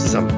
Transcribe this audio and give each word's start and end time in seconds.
Zusammen. 0.00 0.30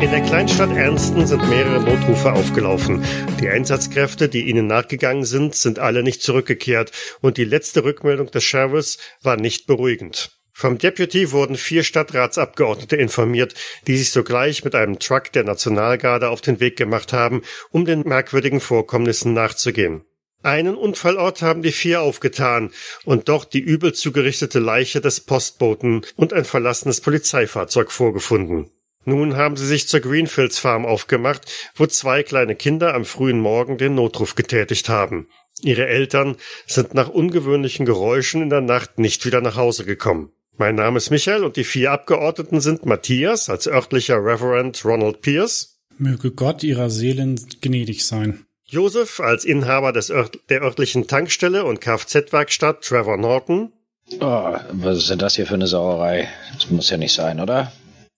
In 0.00 0.10
der 0.10 0.20
Kleinstadt 0.22 0.76
Ernsten 0.76 1.26
sind 1.26 1.48
mehrere 1.48 1.80
Notrufe 1.80 2.32
aufgelaufen. 2.32 3.04
Die 3.40 3.48
Einsatzkräfte, 3.48 4.28
die 4.28 4.48
ihnen 4.48 4.66
nachgegangen 4.66 5.24
sind, 5.24 5.54
sind 5.54 5.78
alle 5.78 6.02
nicht 6.02 6.22
zurückgekehrt 6.22 6.90
und 7.20 7.36
die 7.36 7.44
letzte 7.44 7.84
Rückmeldung 7.84 8.30
des 8.30 8.42
Sheriffs 8.42 8.98
war 9.22 9.36
nicht 9.36 9.66
beruhigend. 9.66 10.32
Vom 10.52 10.78
Deputy 10.78 11.30
wurden 11.32 11.56
vier 11.56 11.84
Stadtratsabgeordnete 11.84 12.96
informiert, 12.96 13.54
die 13.86 13.96
sich 13.96 14.10
sogleich 14.10 14.64
mit 14.64 14.74
einem 14.74 14.98
Truck 14.98 15.30
der 15.32 15.44
Nationalgarde 15.44 16.28
auf 16.28 16.40
den 16.40 16.58
Weg 16.60 16.76
gemacht 16.76 17.12
haben, 17.12 17.42
um 17.70 17.84
den 17.84 18.00
merkwürdigen 18.00 18.60
Vorkommnissen 18.60 19.34
nachzugehen. 19.34 20.04
Einen 20.42 20.76
Unfallort 20.76 21.42
haben 21.42 21.62
die 21.62 21.72
vier 21.72 22.02
aufgetan 22.02 22.70
und 23.04 23.28
dort 23.28 23.52
die 23.52 23.60
übel 23.60 23.94
zugerichtete 23.94 24.58
Leiche 24.58 25.00
des 25.00 25.20
Postboten 25.20 26.02
und 26.16 26.32
ein 26.32 26.44
verlassenes 26.44 27.00
Polizeifahrzeug 27.00 27.90
vorgefunden. 27.90 28.70
Nun 29.06 29.36
haben 29.36 29.56
sie 29.56 29.66
sich 29.66 29.86
zur 29.86 30.00
Greenfields 30.00 30.58
Farm 30.58 30.84
aufgemacht, 30.84 31.50
wo 31.76 31.86
zwei 31.86 32.24
kleine 32.24 32.56
Kinder 32.56 32.92
am 32.92 33.04
frühen 33.04 33.38
Morgen 33.38 33.78
den 33.78 33.94
Notruf 33.94 34.34
getätigt 34.34 34.88
haben. 34.88 35.28
Ihre 35.62 35.86
Eltern 35.86 36.36
sind 36.66 36.92
nach 36.92 37.08
ungewöhnlichen 37.08 37.86
Geräuschen 37.86 38.42
in 38.42 38.50
der 38.50 38.60
Nacht 38.60 38.98
nicht 38.98 39.24
wieder 39.24 39.40
nach 39.40 39.54
Hause 39.54 39.84
gekommen. 39.84 40.32
Mein 40.58 40.74
Name 40.74 40.98
ist 40.98 41.10
Michael 41.10 41.44
und 41.44 41.56
die 41.56 41.62
vier 41.62 41.92
Abgeordneten 41.92 42.60
sind 42.60 42.84
Matthias 42.84 43.48
als 43.48 43.68
örtlicher 43.68 44.16
Reverend 44.16 44.84
Ronald 44.84 45.20
Pierce. 45.20 45.78
Möge 45.98 46.32
Gott 46.32 46.64
ihrer 46.64 46.90
Seelen 46.90 47.40
gnädig 47.60 48.04
sein. 48.04 48.44
Joseph 48.64 49.20
als 49.20 49.44
Inhaber 49.44 49.92
des 49.92 50.10
Ört 50.10 50.40
der 50.50 50.62
örtlichen 50.62 51.06
Tankstelle 51.06 51.64
und 51.64 51.80
Kfz-Werkstatt 51.80 52.82
Trevor 52.82 53.18
Norton. 53.18 53.72
Oh, 54.20 54.56
was 54.72 54.98
ist 54.98 55.10
denn 55.10 55.20
das 55.20 55.36
hier 55.36 55.46
für 55.46 55.54
eine 55.54 55.68
Sauerei? 55.68 56.28
Das 56.54 56.70
muss 56.70 56.90
ja 56.90 56.96
nicht 56.96 57.12
sein, 57.12 57.38
oder? 57.38 57.72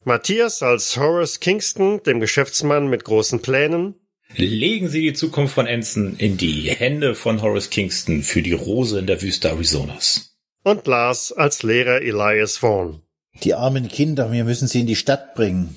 Matthias 0.09 0.63
als 0.63 0.97
Horace 0.97 1.39
Kingston, 1.39 2.03
dem 2.03 2.19
Geschäftsmann 2.19 2.89
mit 2.89 3.05
großen 3.05 3.41
Plänen. 3.43 3.95
Legen 4.35 4.89
Sie 4.89 5.03
die 5.03 5.13
Zukunft 5.13 5.55
von 5.55 5.67
Ensign 5.67 6.17
in 6.19 6.39
die 6.39 6.71
Hände 6.71 7.15
von 7.15 7.43
Horace 7.43 7.69
Kingston 7.69 8.23
für 8.23 8.43
die 8.43 8.55
Rose 8.55 8.99
in 8.99 9.07
der 9.07 9.23
Wüste 9.23 9.51
Arizonas 9.51 10.35
und 10.65 10.87
Lars 10.87 11.33
als 11.33 11.63
Lehrer 11.63 12.01
Elias 12.01 12.57
Vaughn. 12.57 13.03
Die 13.43 13.55
armen 13.55 13.89
Kinder, 13.89 14.33
wir 14.33 14.45
müssen 14.45 14.67
sie 14.67 14.81
in 14.81 14.87
die 14.87 14.97
Stadt 14.97 15.35
bringen. 15.35 15.77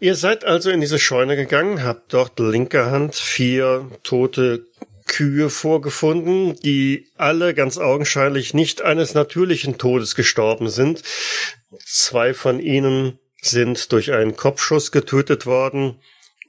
Ihr 0.00 0.16
seid 0.16 0.44
also 0.44 0.70
in 0.70 0.80
diese 0.80 0.98
Scheune 0.98 1.36
gegangen, 1.36 1.84
habt 1.84 2.12
dort 2.12 2.40
linker 2.40 2.90
Hand 2.90 3.14
vier 3.14 3.88
tote 4.02 4.66
Kühe 5.06 5.48
vorgefunden, 5.48 6.58
die 6.60 7.06
alle 7.16 7.54
ganz 7.54 7.78
augenscheinlich 7.78 8.52
nicht 8.52 8.82
eines 8.82 9.14
natürlichen 9.14 9.78
Todes 9.78 10.16
gestorben 10.16 10.68
sind. 10.68 11.02
Zwei 11.84 12.34
von 12.34 12.58
ihnen 12.58 13.18
sind 13.42 13.92
durch 13.92 14.12
einen 14.12 14.36
Kopfschuss 14.36 14.92
getötet 14.92 15.46
worden 15.46 16.00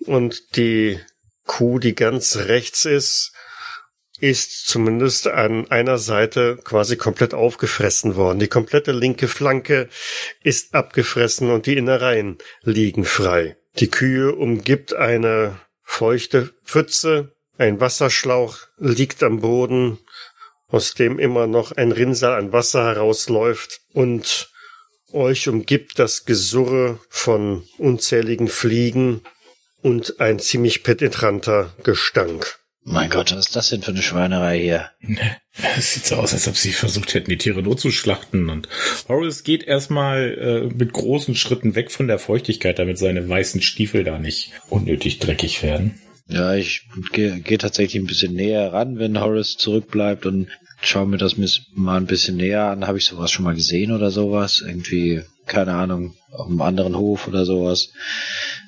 und 0.06 0.56
die 0.56 1.00
Kuh, 1.45 1.80
die 1.80 1.95
ganz 1.95 2.38
rechts 2.38 2.86
ist, 2.86 3.33
ist 4.20 4.67
zumindest 4.67 5.28
an 5.28 5.70
einer 5.72 5.98
Seite 5.98 6.58
quasi 6.64 6.95
komplett 6.95 7.33
aufgefressen 7.33 8.16
worden. 8.16 8.39
Die 8.39 8.48
komplette 8.48 8.92
linke 8.92 9.28
Flanke 9.28 9.89
ist 10.44 10.75
abgefressen 10.75 11.50
und 11.50 11.66
die 11.66 11.75
Innereien 11.75 12.38
liegen 12.61 13.03
frei. 13.03 13.58
Die 13.80 13.89
Kühe 13.89 14.33
umgibt 14.33 14.94
eine 14.94 15.59
feuchte 15.83 16.54
Pfütze, 16.64 17.33
ein 17.58 17.80
Wasserschlauch 17.80 18.60
liegt 18.77 19.23
am 19.23 19.39
Boden, 19.42 19.99
aus 20.67 20.93
dem 20.93 21.20
immer 21.20 21.48
noch 21.48 21.71
ein 21.71 21.92
Rinnsal 21.92 22.37
an 22.37 22.54
Wasser 22.54 22.86
herausläuft 22.86 23.82
und 23.93 24.51
euch 25.14 25.48
umgibt 25.48 25.99
das 25.99 26.26
Gesurre 26.26 26.99
von 27.10 27.64
unzähligen 27.77 28.48
Fliegen 28.48 29.22
und 29.82 30.20
ein 30.20 30.39
ziemlich 30.39 30.83
penetranter 30.83 31.73
Gestank. 31.83 32.60
Mein 32.83 33.11
Gott, 33.11 33.32
was 33.32 33.48
ist 33.48 33.55
das 33.55 33.70
denn 33.70 33.83
für 33.83 33.92
eine 33.92 34.02
Schweinerei 34.02 34.60
hier? 34.60 34.89
Es 35.77 35.94
sieht 35.94 36.05
so 36.05 36.16
aus, 36.16 36.33
als 36.33 36.48
ob 36.48 36.55
sie 36.55 36.72
versucht 36.72 37.14
hätten, 37.14 37.30
die 37.30 37.38
Tiere 37.38 37.61
notzuschlachten. 37.61 38.49
Und 38.49 38.70
Horace 39.10 39.44
geht 39.44 39.64
erstmal 39.64 40.70
äh, 40.72 40.73
mit 40.73 40.94
großen 40.94 41.36
Schritten 41.36 41.76
weg 41.76 41.92
von 41.92 42.08
der 42.08 42.20
Feuchtigkeit, 42.20 42.80
damit 42.80 42.98
seine 42.98 43.28
weißen 43.28 43.61
Stiefel 43.61 44.05
da 44.05 44.17
nicht 44.17 44.54
unnötig 44.70 45.20
dreckig 45.20 45.61
werden. 45.61 45.99
Ja, 46.28 46.55
ich 46.55 46.88
gehe 47.11 47.42
geh 47.42 47.58
tatsächlich 47.58 48.02
ein 48.02 48.08
bisschen 48.08 48.33
näher 48.33 48.72
ran, 48.72 48.98
wenn 48.98 49.20
Horace 49.20 49.58
zurückbleibt 49.58 50.26
und 50.26 50.48
schaue 50.81 51.08
mir 51.08 51.17
das 51.17 51.36
mal 51.73 51.97
ein 51.97 52.08
bisschen 52.08 52.37
näher 52.37 52.65
an. 52.65 52.87
Habe 52.87 52.97
ich 52.97 53.05
sowas 53.05 53.31
schon 53.31 53.45
mal 53.45 53.55
gesehen 53.55 53.92
oder 53.92 54.11
sowas? 54.11 54.64
Irgendwie, 54.65 55.21
keine 55.45 55.73
Ahnung, 55.73 56.15
auf 56.31 56.47
einem 56.47 56.61
anderen 56.61 56.97
Hof 56.97 57.27
oder 57.27 57.45
sowas. 57.45 57.89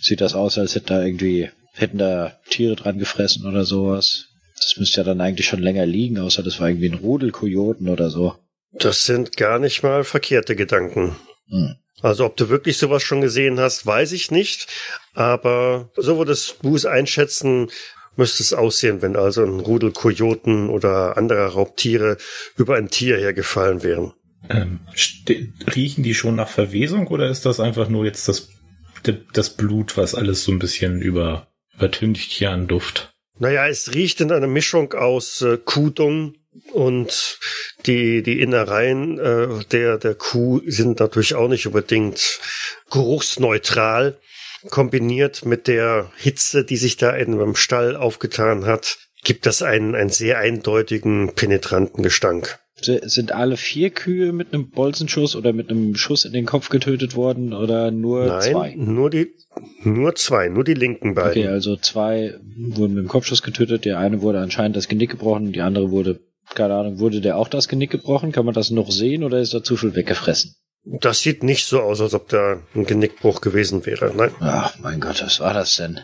Sieht 0.01 0.21
das 0.21 0.35
aus, 0.35 0.57
als 0.57 0.75
hätte 0.75 0.87
da 0.87 1.03
irgendwie 1.03 1.49
hätten 1.73 1.97
da 1.97 2.39
Tiere 2.49 2.75
dran 2.75 2.99
gefressen 2.99 3.45
oder 3.47 3.65
sowas. 3.65 4.27
Das 4.55 4.77
müsste 4.77 5.01
ja 5.01 5.03
dann 5.03 5.21
eigentlich 5.21 5.47
schon 5.47 5.61
länger 5.61 5.85
liegen, 5.85 6.19
außer 6.19 6.43
das 6.43 6.59
war 6.59 6.69
irgendwie 6.69 6.89
ein 6.89 6.99
Rudel 6.99 7.31
Kojoten 7.31 7.89
oder 7.89 8.09
so. 8.09 8.35
Das 8.71 9.05
sind 9.05 9.37
gar 9.37 9.59
nicht 9.59 9.83
mal 9.83 10.03
verkehrte 10.03 10.55
Gedanken. 10.55 11.15
Hm. 11.49 11.75
Also 12.01 12.25
ob 12.25 12.37
du 12.37 12.49
wirklich 12.49 12.77
sowas 12.77 13.03
schon 13.03 13.21
gesehen 13.21 13.59
hast, 13.59 13.85
weiß 13.85 14.11
ich 14.11 14.29
nicht. 14.29 14.67
Aber 15.13 15.91
so 15.95 16.17
würdest 16.17 16.57
du 16.61 16.75
es 16.75 16.85
einschätzen, 16.85 17.69
müsste 18.15 18.43
es 18.43 18.53
aussehen, 18.53 19.01
wenn 19.01 19.15
also 19.15 19.43
ein 19.43 19.59
Rudel 19.59 19.91
Kojoten 19.91 20.69
oder 20.69 21.17
anderer 21.17 21.47
Raubtiere 21.47 22.17
über 22.57 22.75
ein 22.75 22.89
Tier 22.89 23.17
hergefallen 23.17 23.83
wären. 23.83 24.13
Ähm, 24.49 24.81
riechen 25.73 26.03
die 26.03 26.13
schon 26.13 26.35
nach 26.35 26.49
Verwesung 26.49 27.07
oder 27.07 27.29
ist 27.29 27.45
das 27.45 27.59
einfach 27.59 27.87
nur 27.87 28.05
jetzt 28.05 28.27
das, 28.27 28.49
das 29.33 29.49
Blut, 29.51 29.95
was 29.95 30.15
alles 30.15 30.43
so 30.43 30.51
ein 30.51 30.59
bisschen 30.59 31.01
über 31.01 31.47
übertüncht 31.75 32.31
hier 32.31 32.51
an 32.51 32.67
Duft? 32.67 33.13
Naja, 33.39 33.67
es 33.67 33.93
riecht 33.93 34.21
in 34.21 34.31
einer 34.31 34.47
Mischung 34.47 34.93
aus 34.93 35.41
äh, 35.41 35.57
Kuhdung 35.57 36.35
und 36.71 37.39
die, 37.85 38.21
die 38.21 38.39
Innereien 38.41 39.17
äh, 39.17 39.65
der, 39.71 39.97
der 39.97 40.15
Kuh 40.15 40.61
sind 40.65 40.99
natürlich 40.99 41.33
auch 41.33 41.47
nicht 41.47 41.65
unbedingt 41.65 42.39
geruchsneutral. 42.91 44.19
Kombiniert 44.69 45.45
mit 45.45 45.67
der 45.67 46.11
Hitze, 46.17 46.63
die 46.63 46.77
sich 46.77 46.97
da 46.97 47.11
in 47.11 47.33
einem 47.33 47.55
Stall 47.55 47.95
aufgetan 47.95 48.65
hat, 48.65 48.97
gibt 49.23 49.45
das 49.45 49.61
einen, 49.61 49.95
einen 49.95 50.09
sehr 50.09 50.37
eindeutigen, 50.37 51.33
penetranten 51.35 52.03
Gestank. 52.03 52.59
Sind 52.75 53.31
alle 53.31 53.55
vier 53.55 53.91
Kühe 53.91 54.33
mit 54.33 54.53
einem 54.53 54.69
Bolzenschuss 54.69 55.35
oder 55.35 55.53
mit 55.53 55.69
einem 55.69 55.95
Schuss 55.95 56.25
in 56.25 56.33
den 56.33 56.45
Kopf 56.45 56.69
getötet 56.69 57.15
worden 57.15 57.53
oder 57.53 57.91
nur 57.91 58.25
Nein, 58.25 58.51
zwei? 58.51 58.75
Nur 58.75 59.09
die, 59.09 59.31
nur 59.83 60.15
zwei, 60.15 60.49
nur 60.49 60.63
die 60.63 60.73
linken 60.73 61.13
beiden. 61.13 61.43
Okay, 61.43 61.47
also 61.47 61.77
zwei 61.77 62.33
wurden 62.57 62.95
mit 62.95 63.05
dem 63.05 63.07
Kopfschuss 63.07 63.43
getötet. 63.43 63.85
Der 63.85 63.99
eine 63.99 64.21
wurde 64.21 64.39
anscheinend 64.39 64.75
das 64.75 64.87
Genick 64.87 65.11
gebrochen, 65.11 65.53
die 65.53 65.61
andere 65.61 65.91
wurde, 65.91 66.19
keine 66.55 66.73
Ahnung, 66.73 66.99
wurde 66.99 67.21
der 67.21 67.37
auch 67.37 67.47
das 67.47 67.67
Genick 67.67 67.91
gebrochen? 67.91 68.31
Kann 68.31 68.45
man 68.45 68.55
das 68.55 68.71
noch 68.71 68.91
sehen 68.91 69.23
oder 69.23 69.39
ist 69.39 69.53
da 69.53 69.63
zu 69.63 69.77
viel 69.77 69.95
weggefressen? 69.95 70.55
Das 70.85 71.21
sieht 71.21 71.43
nicht 71.43 71.65
so 71.65 71.81
aus, 71.81 72.01
als 72.01 72.13
ob 72.13 72.29
da 72.29 72.61
ein 72.75 72.85
Genickbruch 72.85 73.41
gewesen 73.41 73.85
wäre. 73.85 74.13
Nein. 74.15 74.31
Ach, 74.39 74.77
mein 74.79 74.99
Gott, 74.99 75.21
was 75.21 75.39
war 75.39 75.53
das 75.53 75.75
denn? 75.75 76.01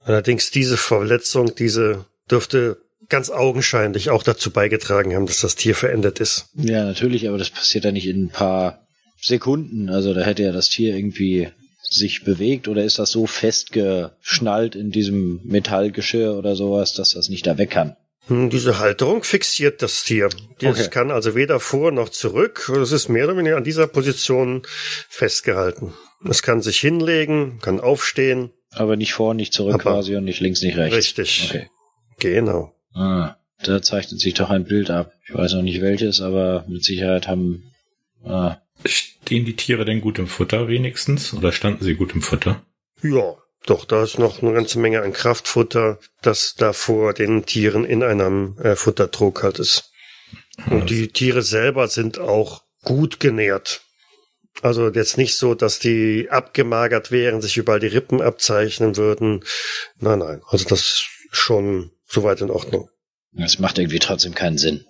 Allerdings 0.00 0.50
diese 0.50 0.76
Verletzung, 0.76 1.54
diese 1.54 2.06
dürfte 2.30 2.78
ganz 3.08 3.30
augenscheinlich 3.30 4.10
auch 4.10 4.22
dazu 4.22 4.50
beigetragen 4.50 5.14
haben, 5.14 5.26
dass 5.26 5.40
das 5.40 5.56
Tier 5.56 5.74
verändert 5.74 6.20
ist. 6.20 6.46
Ja, 6.54 6.84
natürlich, 6.84 7.28
aber 7.28 7.38
das 7.38 7.50
passiert 7.50 7.84
ja 7.84 7.92
nicht 7.92 8.06
in 8.06 8.24
ein 8.26 8.30
paar 8.30 8.86
Sekunden. 9.20 9.88
Also 9.90 10.14
da 10.14 10.22
hätte 10.22 10.42
ja 10.42 10.52
das 10.52 10.68
Tier 10.68 10.96
irgendwie 10.96 11.48
sich 11.82 12.24
bewegt 12.24 12.68
oder 12.68 12.84
ist 12.84 12.98
das 12.98 13.10
so 13.10 13.26
festgeschnallt 13.26 14.74
in 14.76 14.90
diesem 14.90 15.40
Metallgeschirr 15.44 16.36
oder 16.36 16.56
sowas, 16.56 16.94
dass 16.94 17.10
das 17.10 17.28
nicht 17.28 17.46
da 17.46 17.58
weg 17.58 17.70
kann? 17.70 17.96
Hm, 18.28 18.50
diese 18.50 18.78
Halterung 18.78 19.24
fixiert 19.24 19.82
das 19.82 20.04
Tier. 20.04 20.28
Das 20.60 20.78
okay. 20.78 20.90
kann 20.90 21.10
also 21.10 21.34
weder 21.34 21.58
vor 21.60 21.90
noch 21.90 22.08
zurück. 22.08 22.70
Es 22.80 22.92
ist 22.92 23.08
mehr 23.08 23.24
oder 23.24 23.36
weniger 23.36 23.56
an 23.56 23.64
dieser 23.64 23.86
Position 23.86 24.62
festgehalten. 25.08 25.92
Es 26.28 26.42
kann 26.42 26.62
sich 26.62 26.78
hinlegen, 26.78 27.58
kann 27.60 27.80
aufstehen. 27.80 28.50
Aber 28.70 28.96
nicht 28.96 29.12
vor, 29.12 29.34
nicht 29.34 29.52
zurück 29.52 29.74
Aber 29.74 29.82
quasi 29.82 30.16
und 30.16 30.24
nicht 30.24 30.40
links, 30.40 30.62
nicht 30.62 30.76
rechts. 30.76 30.96
Richtig. 30.96 31.48
Okay. 31.50 31.70
Genau. 32.20 32.72
Ah, 32.94 33.36
da 33.62 33.82
zeichnet 33.82 34.20
sich 34.20 34.34
doch 34.34 34.50
ein 34.50 34.64
Bild 34.64 34.90
ab. 34.90 35.12
Ich 35.26 35.34
weiß 35.34 35.54
noch 35.54 35.62
nicht 35.62 35.80
welches, 35.80 36.20
aber 36.20 36.64
mit 36.68 36.84
Sicherheit 36.84 37.26
haben. 37.26 37.72
Ah. 38.24 38.58
Stehen 38.84 39.44
die 39.44 39.56
Tiere 39.56 39.84
denn 39.84 40.00
gut 40.00 40.18
im 40.18 40.26
Futter 40.26 40.68
wenigstens? 40.68 41.34
Oder 41.34 41.52
standen 41.52 41.84
sie 41.84 41.94
gut 41.94 42.14
im 42.14 42.22
Futter? 42.22 42.62
Ja, 43.02 43.36
doch, 43.66 43.84
da 43.84 44.02
ist 44.02 44.18
noch 44.18 44.42
eine 44.42 44.52
ganze 44.52 44.78
Menge 44.78 45.02
an 45.02 45.12
Kraftfutter, 45.12 45.98
das 46.20 46.54
da 46.54 46.72
vor 46.72 47.14
den 47.14 47.46
Tieren 47.46 47.84
in 47.84 48.02
einem 48.02 48.58
äh, 48.58 48.76
Futtertrog 48.76 49.42
halt 49.42 49.58
ist. 49.58 49.90
Und 50.70 50.90
die 50.90 51.08
Tiere 51.08 51.42
selber 51.42 51.88
sind 51.88 52.18
auch 52.18 52.62
gut 52.82 53.20
genährt. 53.20 53.82
Also 54.60 54.90
jetzt 54.90 55.16
nicht 55.16 55.36
so, 55.36 55.54
dass 55.54 55.78
die 55.78 56.28
abgemagert 56.30 57.10
wären, 57.10 57.40
sich 57.40 57.56
überall 57.56 57.80
die 57.80 57.86
Rippen 57.86 58.20
abzeichnen 58.20 58.96
würden. 58.96 59.44
Nein, 59.98 60.18
nein. 60.18 60.42
Also 60.46 60.68
das 60.68 60.80
ist 60.80 61.06
schon 61.30 61.92
soweit 62.06 62.40
in 62.42 62.50
Ordnung. 62.50 62.90
Das 63.32 63.58
macht 63.58 63.78
irgendwie 63.78 63.98
trotzdem 63.98 64.34
keinen 64.34 64.58
Sinn. 64.58 64.84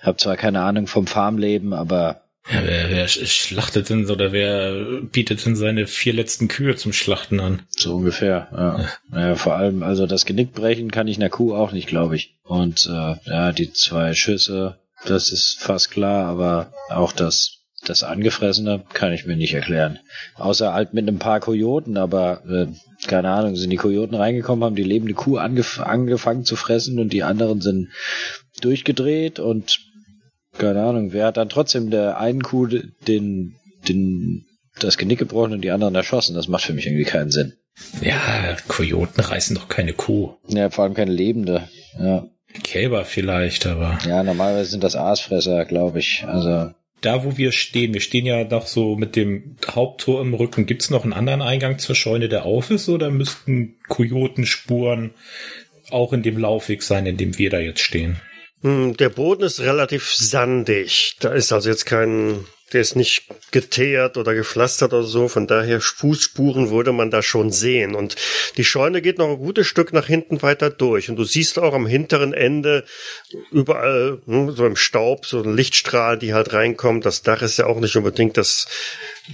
Hab 0.00 0.20
zwar 0.20 0.36
keine 0.36 0.60
Ahnung 0.62 0.86
vom 0.86 1.08
Farmleben, 1.08 1.72
aber 1.72 2.27
Ja, 2.50 2.62
wer, 2.64 2.90
wer 2.90 3.08
schlachtet 3.08 3.90
denn 3.90 4.10
oder 4.10 4.32
wer 4.32 5.02
bietet 5.02 5.44
denn 5.44 5.54
seine 5.54 5.86
vier 5.86 6.14
letzten 6.14 6.48
Kühe 6.48 6.76
zum 6.76 6.92
Schlachten 6.92 7.40
an? 7.40 7.62
So 7.68 7.96
ungefähr, 7.96 8.48
ja. 8.52 9.18
ja. 9.18 9.34
vor 9.34 9.56
allem, 9.56 9.82
also 9.82 10.06
das 10.06 10.24
Genick 10.24 10.52
brechen 10.52 10.90
kann 10.90 11.08
ich 11.08 11.18
einer 11.18 11.28
Kuh 11.28 11.54
auch 11.54 11.72
nicht, 11.72 11.88
glaube 11.88 12.16
ich. 12.16 12.36
Und 12.44 12.86
äh, 12.86 13.16
ja, 13.30 13.52
die 13.52 13.72
zwei 13.72 14.14
Schüsse, 14.14 14.78
das 15.04 15.30
ist 15.30 15.58
fast 15.60 15.90
klar, 15.90 16.26
aber 16.26 16.72
auch 16.88 17.12
das 17.12 17.58
das 17.86 18.02
Angefressene 18.02 18.84
kann 18.92 19.12
ich 19.12 19.24
mir 19.24 19.36
nicht 19.36 19.54
erklären. 19.54 20.00
Außer 20.34 20.72
halt 20.74 20.94
mit 20.94 21.08
ein 21.08 21.18
paar 21.18 21.40
Kojoten, 21.40 21.96
aber 21.96 22.42
äh, 22.46 22.66
keine 23.06 23.30
Ahnung, 23.30 23.56
sind 23.56 23.70
die 23.70 23.76
Kojoten 23.76 24.16
reingekommen, 24.16 24.64
haben 24.64 24.74
die 24.74 24.82
lebende 24.82 25.14
Kuh 25.14 25.36
angef 25.36 25.80
angefangen 25.80 26.44
zu 26.44 26.56
fressen 26.56 26.98
und 26.98 27.12
die 27.12 27.22
anderen 27.22 27.60
sind 27.60 27.88
durchgedreht 28.60 29.38
und 29.38 29.78
keine 30.58 30.82
Ahnung, 30.82 31.12
wer 31.12 31.26
hat 31.26 31.36
dann 31.36 31.48
trotzdem 31.48 31.90
der 31.90 32.18
einen 32.18 32.42
Kuh 32.42 32.66
den, 32.66 33.54
den, 33.88 34.46
das 34.78 34.98
Genick 34.98 35.18
gebrochen 35.18 35.52
und 35.52 35.62
die 35.62 35.70
anderen 35.70 35.94
erschossen? 35.94 36.34
Das 36.34 36.48
macht 36.48 36.64
für 36.64 36.72
mich 36.72 36.86
irgendwie 36.86 37.04
keinen 37.04 37.30
Sinn. 37.30 37.54
Ja, 38.02 38.56
Kojoten 38.66 39.22
reißen 39.22 39.56
doch 39.56 39.68
keine 39.68 39.92
Kuh. 39.92 40.34
Ja, 40.48 40.70
vor 40.70 40.84
allem 40.84 40.94
keine 40.94 41.12
lebende. 41.12 41.68
Ja. 41.98 42.26
Kälber 42.62 43.04
vielleicht, 43.04 43.66
aber. 43.66 43.98
Ja, 44.06 44.22
normalerweise 44.22 44.70
sind 44.70 44.84
das 44.84 44.96
Aasfresser, 44.96 45.64
glaube 45.64 45.98
ich. 45.98 46.24
Also. 46.26 46.72
Da, 47.00 47.24
wo 47.24 47.36
wir 47.36 47.52
stehen, 47.52 47.94
wir 47.94 48.00
stehen 48.00 48.26
ja 48.26 48.42
noch 48.42 48.66
so 48.66 48.96
mit 48.96 49.14
dem 49.14 49.56
Haupttor 49.70 50.20
im 50.20 50.34
Rücken. 50.34 50.66
Gibt's 50.66 50.90
noch 50.90 51.04
einen 51.04 51.12
anderen 51.12 51.42
Eingang 51.42 51.78
zur 51.78 51.94
Scheune, 51.94 52.28
der 52.28 52.44
auf 52.44 52.70
ist, 52.70 52.88
oder 52.88 53.10
müssten 53.10 53.76
Kojotenspuren 53.86 55.12
auch 55.90 56.12
in 56.12 56.22
dem 56.22 56.38
Laufweg 56.38 56.82
sein, 56.82 57.06
in 57.06 57.16
dem 57.16 57.38
wir 57.38 57.50
da 57.50 57.60
jetzt 57.60 57.80
stehen? 57.80 58.20
Hm, 58.62 58.96
der 58.96 59.08
Boden 59.08 59.44
ist 59.44 59.60
relativ 59.60 60.12
sandig. 60.14 61.16
Da 61.20 61.32
ist 61.32 61.52
also 61.52 61.68
jetzt 61.68 61.86
kein, 61.86 62.44
der 62.72 62.80
ist 62.80 62.96
nicht 62.96 63.28
geteert 63.52 64.16
oder 64.16 64.34
gepflastert 64.34 64.92
oder 64.92 65.04
so. 65.04 65.28
Von 65.28 65.46
daher 65.46 65.80
Fußspuren 65.80 66.70
würde 66.70 66.90
man 66.90 67.12
da 67.12 67.22
schon 67.22 67.52
sehen. 67.52 67.94
Und 67.94 68.16
die 68.56 68.64
Scheune 68.64 69.00
geht 69.00 69.18
noch 69.18 69.28
ein 69.28 69.38
gutes 69.38 69.68
Stück 69.68 69.92
nach 69.92 70.06
hinten 70.06 70.42
weiter 70.42 70.70
durch. 70.70 71.08
Und 71.08 71.16
du 71.16 71.24
siehst 71.24 71.60
auch 71.60 71.72
am 71.72 71.86
hinteren 71.86 72.32
Ende 72.32 72.84
überall 73.52 74.20
hm, 74.26 74.50
so 74.50 74.66
im 74.66 74.76
Staub 74.76 75.24
so 75.24 75.42
Lichtstrahl, 75.42 76.18
die 76.18 76.34
halt 76.34 76.52
reinkommen. 76.52 77.00
Das 77.00 77.22
Dach 77.22 77.42
ist 77.42 77.58
ja 77.58 77.66
auch 77.66 77.78
nicht 77.78 77.94
unbedingt 77.94 78.36
das 78.36 78.66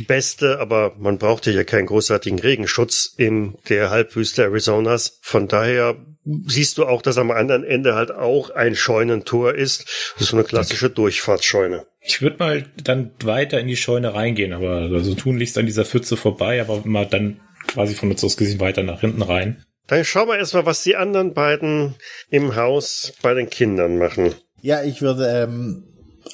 Beste, 0.06 0.59
aber 0.59 0.94
man 0.99 1.17
brauchte 1.17 1.50
ja 1.50 1.65
keinen 1.65 1.87
großartigen 1.87 2.41
Regenschutz 2.41 3.15
in 3.17 3.55
der 3.71 3.88
Halbwüste 3.88 4.44
Arizonas. 4.44 5.19
Von 5.23 5.49
daher 5.49 5.97
siehst 6.25 6.79
du 6.79 6.87
auch, 6.87 7.03
dass 7.03 7.19
am 7.19 7.31
anderen 7.31 7.65
Ende 7.65 7.94
halt 7.94 8.11
auch 8.11 8.50
ein 8.50 8.75
Scheunentor 8.75 9.55
ist. 9.55 9.85
Das 10.15 10.23
ist 10.23 10.29
so 10.29 10.37
eine 10.37 10.44
klassische 10.44 10.91
Durchfahrtsscheune. 10.91 11.87
Ich 12.00 12.23
würde 12.23 12.37
mal 12.38 12.67
dann 12.82 13.12
weiter 13.23 13.61
in 13.61 13.69
die 13.69 13.76
Scheune 13.76 14.15
reingehen, 14.15 14.53
aber 14.53 14.91
also 14.93 15.15
tunlichst 15.15 15.59
an 15.59 15.67
dieser 15.67 15.85
Pfütze 15.85 16.17
vorbei, 16.17 16.61
aber 16.61 16.82
mal 16.85 17.06
dann 17.06 17.41
quasi 17.67 17.94
von 17.94 18.11
uns 18.11 18.23
aus 18.25 18.37
gesehen 18.37 18.61
weiter 18.61 18.82
nach 18.82 19.00
hinten 19.00 19.23
rein. 19.23 19.65
Dann 19.87 20.05
schauen 20.05 20.29
wir 20.29 20.38
erstmal, 20.38 20.67
was 20.67 20.82
die 20.82 20.97
anderen 20.97 21.35
beiden 21.35 21.94
im 22.31 22.56
Haus 22.56 23.12
bei 23.23 23.35
den 23.35 23.50
Kindern 23.50 23.99
machen. 23.99 24.35
Ja, 24.62 24.82
ich 24.82 25.03
würde 25.03 25.26
ähm, 25.26 25.85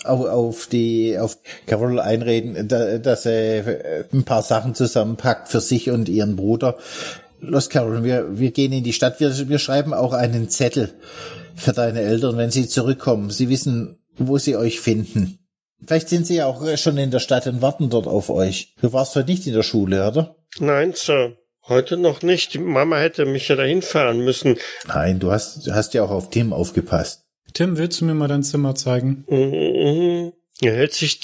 auf, 0.04 0.24
auf 0.26 0.66
die 0.66 1.18
auf 1.18 1.38
Carol 1.66 1.98
einreden, 1.98 2.68
da, 2.68 2.98
dass 2.98 3.26
er 3.26 4.06
ein 4.12 4.24
paar 4.24 4.42
Sachen 4.42 4.74
zusammenpackt 4.74 5.48
für 5.48 5.60
sich 5.60 5.90
und 5.90 6.08
ihren 6.08 6.36
Bruder. 6.36 6.78
Los 7.40 7.70
Carol, 7.70 8.04
wir, 8.04 8.38
wir 8.38 8.50
gehen 8.50 8.72
in 8.72 8.84
die 8.84 8.92
Stadt, 8.92 9.20
wir, 9.20 9.48
wir 9.48 9.58
schreiben 9.58 9.94
auch 9.94 10.12
einen 10.12 10.48
Zettel 10.48 10.94
für 11.56 11.72
deine 11.72 12.02
Eltern, 12.02 12.36
wenn 12.36 12.50
sie 12.50 12.68
zurückkommen. 12.68 13.30
Sie 13.30 13.48
wissen, 13.48 13.98
wo 14.16 14.38
sie 14.38 14.56
euch 14.56 14.80
finden. 14.80 15.38
Vielleicht 15.84 16.08
sind 16.08 16.26
sie 16.26 16.36
ja 16.36 16.46
auch 16.46 16.76
schon 16.76 16.98
in 16.98 17.10
der 17.10 17.20
Stadt 17.20 17.46
und 17.46 17.62
warten 17.62 17.88
dort 17.88 18.06
auf 18.06 18.28
euch. 18.28 18.74
Du 18.82 18.92
warst 18.92 19.16
heute 19.16 19.30
nicht 19.30 19.46
in 19.46 19.54
der 19.54 19.62
Schule, 19.62 20.06
oder? 20.06 20.36
Nein, 20.58 20.92
Sir. 20.94 21.36
Heute 21.66 21.96
noch 21.96 22.22
nicht. 22.22 22.54
Die 22.54 22.58
Mama 22.58 22.98
hätte 22.98 23.24
mich 23.24 23.48
ja 23.48 23.56
dahin 23.56 23.82
fahren 23.82 24.24
müssen. 24.24 24.58
Nein, 24.88 25.20
du 25.20 25.30
hast, 25.30 25.66
du 25.66 25.74
hast 25.74 25.94
ja 25.94 26.02
auch 26.02 26.10
auf 26.10 26.30
Tim 26.30 26.52
aufgepasst. 26.52 27.24
Tim, 27.54 27.78
willst 27.78 28.00
du 28.00 28.04
mir 28.04 28.14
mal 28.14 28.28
dein 28.28 28.42
Zimmer 28.42 28.74
zeigen? 28.74 29.24
Mhm. 29.28 30.32
Er 30.60 30.74
hält 30.74 30.94
sich 30.94 31.20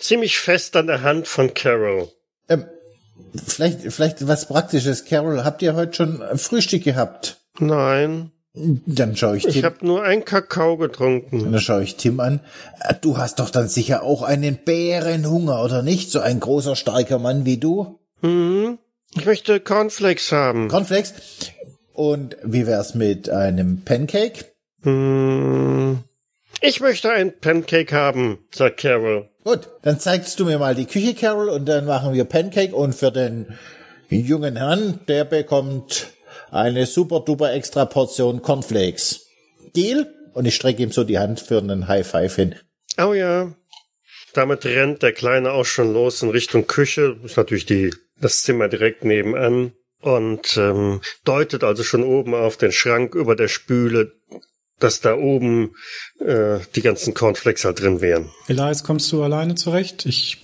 ziemlich 0.00 0.38
fest 0.38 0.76
an 0.76 0.86
der 0.86 1.02
Hand 1.02 1.28
von 1.28 1.54
Carol. 1.54 2.08
Vielleicht, 3.46 3.80
vielleicht 3.92 4.26
was 4.26 4.46
Praktisches. 4.46 5.04
Carol, 5.04 5.44
habt 5.44 5.62
ihr 5.62 5.74
heute 5.74 5.94
schon 5.94 6.22
Frühstück 6.36 6.84
gehabt? 6.84 7.38
Nein. 7.58 8.32
Dann 8.52 9.16
schaue 9.16 9.36
ich 9.36 9.44
Tim. 9.44 9.52
Ich 9.52 9.64
habe 9.64 9.86
nur 9.86 10.02
einen 10.02 10.24
Kakao 10.24 10.76
getrunken. 10.76 11.52
Dann 11.52 11.60
schaue 11.60 11.84
ich 11.84 11.96
Tim 11.96 12.18
an. 12.18 12.40
Äh, 12.80 12.94
du 13.00 13.16
hast 13.16 13.38
doch 13.38 13.50
dann 13.50 13.68
sicher 13.68 14.02
auch 14.02 14.22
einen 14.22 14.58
Bärenhunger, 14.64 15.62
oder 15.62 15.82
nicht? 15.82 16.10
So 16.10 16.20
ein 16.20 16.40
großer, 16.40 16.74
starker 16.74 17.18
Mann 17.20 17.44
wie 17.44 17.58
du? 17.58 18.00
Hm. 18.22 18.78
Ich 19.14 19.24
möchte 19.24 19.60
Cornflakes 19.60 20.32
haben. 20.32 20.68
Cornflakes? 20.68 21.14
Und 21.92 22.36
wie 22.42 22.66
wär's 22.66 22.94
mit 22.94 23.30
einem 23.30 23.82
Pancake? 23.82 24.46
Hm. 24.82 26.02
Ich 26.62 26.80
möchte 26.80 27.10
ein 27.10 27.38
Pancake 27.40 27.94
haben, 27.94 28.44
sagt 28.50 28.80
Carol. 28.80 29.30
Gut, 29.44 29.68
dann 29.82 29.98
zeigst 29.98 30.38
du 30.38 30.44
mir 30.44 30.58
mal 30.58 30.74
die 30.74 30.84
Küche, 30.84 31.14
Carol, 31.14 31.48
und 31.48 31.64
dann 31.66 31.86
machen 31.86 32.12
wir 32.12 32.24
Pancake 32.24 32.74
und 32.74 32.94
für 32.94 33.10
den 33.10 33.58
jungen 34.10 34.56
Herrn, 34.56 35.00
der 35.08 35.24
bekommt 35.24 36.08
eine 36.50 36.84
super 36.84 37.20
duper 37.20 37.52
extra 37.52 37.86
Portion 37.86 38.42
Cornflakes. 38.42 39.26
Deal? 39.74 40.14
Und 40.34 40.44
ich 40.44 40.54
strecke 40.54 40.82
ihm 40.82 40.92
so 40.92 41.04
die 41.04 41.18
Hand 41.18 41.40
für 41.40 41.58
einen 41.58 41.88
High 41.88 42.06
Five 42.06 42.36
hin. 42.36 42.54
Oh 42.98 43.14
ja. 43.14 43.54
Damit 44.34 44.64
rennt 44.64 45.02
der 45.02 45.12
Kleine 45.12 45.52
auch 45.52 45.64
schon 45.64 45.92
los 45.92 46.22
in 46.22 46.30
Richtung 46.30 46.66
Küche. 46.66 47.18
Ist 47.24 47.36
natürlich 47.36 47.66
die, 47.66 47.92
das 48.20 48.42
Zimmer 48.42 48.68
direkt 48.68 49.04
nebenan. 49.04 49.72
Und 50.00 50.56
ähm, 50.56 51.00
deutet 51.24 51.64
also 51.64 51.82
schon 51.82 52.04
oben 52.04 52.34
auf 52.34 52.56
den 52.56 52.72
Schrank 52.72 53.14
über 53.14 53.34
der 53.36 53.48
Spüle, 53.48 54.12
dass 54.80 55.00
da 55.00 55.14
oben 55.16 55.70
äh, 56.18 56.58
die 56.74 56.82
ganzen 56.82 57.14
Cornflakes 57.14 57.64
halt 57.64 57.80
drin 57.80 58.00
wären. 58.00 58.30
Elias, 58.48 58.82
kommst 58.84 59.10
du 59.12 59.22
alleine 59.22 59.54
zurecht? 59.54 60.06
Ich 60.06 60.38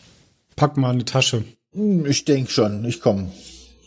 pack 0.55 0.77
mal 0.77 0.90
eine 0.90 1.05
Tasche. 1.05 1.45
Hm, 1.75 2.07
Ich 2.07 2.25
denk 2.25 2.50
schon, 2.50 2.85
ich 2.85 3.00
komm 3.00 3.31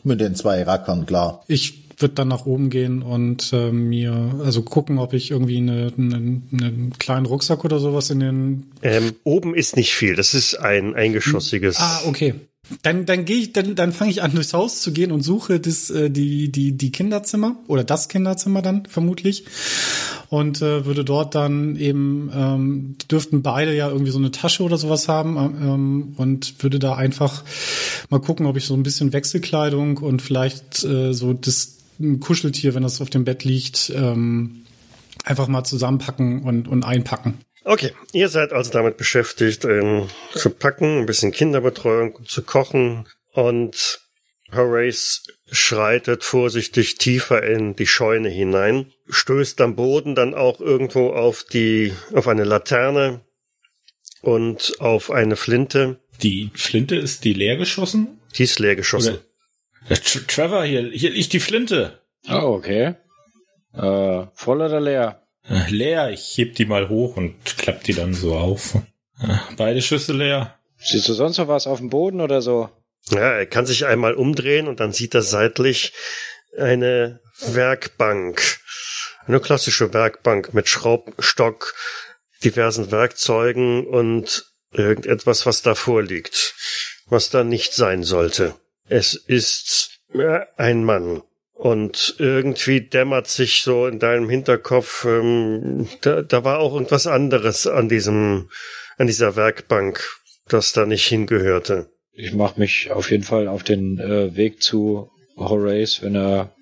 mit 0.03 0.20
den 0.22 0.36
zwei 0.36 0.63
Rackern 0.63 1.06
klar. 1.06 1.44
Ich 1.48 1.86
würde 2.01 2.13
dann 2.13 2.29
nach 2.29 2.46
oben 2.46 2.70
gehen 2.70 3.01
und 3.01 3.51
äh, 3.51 3.72
mir, 3.72 4.39
also 4.44 4.62
gucken, 4.62 5.00
ob 5.00 5.13
ich 5.13 5.32
irgendwie 5.32 5.58
eine, 5.58 5.91
eine, 5.98 6.15
einen 6.15 6.94
kleinen 6.98 7.25
Rucksack 7.25 7.65
oder 7.65 7.79
sowas 7.79 8.10
in 8.10 8.22
den. 8.22 8.72
Ähm, 8.84 9.13
oben 9.25 9.53
ist 9.53 9.75
nicht 9.75 9.94
viel. 9.94 10.15
Das 10.15 10.34
ist 10.34 10.56
ein 10.56 10.96
eingeschossiges. 10.96 11.75
Ah, 11.79 12.01
okay. 12.06 12.36
Dann, 12.84 13.06
dann 13.06 13.26
gehe 13.26 13.38
ich, 13.38 13.54
dann, 13.54 13.76
dann 13.76 13.92
fange 13.92 14.12
ich 14.12 14.22
an, 14.22 14.34
durchs 14.34 14.54
Haus 14.54 14.82
zu 14.82 14.92
gehen 14.92 15.12
und 15.12 15.22
suche 15.22 15.60
das, 15.60 15.90
äh, 15.90 16.10
die, 16.10 16.52
die, 16.52 16.74
die 16.74 16.92
Kinderzimmer 16.92 17.56
oder 17.68 17.84
das 17.84 18.10
Kinderzimmer 18.10 18.62
dann 18.62 18.86
vermutlich 18.86 19.46
und 20.30 20.62
äh, 20.62 20.86
würde 20.86 21.04
dort 21.04 21.36
dann 21.36 21.76
eben 21.76 22.32
ähm, 22.34 22.96
dürften 23.10 23.42
beide 23.42 23.76
ja 23.76 23.90
irgendwie 23.90 24.12
so 24.12 24.20
eine 24.20 24.32
Tasche 24.32 24.64
oder 24.64 24.78
sowas 24.78 25.08
haben 25.08 25.38
ähm, 25.38 26.14
und 26.18 26.64
würde 26.64 26.80
da 26.80 26.96
einfach 26.96 27.44
mal 28.10 28.20
gucken, 28.20 28.46
ob 28.46 28.56
ich 28.58 28.66
so 28.66 28.76
ein 28.76 28.84
bisschen 28.84 29.14
Wechselkleidung 29.14 29.98
und 29.98 30.22
vielleicht 30.22 30.84
äh, 30.84 31.14
so 31.14 31.34
das 31.34 31.78
Kuscheltier, 32.20 32.76
wenn 32.76 32.84
das 32.84 33.02
auf 33.02 33.10
dem 33.10 33.26
Bett 33.26 33.44
liegt, 33.44 33.92
ähm, 33.96 34.62
einfach 35.26 35.48
mal 35.48 35.64
zusammenpacken 35.64 36.44
und, 36.44 36.68
und 36.68 36.84
einpacken. 36.84 37.36
Okay, 37.63 37.92
ihr 38.13 38.30
seid 38.30 38.54
also 38.54 38.72
damit 38.72 38.98
beschäftigt, 38.98 39.66
ähm, 39.66 40.10
zu 40.34 40.50
packen, 40.50 41.00
ein 41.00 41.06
bisschen 41.06 41.32
Kinderbetreuung 41.32 42.25
zu 42.25 42.44
kochen 42.44 43.08
und 43.34 44.00
Horace 44.51 45.24
schreitet 45.51 46.24
vorsichtig 46.24 46.96
tiefer 46.98 47.44
in 47.44 47.75
die 47.75 47.88
Scheune 47.88 48.30
hinein, 48.30 48.92
stößt 49.10 49.62
am 49.62 49.75
Boden 49.75 50.16
dann 50.16 50.34
auch 50.34 50.60
irgendwo 50.60 51.12
auf 51.12 51.44
die, 51.44 51.94
auf 52.13 52.28
eine 52.28 52.44
Laterne 52.44 53.22
und 54.22 54.75
auf 54.80 55.12
eine 55.12 55.36
Flinte. 55.36 56.00
Die 56.22 56.51
Flinte 56.54 56.96
ist 56.96 57.24
die 57.24 57.34
leer 57.34 57.58
geschossen? 57.58 58.20
Die 58.36 58.44
ist 58.44 58.60
leer 58.60 58.75
geschossen. 58.75 59.20
Trevor, 60.28 60.63
hier, 60.63 60.89
hier 60.92 61.12
liegt 61.12 61.34
die 61.34 61.39
Flinte. 61.39 62.01
Oh, 62.28 62.58
okay. 62.58 62.96
Äh, 63.74 64.25
voll 64.34 64.62
oder 64.62 64.82
leer? 64.82 65.24
Äh, 65.50 65.70
Leer, 65.70 66.12
ich 66.12 66.38
heb 66.38 66.56
die 66.56 66.65
mal 66.65 66.89
hoch 66.89 67.18
und 67.18 67.34
klapp 67.58 67.84
die 67.84 67.94
dann 67.94 68.13
so 68.13 68.36
auf. 68.36 68.75
Äh, 69.20 69.38
Beide 69.58 69.82
Schüsse 69.82 70.13
leer. 70.13 70.56
Siehst 70.77 71.10
du 71.10 71.13
sonst 71.13 71.38
noch 71.38 71.48
was 71.48 71.68
auf 71.68 71.79
dem 71.79 71.89
Boden 71.89 72.22
oder 72.22 72.41
so? 72.41 72.70
Ja, 73.10 73.32
er 73.32 73.46
kann 73.46 73.65
sich 73.65 73.86
einmal 73.86 74.13
umdrehen 74.13 74.68
und 74.68 74.79
dann 74.79 74.94
sieht 74.94 75.15
er 75.15 75.24
seitlich 75.24 75.94
eine 76.58 77.20
Werkbank. 77.39 78.60
Eine 79.25 79.39
klassische 79.39 79.94
Werkbank 79.94 80.53
mit 80.53 80.70
Schraubstock, 80.70 81.75
diversen 82.44 82.91
Werkzeugen 82.91 83.86
und 83.86 84.46
irgendetwas, 84.72 85.46
was 85.46 85.62
davor 85.62 86.03
liegt, 86.03 86.56
was 87.08 87.29
da 87.29 87.44
nicht 87.44 87.74
sein 87.74 88.03
sollte. 88.03 88.56
Es 88.88 89.13
ist 89.13 90.00
äh, 90.13 90.41
ein 90.58 90.84
Mann. 90.84 91.22
Und 91.60 92.16
irgendwie 92.20 92.80
dämmert 92.80 93.28
sich 93.28 93.63
so 93.63 93.86
in 93.86 94.00
deinem 94.00 94.30
Hinterkopf, 94.30 95.04
ähm, 95.04 95.89
da, 96.00 96.22
da 96.22 96.46
war 96.46 96.60
auch 96.60 96.74
irgendwas 96.74 97.06
anderes 97.06 97.68
an 97.68 97.89
diesem, 97.89 98.50
an 98.98 99.08
dieser 99.08 99.36
Werkbank. 99.36 100.01
das 100.48 100.72
da 100.72 100.86
nicht 100.86 101.06
hingehörte. 101.06 101.89
Ich 102.13 102.32
mache 102.34 102.62
mich 102.62 102.92
auf 102.92 103.12
jeden 103.12 103.24
Fall 103.24 103.50
auf 103.50 103.63
den 103.63 104.00
äh, 104.00 104.38
Weg 104.38 104.63
zu 104.63 105.10
Horace, 105.36 106.01
wenn 106.01 106.16
er 106.16 106.56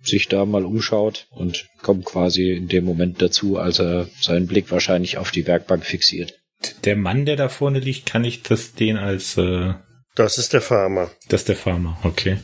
sich 0.00 0.28
da 0.28 0.44
mal 0.44 0.64
umschaut 0.64 1.26
und 1.30 1.66
kommt 1.82 2.04
quasi 2.04 2.52
in 2.52 2.68
dem 2.68 2.84
Moment 2.84 3.20
dazu, 3.20 3.58
als 3.58 3.80
er 3.80 4.08
seinen 4.20 4.46
Blick 4.46 4.70
wahrscheinlich 4.70 5.18
auf 5.18 5.32
die 5.32 5.48
Werkbank 5.48 5.84
fixiert. 5.84 6.38
Der 6.84 6.94
Mann, 6.94 7.24
der 7.26 7.34
da 7.34 7.48
vorne 7.48 7.80
liegt, 7.80 8.06
kann 8.06 8.22
ich 8.22 8.44
das 8.44 8.74
den 8.74 8.96
als 8.96 9.36
äh, 9.36 9.74
Das 10.14 10.38
ist 10.38 10.52
der 10.52 10.62
Farmer. 10.62 11.10
das 11.28 11.40
ist 11.40 11.48
der 11.48 11.56
Farmer, 11.56 11.98
okay. 12.04 12.38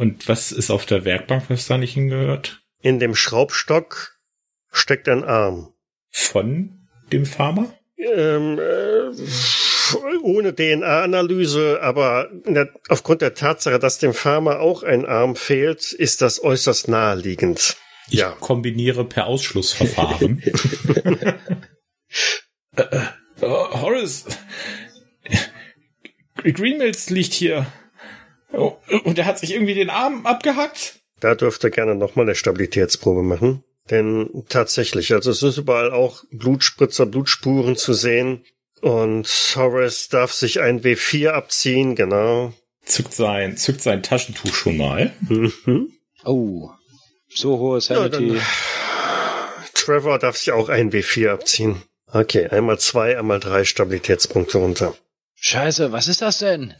Und 0.00 0.26
was 0.28 0.50
ist 0.50 0.70
auf 0.70 0.86
der 0.86 1.04
Werkbank, 1.04 1.50
was 1.50 1.66
da 1.66 1.76
nicht 1.76 1.92
hingehört? 1.92 2.62
In 2.80 3.00
dem 3.00 3.14
Schraubstock 3.14 4.16
steckt 4.72 5.10
ein 5.10 5.24
Arm. 5.24 5.74
Von 6.08 6.88
dem 7.12 7.26
Farmer? 7.26 7.74
Ähm, 7.98 8.58
äh, 8.58 9.10
ohne 10.22 10.54
DNA-Analyse, 10.54 11.82
aber 11.82 12.30
der, 12.46 12.70
aufgrund 12.88 13.20
der 13.20 13.34
Tatsache, 13.34 13.78
dass 13.78 13.98
dem 13.98 14.14
Farmer 14.14 14.60
auch 14.60 14.84
ein 14.84 15.04
Arm 15.04 15.36
fehlt, 15.36 15.92
ist 15.92 16.22
das 16.22 16.42
äußerst 16.42 16.88
naheliegend. 16.88 17.76
Ich 18.08 18.20
Ja. 18.20 18.30
kombiniere 18.40 19.04
per 19.04 19.26
Ausschlussverfahren. 19.26 20.42
äh, 22.76 22.82
äh, 22.82 23.00
Horace, 23.42 24.24
Greenmills 26.36 27.10
liegt 27.10 27.34
hier. 27.34 27.66
Oh, 28.52 28.76
und 29.04 29.18
er 29.18 29.26
hat 29.26 29.38
sich 29.38 29.52
irgendwie 29.54 29.74
den 29.74 29.90
Arm 29.90 30.26
abgehackt? 30.26 31.00
Da 31.20 31.34
dürft 31.34 31.62
ihr 31.64 31.70
gerne 31.70 31.94
nochmal 31.94 32.24
eine 32.26 32.34
Stabilitätsprobe 32.34 33.22
machen. 33.22 33.62
Denn 33.90 34.44
tatsächlich, 34.48 35.12
also 35.12 35.30
es 35.30 35.42
ist 35.42 35.56
überall 35.58 35.90
auch 35.92 36.24
Blutspritzer, 36.30 37.06
Blutspuren 37.06 37.76
zu 37.76 37.92
sehen. 37.92 38.44
Und 38.80 39.26
Horace 39.56 40.08
darf 40.08 40.32
sich 40.32 40.60
ein 40.60 40.82
W4 40.82 41.30
abziehen, 41.30 41.94
genau. 41.94 42.52
Zückt 42.84 43.12
sein, 43.12 43.56
zückt 43.56 43.82
sein 43.82 44.02
Taschentuch 44.02 44.54
schon 44.54 44.78
mal. 44.78 45.12
Mhm. 45.28 45.92
Oh, 46.24 46.70
so 47.28 47.58
hohe 47.58 47.76
Ja, 47.76 47.80
Sanity. 47.80 48.28
dann, 48.28 48.40
Trevor 49.74 50.18
darf 50.18 50.36
sich 50.36 50.52
auch 50.52 50.68
ein 50.68 50.92
W4 50.92 51.30
abziehen. 51.30 51.82
Okay, 52.12 52.46
einmal 52.48 52.78
zwei, 52.78 53.18
einmal 53.18 53.38
drei 53.40 53.64
Stabilitätspunkte 53.64 54.58
runter. 54.58 54.94
Scheiße, 55.40 55.90
was 55.90 56.06
ist 56.06 56.20
das 56.22 56.38
denn? 56.38 56.74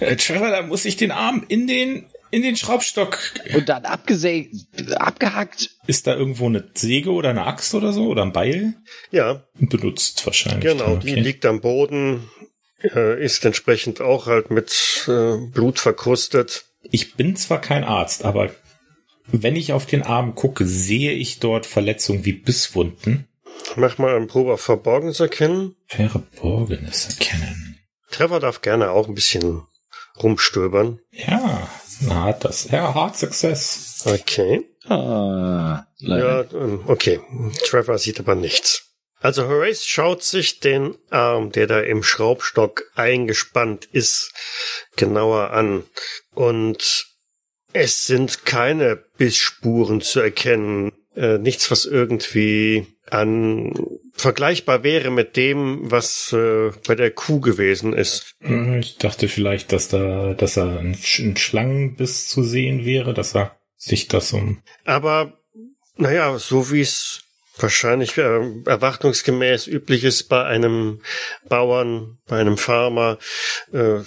Äh, 0.00 0.16
Trevor, 0.16 0.50
da 0.50 0.62
muss 0.62 0.84
ich 0.84 0.96
den 0.96 1.12
Arm 1.12 1.44
in 1.48 1.66
den, 1.68 2.06
in 2.32 2.42
den 2.42 2.56
Schraubstock. 2.56 3.18
Und 3.54 3.68
dann 3.68 3.84
abgesägt, 3.84 4.54
abgehackt. 4.96 5.70
Ist 5.86 6.08
da 6.08 6.16
irgendwo 6.16 6.46
eine 6.46 6.68
Säge 6.74 7.10
oder 7.12 7.30
eine 7.30 7.46
Axt 7.46 7.74
oder 7.74 7.92
so? 7.92 8.06
Oder 8.08 8.22
ein 8.22 8.32
Beil? 8.32 8.74
Ja, 9.12 9.44
Benutzt 9.54 10.26
wahrscheinlich. 10.26 10.72
genau, 10.72 10.96
dann, 10.96 11.00
die 11.00 11.14
liegt 11.14 11.46
am 11.46 11.60
Boden, 11.60 12.28
äh, 12.82 13.22
ist 13.24 13.44
entsprechend 13.44 14.00
auch 14.00 14.26
halt 14.26 14.50
mit 14.50 15.04
äh, 15.06 15.36
Blut 15.52 15.78
verkrustet. 15.78 16.64
Ich 16.90 17.14
bin 17.14 17.36
zwar 17.36 17.60
kein 17.60 17.84
Arzt, 17.84 18.24
aber 18.24 18.50
wenn 19.28 19.54
ich 19.54 19.72
auf 19.72 19.86
den 19.86 20.02
Arm 20.02 20.34
gucke, 20.34 20.66
sehe 20.66 21.12
ich 21.12 21.38
dort 21.38 21.66
Verletzungen 21.66 22.24
wie 22.24 22.32
Bisswunden. 22.32 23.28
Mach 23.76 23.98
mal 23.98 24.16
eine 24.16 24.26
Probe 24.26 24.54
auf 24.54 24.60
Verborgenes 24.60 25.20
erkennen. 25.20 25.76
Verborgenes 25.86 27.08
erkennen. 27.10 27.71
Trevor 28.12 28.40
darf 28.40 28.60
gerne 28.62 28.90
auch 28.90 29.08
ein 29.08 29.14
bisschen 29.14 29.66
rumstöbern. 30.22 31.00
Ja, 31.10 31.68
na 32.00 32.24
hat 32.24 32.44
das. 32.44 32.70
Ja, 32.70 32.94
Hard 32.94 33.16
Success. 33.16 34.04
Okay. 34.06 34.68
Ah, 34.86 35.86
Ja, 35.98 36.16
leider. 36.16 36.46
ähm, 36.52 36.84
okay. 36.86 37.20
Trevor 37.66 37.98
sieht 37.98 38.20
aber 38.20 38.34
nichts. 38.34 38.88
Also 39.20 39.46
Horace 39.46 39.86
schaut 39.86 40.24
sich 40.24 40.58
den 40.58 40.96
Arm, 41.10 41.52
der 41.52 41.68
da 41.68 41.80
im 41.80 42.02
Schraubstock 42.02 42.82
eingespannt 42.96 43.84
ist, 43.84 44.32
genauer 44.96 45.50
an. 45.50 45.84
Und 46.34 47.06
es 47.72 48.06
sind 48.06 48.44
keine 48.44 48.96
Bissspuren 48.96 50.00
zu 50.00 50.20
erkennen. 50.20 50.92
Äh, 51.14 51.38
nichts, 51.38 51.70
was 51.70 51.84
irgendwie 51.84 52.86
an 53.10 53.72
vergleichbar 54.14 54.82
wäre 54.82 55.10
mit 55.10 55.36
dem, 55.36 55.90
was 55.90 56.32
äh, 56.32 56.70
bei 56.86 56.94
der 56.94 57.10
Kuh 57.10 57.40
gewesen 57.40 57.92
ist. 57.92 58.34
Hm, 58.40 58.78
Ich 58.78 58.96
dachte 58.96 59.28
vielleicht, 59.28 59.72
dass 59.72 59.88
da, 59.88 60.32
dass 60.34 60.54
da 60.54 60.78
ein, 60.78 60.94
Sch- 60.94 61.22
ein 61.22 61.36
Schlangenbiss 61.36 62.28
zu 62.28 62.42
sehen 62.42 62.84
wäre, 62.86 63.12
dass 63.12 63.34
er 63.34 63.56
sich 63.76 64.08
das 64.08 64.32
um. 64.32 64.62
Aber 64.84 65.38
naja, 65.96 66.38
so 66.38 66.70
wie 66.72 66.80
es 66.80 67.24
wahrscheinlich 67.62 68.16
äh, 68.18 68.40
erwartungsgemäß 68.66 69.66
üblich 69.66 70.04
ist 70.04 70.24
bei 70.24 70.44
einem 70.44 71.00
Bauern, 71.48 72.18
bei 72.26 72.38
einem 72.38 72.58
Farmer, 72.58 73.18
äh, 73.72 74.00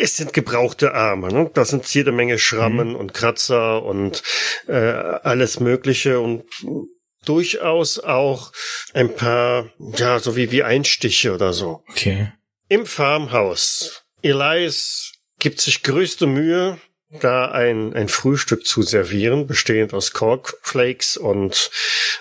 es 0.00 0.16
sind 0.16 0.32
gebrauchte 0.32 0.94
Arme. 0.94 1.28
Ne? 1.28 1.50
Da 1.52 1.64
sind 1.64 1.92
jede 1.92 2.12
Menge 2.12 2.38
Schrammen 2.38 2.94
und 2.94 3.14
Kratzer 3.14 3.82
und 3.82 4.22
äh, 4.68 4.74
alles 4.74 5.60
Mögliche 5.60 6.20
und 6.20 6.44
durchaus 7.24 7.98
auch 7.98 8.52
ein 8.94 9.14
paar, 9.14 9.70
ja, 9.96 10.18
so 10.18 10.36
wie, 10.36 10.50
wie 10.50 10.62
Einstiche 10.62 11.34
oder 11.34 11.52
so. 11.52 11.82
Okay. 11.88 12.32
Im 12.68 12.86
Farmhaus. 12.86 14.04
Elias 14.22 15.12
gibt 15.38 15.60
sich 15.60 15.82
größte 15.82 16.26
Mühe, 16.26 16.78
da 17.20 17.50
ein, 17.50 17.94
ein 17.94 18.08
Frühstück 18.08 18.66
zu 18.66 18.82
servieren, 18.82 19.46
bestehend 19.46 19.94
aus 19.94 20.12
Cornflakes 20.12 21.16
und 21.16 21.70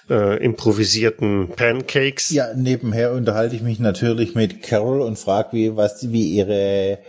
äh, 0.10 0.44
improvisierten 0.44 1.50
Pancakes. 1.56 2.30
Ja, 2.32 2.54
nebenher 2.54 3.14
unterhalte 3.14 3.56
ich 3.56 3.62
mich 3.62 3.80
natürlich 3.80 4.36
mit 4.36 4.64
Carol 4.64 5.02
und 5.02 5.18
frage, 5.18 5.50
wie, 5.54 5.76
was, 5.76 6.12
wie 6.12 6.36
ihre 6.36 7.00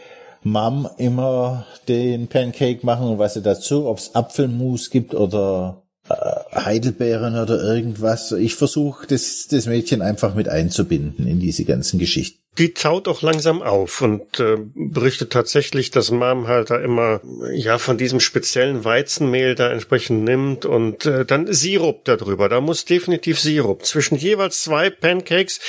Mom 0.43 0.89
immer 0.99 1.67
den 1.89 2.29
Pancake 2.29 2.85
machen 2.85 3.07
und 3.07 3.19
was 3.19 3.35
sie 3.35 3.43
dazu, 3.43 3.87
ob 3.87 3.99
es 3.99 4.15
Apfelmus 4.15 4.91
gibt 4.91 5.15
oder 5.15 5.83
äh, 6.09 6.15
Heidelbeeren 6.55 7.39
oder 7.39 7.63
irgendwas. 7.63 8.33
Ich 8.33 8.55
versuche, 8.55 9.07
das, 9.07 9.47
das 9.51 9.67
Mädchen 9.67 10.03
einfach 10.03 10.35
mit 10.35 10.49
einzubinden 10.49 11.27
in 11.27 11.41
diese 11.41 11.65
ganzen 11.65 11.99
Geschichten. 11.99 12.42
Die 12.59 12.75
taut 12.75 13.09
auch 13.09 13.23
langsam 13.23 13.63
auf 13.63 14.03
und 14.03 14.39
äh, 14.39 14.59
berichtet 14.75 15.33
tatsächlich, 15.33 15.91
dass 15.91 16.11
Mom 16.11 16.49
halt 16.49 16.69
da 16.69 16.77
immer 16.77 17.23
ja 17.55 17.79
von 17.79 17.97
diesem 17.97 18.21
speziellen 18.21 18.85
Weizenmehl 18.85 19.55
da 19.55 19.71
entsprechend 19.71 20.25
nimmt 20.25 20.67
und 20.67 21.07
äh, 21.07 21.25
dann 21.25 21.51
Sirup 21.51 22.05
darüber. 22.05 22.51
Da 22.51 22.61
muss 22.61 22.85
definitiv 22.85 23.41
Sirup. 23.41 23.87
Zwischen 23.87 24.17
jeweils 24.17 24.61
zwei 24.61 24.91
Pancakes 24.91 25.61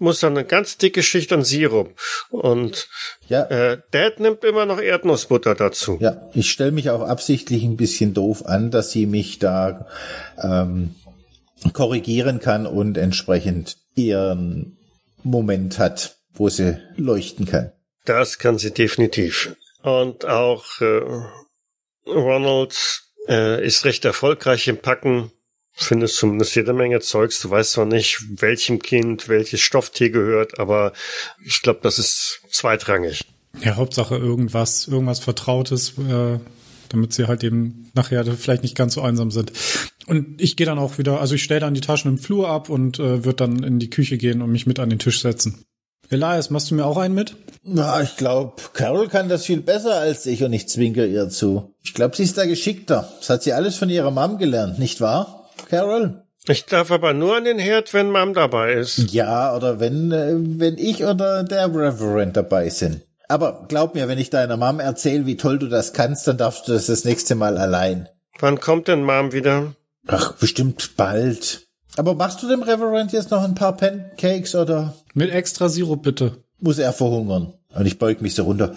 muss 0.00 0.18
dann 0.18 0.36
eine 0.36 0.44
ganz 0.44 0.78
dicke 0.78 1.04
Schicht 1.04 1.32
an 1.32 1.44
Sirup. 1.44 1.94
Und 2.30 2.88
Ja, 3.28 3.44
äh, 3.44 3.78
Dad 3.92 4.18
nimmt 4.18 4.42
immer 4.42 4.66
noch 4.66 4.80
Erdnussbutter 4.80 5.54
dazu. 5.54 5.98
Ja, 6.00 6.28
ich 6.34 6.50
stelle 6.50 6.72
mich 6.72 6.90
auch 6.90 7.02
absichtlich 7.02 7.62
ein 7.62 7.76
bisschen 7.76 8.14
doof 8.14 8.46
an, 8.46 8.72
dass 8.72 8.90
sie 8.90 9.06
mich 9.06 9.38
da 9.38 9.86
ähm, 10.42 10.96
korrigieren 11.72 12.40
kann 12.40 12.66
und 12.66 12.98
entsprechend 12.98 13.76
ihren 13.94 14.76
Moment 15.22 15.78
hat, 15.78 16.16
wo 16.34 16.48
sie 16.48 16.78
leuchten 16.96 17.46
kann. 17.46 17.72
Das 18.04 18.38
kann 18.38 18.58
sie 18.58 18.72
definitiv. 18.72 19.54
Und 19.82 20.24
auch 20.24 20.80
äh, 20.80 21.02
Ronald 22.06 23.02
äh, 23.28 23.64
ist 23.64 23.84
recht 23.84 24.04
erfolgreich 24.04 24.68
im 24.68 24.78
Packen. 24.78 25.30
Findest 25.74 26.16
zumindest 26.16 26.54
jede 26.54 26.72
Menge 26.72 27.00
Zeugs. 27.00 27.40
Du 27.40 27.50
weißt 27.50 27.72
zwar 27.72 27.86
nicht, 27.86 28.22
welchem 28.40 28.80
Kind 28.80 29.28
welches 29.28 29.60
Stofftier 29.60 30.10
gehört, 30.10 30.58
aber 30.58 30.92
ich 31.44 31.62
glaube, 31.62 31.80
das 31.82 31.98
ist 31.98 32.42
zweitrangig. 32.50 33.24
Ja, 33.60 33.76
Hauptsache 33.76 34.16
irgendwas, 34.16 34.86
irgendwas 34.86 35.20
Vertrautes, 35.20 35.94
äh, 35.98 36.38
damit 36.90 37.12
sie 37.14 37.26
halt 37.26 37.42
eben 37.42 37.90
nachher 37.94 38.24
vielleicht 38.24 38.62
nicht 38.62 38.76
ganz 38.76 38.94
so 38.94 39.02
einsam 39.02 39.30
sind. 39.30 39.52
Und 40.06 40.40
ich 40.40 40.56
gehe 40.56 40.66
dann 40.66 40.78
auch 40.78 40.98
wieder, 40.98 41.20
also 41.20 41.34
ich 41.34 41.42
stelle 41.42 41.60
dann 41.60 41.74
die 41.74 41.80
Taschen 41.80 42.10
im 42.10 42.18
Flur 42.18 42.48
ab 42.48 42.68
und 42.68 42.98
äh, 42.98 43.24
würde 43.24 43.36
dann 43.36 43.62
in 43.62 43.78
die 43.78 43.90
Küche 43.90 44.18
gehen 44.18 44.42
und 44.42 44.50
mich 44.50 44.66
mit 44.66 44.78
an 44.78 44.90
den 44.90 44.98
Tisch 44.98 45.22
setzen. 45.22 45.64
Elias, 46.12 46.50
machst 46.50 46.70
du 46.70 46.74
mir 46.74 46.84
auch 46.84 46.98
einen 46.98 47.14
mit? 47.14 47.36
Na, 47.64 48.02
ich 48.02 48.16
glaube, 48.16 48.54
Carol 48.72 49.08
kann 49.08 49.28
das 49.28 49.46
viel 49.46 49.60
besser 49.60 49.94
als 49.94 50.26
ich 50.26 50.42
und 50.44 50.52
ich 50.52 50.68
zwinker 50.68 51.06
ihr 51.06 51.28
zu. 51.28 51.74
Ich 51.82 51.94
glaube, 51.94 52.16
sie 52.16 52.24
ist 52.24 52.36
da 52.36 52.44
geschickter. 52.44 53.08
Das 53.18 53.30
hat 53.30 53.42
sie 53.42 53.52
alles 53.52 53.76
von 53.76 53.88
ihrer 53.88 54.10
Mom 54.10 54.38
gelernt, 54.38 54.78
nicht 54.78 55.00
wahr, 55.00 55.48
Carol? 55.68 56.24
Ich 56.48 56.66
darf 56.66 56.90
aber 56.90 57.14
nur 57.14 57.36
an 57.36 57.44
den 57.44 57.58
Herd, 57.58 57.94
wenn 57.94 58.10
Mom 58.10 58.34
dabei 58.34 58.72
ist. 58.72 59.12
Ja, 59.12 59.54
oder 59.54 59.78
wenn, 59.78 60.10
äh, 60.10 60.34
wenn 60.34 60.76
ich 60.76 61.04
oder 61.04 61.44
der 61.44 61.66
Reverend 61.68 62.36
dabei 62.36 62.68
sind. 62.68 63.02
Aber 63.28 63.64
glaub 63.68 63.94
mir, 63.94 64.08
wenn 64.08 64.18
ich 64.18 64.28
deiner 64.28 64.56
Mom 64.56 64.80
erzähle, 64.80 65.24
wie 65.24 65.36
toll 65.36 65.58
du 65.58 65.68
das 65.68 65.92
kannst, 65.92 66.26
dann 66.26 66.36
darfst 66.36 66.66
du 66.66 66.72
das 66.72 66.86
das 66.86 67.04
nächste 67.04 67.36
Mal 67.36 67.56
allein. 67.56 68.08
Wann 68.40 68.58
kommt 68.58 68.88
denn 68.88 69.04
Mom 69.04 69.32
wieder? 69.32 69.74
Ach, 70.08 70.32
bestimmt 70.32 70.96
bald. 70.96 71.68
Aber 71.96 72.14
machst 72.14 72.42
du 72.42 72.48
dem 72.48 72.62
Reverend 72.62 73.12
jetzt 73.12 73.30
noch 73.30 73.42
ein 73.42 73.54
paar 73.54 73.76
Pancakes 73.76 74.54
oder 74.54 74.94
Mit 75.14 75.30
extra 75.30 75.68
Sirup 75.68 76.02
bitte. 76.02 76.42
muss 76.58 76.78
er 76.78 76.92
verhungern? 76.92 77.52
Und 77.74 77.86
ich 77.86 77.98
beug 77.98 78.20
mich 78.22 78.34
so 78.34 78.44
runter. 78.44 78.74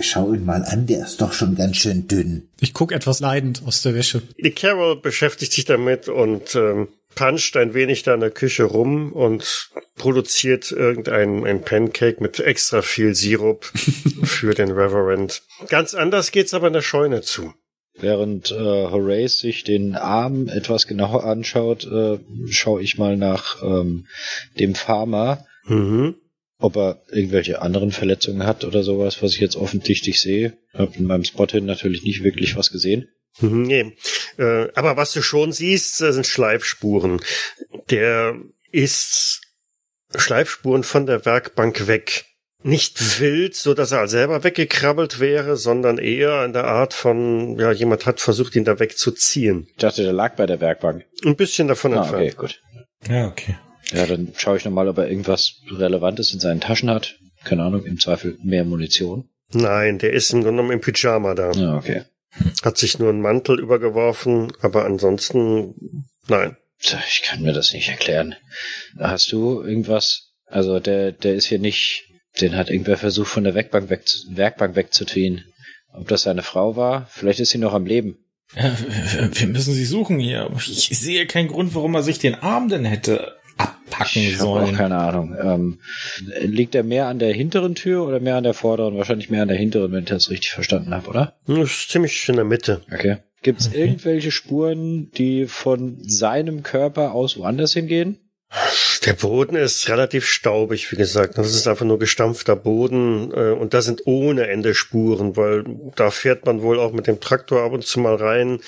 Schau 0.00 0.32
ihn 0.32 0.44
mal 0.44 0.64
an, 0.64 0.86
der 0.86 1.04
ist 1.04 1.20
doch 1.20 1.32
schon 1.32 1.54
ganz 1.54 1.76
schön 1.76 2.08
dünn. 2.08 2.48
Ich 2.58 2.74
guck 2.74 2.90
etwas 2.90 3.20
leidend 3.20 3.62
aus 3.64 3.82
der 3.82 3.94
Wäsche. 3.94 4.22
Die 4.42 4.50
Carol 4.50 5.00
beschäftigt 5.00 5.52
sich 5.52 5.64
damit 5.64 6.08
und 6.08 6.56
ähm, 6.56 6.88
puncht 7.14 7.56
ein 7.56 7.72
wenig 7.72 8.02
da 8.02 8.14
in 8.14 8.20
der 8.20 8.32
Küche 8.32 8.64
rum 8.64 9.12
und 9.12 9.70
produziert 9.96 10.72
irgendein 10.72 11.46
ein 11.46 11.62
Pancake 11.62 12.20
mit 12.20 12.40
extra 12.40 12.82
viel 12.82 13.14
Sirup 13.14 13.64
für 14.24 14.54
den 14.54 14.72
Reverend. 14.72 15.42
Ganz 15.68 15.94
anders 15.94 16.32
geht's 16.32 16.52
aber 16.54 16.66
in 16.66 16.72
der 16.72 16.82
Scheune 16.82 17.20
zu. 17.20 17.54
Während 18.02 18.50
äh, 18.50 18.54
Horace 18.54 19.38
sich 19.38 19.64
den 19.64 19.94
Arm 19.96 20.48
etwas 20.48 20.86
genauer 20.86 21.24
anschaut, 21.24 21.84
äh, 21.84 22.18
schaue 22.48 22.82
ich 22.82 22.98
mal 22.98 23.16
nach 23.16 23.62
ähm, 23.62 24.06
dem 24.58 24.74
Farmer, 24.74 25.44
Mhm. 25.66 26.14
ob 26.58 26.76
er 26.76 27.02
irgendwelche 27.10 27.60
anderen 27.62 27.92
Verletzungen 27.92 28.46
hat 28.46 28.64
oder 28.64 28.82
sowas, 28.82 29.22
was 29.22 29.34
ich 29.34 29.40
jetzt 29.40 29.56
offensichtlich 29.56 30.20
sehe. 30.20 30.56
Hab 30.74 30.96
in 30.96 31.04
meinem 31.06 31.24
Spot 31.24 31.46
hin 31.46 31.66
natürlich 31.66 32.02
nicht 32.02 32.24
wirklich 32.24 32.56
was 32.56 32.70
gesehen. 32.70 33.08
Mhm, 33.40 33.62
Nee. 33.62 33.96
Äh, 34.38 34.68
aber 34.74 34.96
was 34.96 35.12
du 35.12 35.22
schon 35.22 35.52
siehst, 35.52 35.98
sind 35.98 36.26
Schleifspuren. 36.26 37.20
Der 37.90 38.36
ist 38.72 39.42
Schleifspuren 40.16 40.82
von 40.82 41.06
der 41.06 41.24
Werkbank 41.24 41.86
weg. 41.86 42.24
Nicht 42.62 43.20
wild, 43.20 43.54
so 43.56 43.72
dass 43.72 43.90
er 43.92 44.06
selber 44.06 44.44
weggekrabbelt 44.44 45.18
wäre, 45.18 45.56
sondern 45.56 45.96
eher 45.98 46.44
in 46.44 46.52
der 46.52 46.64
Art 46.64 46.92
von, 46.92 47.58
ja, 47.58 47.72
jemand 47.72 48.04
hat 48.04 48.20
versucht, 48.20 48.54
ihn 48.54 48.64
da 48.64 48.78
wegzuziehen. 48.78 49.66
Ich 49.70 49.76
dachte, 49.76 50.02
der 50.02 50.12
lag 50.12 50.36
bei 50.36 50.46
der 50.46 50.60
Werkbank. 50.60 51.06
Ein 51.24 51.36
bisschen 51.36 51.68
davon 51.68 51.94
Ah, 51.94 52.02
okay, 52.02 52.26
entfernt. 52.26 52.36
gut. 52.36 52.62
Ja, 53.08 53.28
okay. 53.28 53.56
Ja, 53.92 54.06
dann 54.06 54.32
schaue 54.36 54.58
ich 54.58 54.64
nochmal, 54.66 54.88
ob 54.88 54.98
er 54.98 55.08
irgendwas 55.08 55.54
Relevantes 55.70 56.34
in 56.34 56.40
seinen 56.40 56.60
Taschen 56.60 56.90
hat. 56.90 57.18
Keine 57.44 57.62
Ahnung, 57.64 57.84
im 57.86 57.98
Zweifel 57.98 58.36
mehr 58.44 58.64
Munition. 58.64 59.28
Nein, 59.52 59.98
der 59.98 60.12
ist 60.12 60.30
im 60.32 60.42
Grunde 60.42 60.58
genommen 60.62 60.72
im 60.72 60.80
Pyjama 60.82 61.34
da. 61.34 61.52
Ja, 61.52 61.76
okay. 61.76 62.02
Hat 62.62 62.76
sich 62.78 62.98
nur 62.98 63.08
einen 63.08 63.22
Mantel 63.22 63.58
übergeworfen, 63.58 64.52
aber 64.60 64.84
ansonsten, 64.84 66.06
nein. 66.28 66.56
Ich 66.78 67.22
kann 67.24 67.42
mir 67.42 67.52
das 67.52 67.72
nicht 67.72 67.88
erklären. 67.88 68.36
Hast 68.98 69.32
du 69.32 69.62
irgendwas? 69.62 70.30
Also 70.46 70.78
der, 70.78 71.12
der 71.12 71.34
ist 71.34 71.46
hier 71.46 71.58
nicht. 71.58 72.04
Den 72.40 72.56
hat 72.56 72.70
irgendwer 72.70 72.96
versucht, 72.96 73.28
von 73.30 73.44
der 73.44 73.54
Werkbank, 73.54 73.90
weg, 73.90 74.04
Werkbank 74.30 74.76
wegzuziehen. 74.76 75.44
Ob 75.92 76.06
das 76.08 76.22
seine 76.22 76.42
Frau 76.42 76.76
war? 76.76 77.08
Vielleicht 77.10 77.40
ist 77.40 77.50
sie 77.50 77.58
noch 77.58 77.74
am 77.74 77.86
Leben. 77.86 78.18
Ja, 78.56 78.76
wir- 79.32 79.46
müssen 79.48 79.74
sie 79.74 79.84
suchen 79.84 80.18
hier. 80.18 80.42
aber 80.42 80.56
Ich 80.56 80.88
sehe 80.98 81.26
keinen 81.26 81.48
Grund, 81.48 81.74
warum 81.74 81.94
er 81.94 82.02
sich 82.02 82.18
den 82.18 82.34
Arm 82.36 82.68
denn 82.68 82.84
hätte 82.84 83.36
abpacken 83.56 84.22
Ich 84.22 84.38
habe 84.38 84.48
auch 84.48 84.64
sollen. 84.64 84.76
keine 84.76 84.96
Ahnung. 84.96 85.36
Ähm, 85.40 85.80
liegt 86.40 86.74
er 86.74 86.82
mehr 86.84 87.06
an 87.08 87.18
der 87.18 87.32
hinteren 87.34 87.74
Tür 87.74 88.06
oder 88.06 88.20
mehr 88.20 88.36
an 88.36 88.44
der 88.44 88.54
vorderen? 88.54 88.96
Wahrscheinlich 88.96 89.30
mehr 89.30 89.42
an 89.42 89.48
der 89.48 89.56
hinteren, 89.56 89.92
wenn 89.92 90.04
ich 90.04 90.08
das 90.10 90.30
richtig 90.30 90.50
verstanden 90.52 90.94
habe, 90.94 91.08
oder? 91.08 91.38
Das 91.46 91.58
ist 91.58 91.90
ziemlich 91.90 92.28
in 92.28 92.36
der 92.36 92.44
Mitte. 92.44 92.82
Okay. 92.92 93.18
Gibt 93.42 93.60
es 93.60 93.72
irgendwelche 93.72 94.30
Spuren, 94.30 95.10
die 95.12 95.46
von 95.46 95.98
seinem 96.02 96.62
Körper 96.62 97.12
aus 97.12 97.36
woanders 97.38 97.72
hingehen? 97.72 98.18
Der 99.06 99.14
Boden 99.14 99.56
ist 99.56 99.88
relativ 99.88 100.26
staubig, 100.26 100.92
wie 100.92 100.96
gesagt. 100.96 101.38
Das 101.38 101.54
ist 101.54 101.66
einfach 101.66 101.86
nur 101.86 101.98
gestampfter 101.98 102.54
Boden 102.56 103.32
äh, 103.32 103.52
und 103.52 103.72
da 103.72 103.80
sind 103.80 104.02
ohne 104.06 104.48
Ende 104.48 104.74
Spuren, 104.74 105.36
weil 105.36 105.64
da 105.96 106.10
fährt 106.10 106.44
man 106.44 106.60
wohl 106.62 106.78
auch 106.78 106.92
mit 106.92 107.06
dem 107.06 107.18
Traktor 107.20 107.62
ab 107.62 107.72
und 107.72 107.84
zu 107.86 107.98
mal 108.00 108.16
rein. 108.16 108.60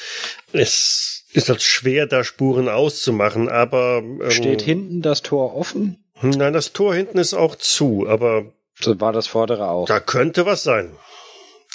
Es 0.52 1.24
ist 1.32 1.48
halt 1.48 1.62
schwer, 1.62 2.06
da 2.06 2.24
Spuren 2.24 2.68
auszumachen, 2.68 3.48
aber 3.50 3.98
ähm, 3.98 4.30
Steht 4.30 4.62
hinten 4.62 5.02
das 5.02 5.22
Tor 5.22 5.54
offen? 5.54 6.02
Nein, 6.22 6.52
das 6.52 6.72
Tor 6.72 6.94
hinten 6.94 7.18
ist 7.18 7.34
auch 7.34 7.56
zu, 7.56 8.06
aber 8.08 8.46
So 8.80 8.98
war 9.00 9.12
das 9.12 9.26
vordere 9.26 9.68
auch. 9.68 9.86
da 9.86 10.00
könnte 10.00 10.46
was 10.46 10.62
sein. 10.62 10.92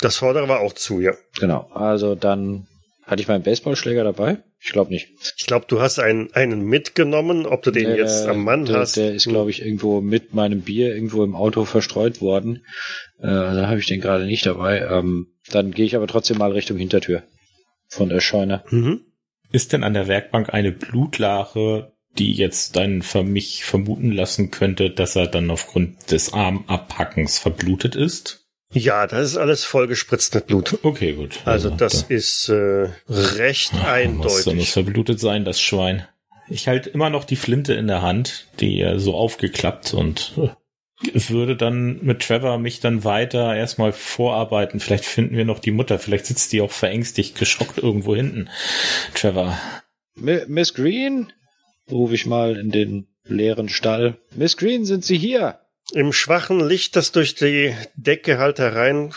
Das 0.01 0.17
vordere 0.17 0.47
war 0.47 0.61
auch 0.61 0.73
zu, 0.73 0.99
ja. 0.99 1.13
Genau. 1.39 1.69
Also 1.73 2.15
dann 2.15 2.67
hatte 3.07 3.21
ich 3.21 3.27
meinen 3.27 3.43
Baseballschläger 3.43 4.03
dabei? 4.03 4.43
Ich 4.59 4.71
glaube 4.73 4.91
nicht. 4.91 5.07
Ich 5.37 5.45
glaube, 5.47 5.65
du 5.67 5.79
hast 5.81 5.97
einen, 5.97 6.31
einen 6.33 6.61
mitgenommen, 6.65 7.45
ob 7.45 7.63
du 7.63 7.71
den 7.71 7.85
Der- 7.85 7.97
jetzt 7.97 8.27
am 8.27 8.43
Mann 8.43 8.65
der, 8.65 8.77
hast. 8.79 8.97
Der 8.97 9.13
ist, 9.13 9.27
glaube 9.27 9.49
ich, 9.49 9.61
irgendwo 9.63 10.01
mit 10.01 10.33
meinem 10.33 10.61
Bier 10.61 10.93
irgendwo 10.93 11.23
im 11.23 11.35
Auto 11.35 11.65
verstreut 11.65 12.21
worden. 12.21 12.65
Äh, 13.19 13.27
da 13.27 13.67
habe 13.67 13.79
ich 13.79 13.87
den 13.87 14.01
gerade 14.01 14.25
nicht 14.25 14.45
dabei. 14.45 14.81
Ähm, 14.81 15.27
dann 15.49 15.71
gehe 15.71 15.85
ich 15.85 15.95
aber 15.95 16.07
trotzdem 16.07 16.37
mal 16.37 16.51
Richtung 16.51 16.77
Hintertür 16.77 17.23
von 17.87 18.09
der 18.09 18.19
Scheune. 18.19 18.63
Mhm. 18.69 19.01
Ist 19.51 19.71
denn 19.71 19.83
an 19.83 19.93
der 19.93 20.07
Werkbank 20.07 20.53
eine 20.53 20.73
Blutlache, 20.73 21.93
die 22.17 22.33
jetzt 22.33 22.75
dann 22.75 23.01
für 23.01 23.23
mich 23.23 23.63
vermuten 23.63 24.11
lassen 24.11 24.51
könnte, 24.51 24.89
dass 24.89 25.15
er 25.15 25.27
dann 25.27 25.49
aufgrund 25.49 26.11
des 26.11 26.33
Armabhackens 26.33 27.39
verblutet 27.39 27.95
ist? 27.95 28.46
Ja, 28.73 29.07
das 29.07 29.31
ist 29.31 29.37
alles 29.37 29.63
vollgespritzt 29.63 30.35
mit 30.35 30.47
Blut. 30.47 30.79
Okay, 30.83 31.13
gut. 31.13 31.39
Also 31.45 31.69
das 31.69 32.07
da- 32.07 32.13
ist 32.13 32.49
äh, 32.49 32.89
recht 33.09 33.73
Muss, 33.73 33.81
muss 33.81 33.87
eindeutig. 34.47 34.71
verblutet 34.71 35.19
sein, 35.19 35.45
das 35.45 35.61
Schwein. 35.61 36.05
Ich 36.49 36.67
halte 36.67 36.89
immer 36.89 37.09
noch 37.09 37.23
die 37.23 37.35
Flinte 37.37 37.73
in 37.73 37.87
der 37.87 38.01
Hand, 38.01 38.47
die 38.59 38.81
äh, 38.81 38.99
so 38.99 39.15
aufgeklappt 39.15 39.93
und 39.93 40.33
äh, 40.37 40.49
würde 41.29 41.55
dann 41.55 41.99
mit 42.03 42.21
Trevor 42.23 42.57
mich 42.57 42.79
dann 42.79 43.03
weiter 43.03 43.55
erstmal 43.55 43.93
vorarbeiten. 43.93 44.79
Vielleicht 44.79 45.05
finden 45.05 45.37
wir 45.37 45.45
noch 45.45 45.59
die 45.59 45.71
Mutter. 45.71 45.97
Vielleicht 45.99 46.25
sitzt 46.25 46.51
die 46.53 46.61
auch 46.61 46.71
verängstigt, 46.71 47.37
geschockt 47.37 47.77
irgendwo 47.77 48.15
hinten. 48.15 48.49
Trevor. 49.13 49.57
Mi- 50.19 50.45
Miss 50.47 50.73
Green? 50.73 51.31
Rufe 51.89 52.15
ich 52.15 52.25
mal 52.25 52.57
in 52.57 52.71
den 52.71 53.07
leeren 53.23 53.69
Stall. 53.69 54.17
Miss 54.35 54.57
Green, 54.57 54.83
sind 54.85 55.05
Sie 55.05 55.17
hier? 55.17 55.59
Im 55.93 56.11
schwachen 56.11 56.59
Licht, 56.59 56.95
das 56.95 57.11
durch 57.11 57.35
die 57.35 57.75
Decke 57.95 58.37
halt 58.37 58.59
herein, 58.59 59.13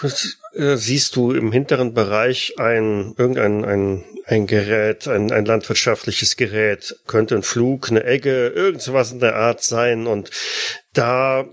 äh, 0.55 0.77
siehst 0.77 1.17
du 1.17 1.33
im 1.33 1.51
hinteren 1.51 1.95
Bereich 1.95 2.55
ein, 2.59 3.15
irgendein, 3.19 3.65
ein, 3.65 4.05
ein 4.25 4.47
Gerät, 4.47 5.09
ein, 5.09 5.33
ein 5.33 5.45
landwirtschaftliches 5.45 6.37
Gerät. 6.37 6.97
Könnte 7.07 7.35
ein 7.35 7.43
Flug, 7.43 7.91
eine 7.91 8.05
Egge, 8.05 8.49
irgend 8.49 8.83
sowas 8.83 9.11
in 9.11 9.19
der 9.19 9.35
Art 9.35 9.63
sein. 9.65 10.07
Und 10.07 10.31
da 10.93 11.45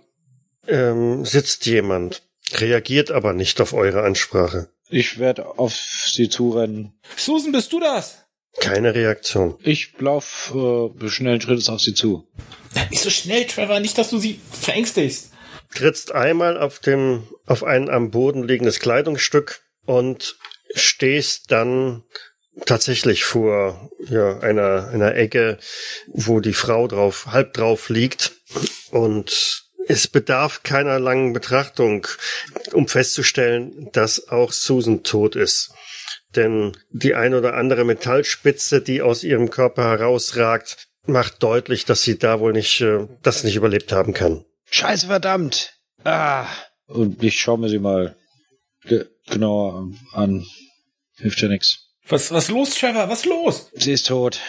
ähm, 0.67 1.25
sitzt 1.25 1.65
jemand, 1.65 2.21
reagiert 2.53 3.09
aber 3.09 3.33
nicht 3.33 3.59
auf 3.59 3.73
eure 3.73 4.03
Ansprache. 4.03 4.69
Ich 4.89 5.19
werde 5.19 5.57
auf 5.57 5.73
Sie 5.73 6.29
zurennen. 6.29 6.93
Susan, 7.15 7.51
bist 7.51 7.73
du 7.73 7.79
das? 7.79 8.26
Keine 8.59 8.95
Reaktion. 8.95 9.55
Ich 9.63 9.93
lauf 9.99 10.53
äh, 10.55 11.09
schnellen 11.09 11.41
Schrittes 11.41 11.69
auf 11.69 11.81
Sie 11.81 11.93
zu. 11.93 12.27
Nicht 12.89 13.01
so 13.01 13.09
schnell, 13.09 13.45
Trevor. 13.45 13.79
Nicht, 13.79 13.97
dass 13.97 14.09
du 14.09 14.19
sie 14.19 14.39
verängstigst. 14.51 15.31
trittst 15.73 16.11
einmal 16.11 16.57
auf 16.57 16.79
dem, 16.79 17.27
auf 17.45 17.63
ein 17.63 17.89
am 17.89 18.11
Boden 18.11 18.43
liegendes 18.43 18.79
Kleidungsstück 18.79 19.61
und 19.85 20.37
stehst 20.73 21.51
dann 21.51 22.03
tatsächlich 22.65 23.23
vor 23.23 23.89
ja, 24.09 24.39
einer, 24.39 24.89
einer 24.89 25.15
Ecke, 25.15 25.57
wo 26.07 26.39
die 26.39 26.53
Frau 26.53 26.87
drauf, 26.87 27.27
halb 27.27 27.53
drauf 27.53 27.89
liegt 27.89 28.33
und 28.91 29.63
es 29.87 30.07
bedarf 30.07 30.63
keiner 30.63 30.99
langen 30.99 31.33
Betrachtung, 31.33 32.07
um 32.73 32.87
festzustellen, 32.87 33.89
dass 33.93 34.27
auch 34.27 34.51
Susan 34.51 35.03
tot 35.03 35.35
ist. 35.35 35.71
Denn 36.37 36.77
die 36.91 37.15
ein 37.15 37.33
oder 37.33 37.55
andere 37.55 37.83
Metallspitze, 37.83 38.81
die 38.81 39.01
aus 39.01 39.23
ihrem 39.23 39.49
Körper 39.49 39.83
herausragt, 39.83 40.87
macht 41.07 41.41
deutlich, 41.41 41.83
dass 41.85 42.03
sie 42.03 42.17
da 42.17 42.39
wohl 42.39 42.53
nicht, 42.53 42.79
äh, 42.81 43.07
das 43.23 43.43
nicht 43.43 43.55
überlebt 43.55 43.91
haben 43.91 44.13
kann. 44.13 44.45
Scheiße, 44.69 45.07
verdammt! 45.07 45.73
Ah! 46.03 46.47
Und 46.85 47.21
ich 47.23 47.39
schaue 47.39 47.57
mir 47.57 47.69
sie 47.69 47.79
mal 47.79 48.15
ge 48.83 49.07
genauer 49.27 49.89
an. 50.13 50.45
Hilft 51.17 51.41
ja 51.41 51.49
nix. 51.49 51.89
Was, 52.07 52.31
was 52.31 52.47
los, 52.47 52.75
Trevor? 52.75 53.09
Was 53.09 53.25
los? 53.25 53.69
Sie 53.73 53.91
ist 53.91 54.07
tot. 54.07 54.39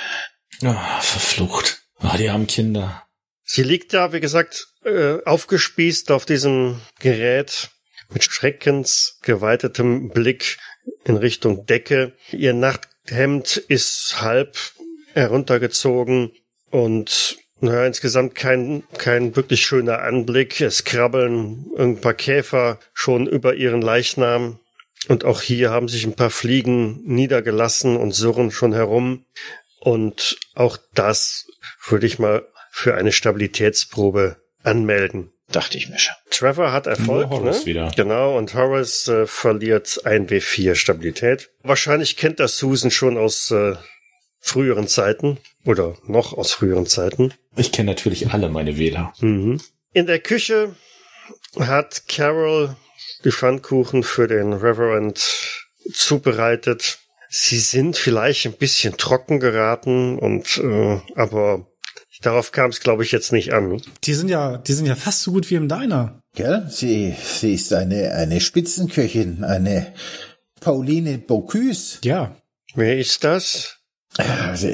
Ah, 0.63 1.01
verflucht. 1.01 1.83
Ah, 1.97 2.17
die 2.17 2.29
armen 2.29 2.47
Kinder. 2.47 3.03
Sie 3.43 3.63
liegt 3.63 3.95
da, 3.95 4.13
wie 4.13 4.21
gesagt, 4.21 4.69
äh, 4.85 5.19
aufgespießt 5.25 6.11
auf 6.11 6.27
diesem 6.27 6.81
Gerät 7.01 7.71
mit 8.11 8.25
schreckensgeweitetem 8.25 10.11
Blick 10.11 10.59
in 11.05 11.17
Richtung 11.17 11.67
Decke. 11.67 12.13
Ihr 12.33 12.55
Nachthemd 12.55 13.57
ist 13.57 14.21
halb 14.21 14.57
heruntergezogen 15.15 16.33
und 16.71 17.39
naja, 17.61 17.87
insgesamt 17.87 18.37
kein, 18.37 18.85
kein 18.99 19.35
wirklich 19.35 19.63
schöner 19.63 20.03
Anblick. 20.03 20.61
Es 20.61 20.85
krabbeln 20.85 21.67
ein 21.77 22.01
paar 22.01 22.15
Käfer 22.15 22.79
schon 22.93 23.27
über 23.27 23.55
ihren 23.55 23.83
Leichnam. 23.83 24.61
Und 25.09 25.25
auch 25.25 25.43
hier 25.43 25.71
haben 25.71 25.89
sich 25.89 26.05
ein 26.07 26.15
paar 26.15 26.31
Fliegen 26.31 27.03
niedergelassen 27.05 27.97
und 27.97 28.13
surren 28.13 28.51
schon 28.51 28.73
herum. 28.73 29.25
Und 29.81 30.39
auch 30.55 30.77
das 30.95 31.47
würde 31.89 32.07
ich 32.07 32.19
mal 32.19 32.47
für 32.71 32.95
eine 32.95 33.13
Stabilitätsprobe 33.13 34.37
anmelden. 34.63 35.33
Dachte 35.51 35.79
ich 35.79 35.89
mir 35.89 35.99
schon. 35.99 36.15
Trevor 36.31 36.73
hat 36.73 36.87
Erfolg, 36.87 37.31
Nur 37.31 37.41
ne? 37.41 37.47
Horace 37.47 37.67
wieder. 37.67 37.91
Genau, 37.97 38.37
und 38.37 38.55
Horace 38.55 39.09
äh, 39.09 39.27
verliert 39.27 40.01
ein 40.05 40.29
W4 40.29 40.75
Stabilität. 40.75 41.51
Wahrscheinlich 41.63 42.17
kennt 42.17 42.39
das 42.39 42.59
Susan 42.59 42.91
schon 42.91 43.17
aus 43.17 43.51
äh, 43.51 43.75
früheren 44.41 44.89
Zeiten 44.89 45.39
oder 45.65 45.97
noch 46.07 46.33
aus 46.33 46.53
früheren 46.53 46.87
Zeiten. 46.87 47.33
Ich 47.57 47.73
kenne 47.73 47.91
natürlich 47.91 48.31
alle 48.31 48.51
meine 48.51 48.77
Wähler. 48.79 49.13
Mhm. 49.21 49.61
In 49.93 50.07
der 50.07 50.19
Küche 50.19 50.77
hat 51.59 52.05
Carol 52.09 52.77
die 53.25 53.33
Pfannkuchen 53.33 54.03
für 54.03 54.29
den 54.29 54.53
Reverend 54.53 55.19
zubereitet. 55.93 56.99
sie 57.31 57.59
sind 57.59 57.97
vielleicht 57.97 58.47
ein 58.47 58.53
bisschen 58.53 58.97
trocken 58.97 59.41
geraten 59.41 60.19
und 60.19 60.59
äh, 60.59 61.01
aber 61.15 61.67
darauf 62.23 62.53
kam 62.53 62.71
es, 62.71 62.81
glaube 62.81 63.05
ich, 63.05 63.13
jetzt 63.13 63.33
nicht 63.33 63.53
an. 63.53 63.81
Die 64.05 64.15
sind 64.15 64.29
ja, 64.29 64.59
die 64.59 64.73
sind 64.73 64.87
ja 64.87 64.95
fast 64.95 65.23
so 65.23 65.33
gut 65.33 65.51
wie 65.51 65.55
im 65.55 65.69
Diner. 65.69 66.21
Gell? 66.35 66.67
Sie, 66.69 67.15
sie 67.23 67.55
ist 67.55 67.73
eine, 67.73 68.13
eine 68.13 68.41
Spitzenköchin, 68.41 69.45
eine 69.45 69.95
Pauline 70.61 71.19
Bocuse. 71.19 71.99
Ja. 72.05 72.37
Wer 72.75 72.99
ist 72.99 73.25
das? 73.25 73.79
Also, 74.17 74.69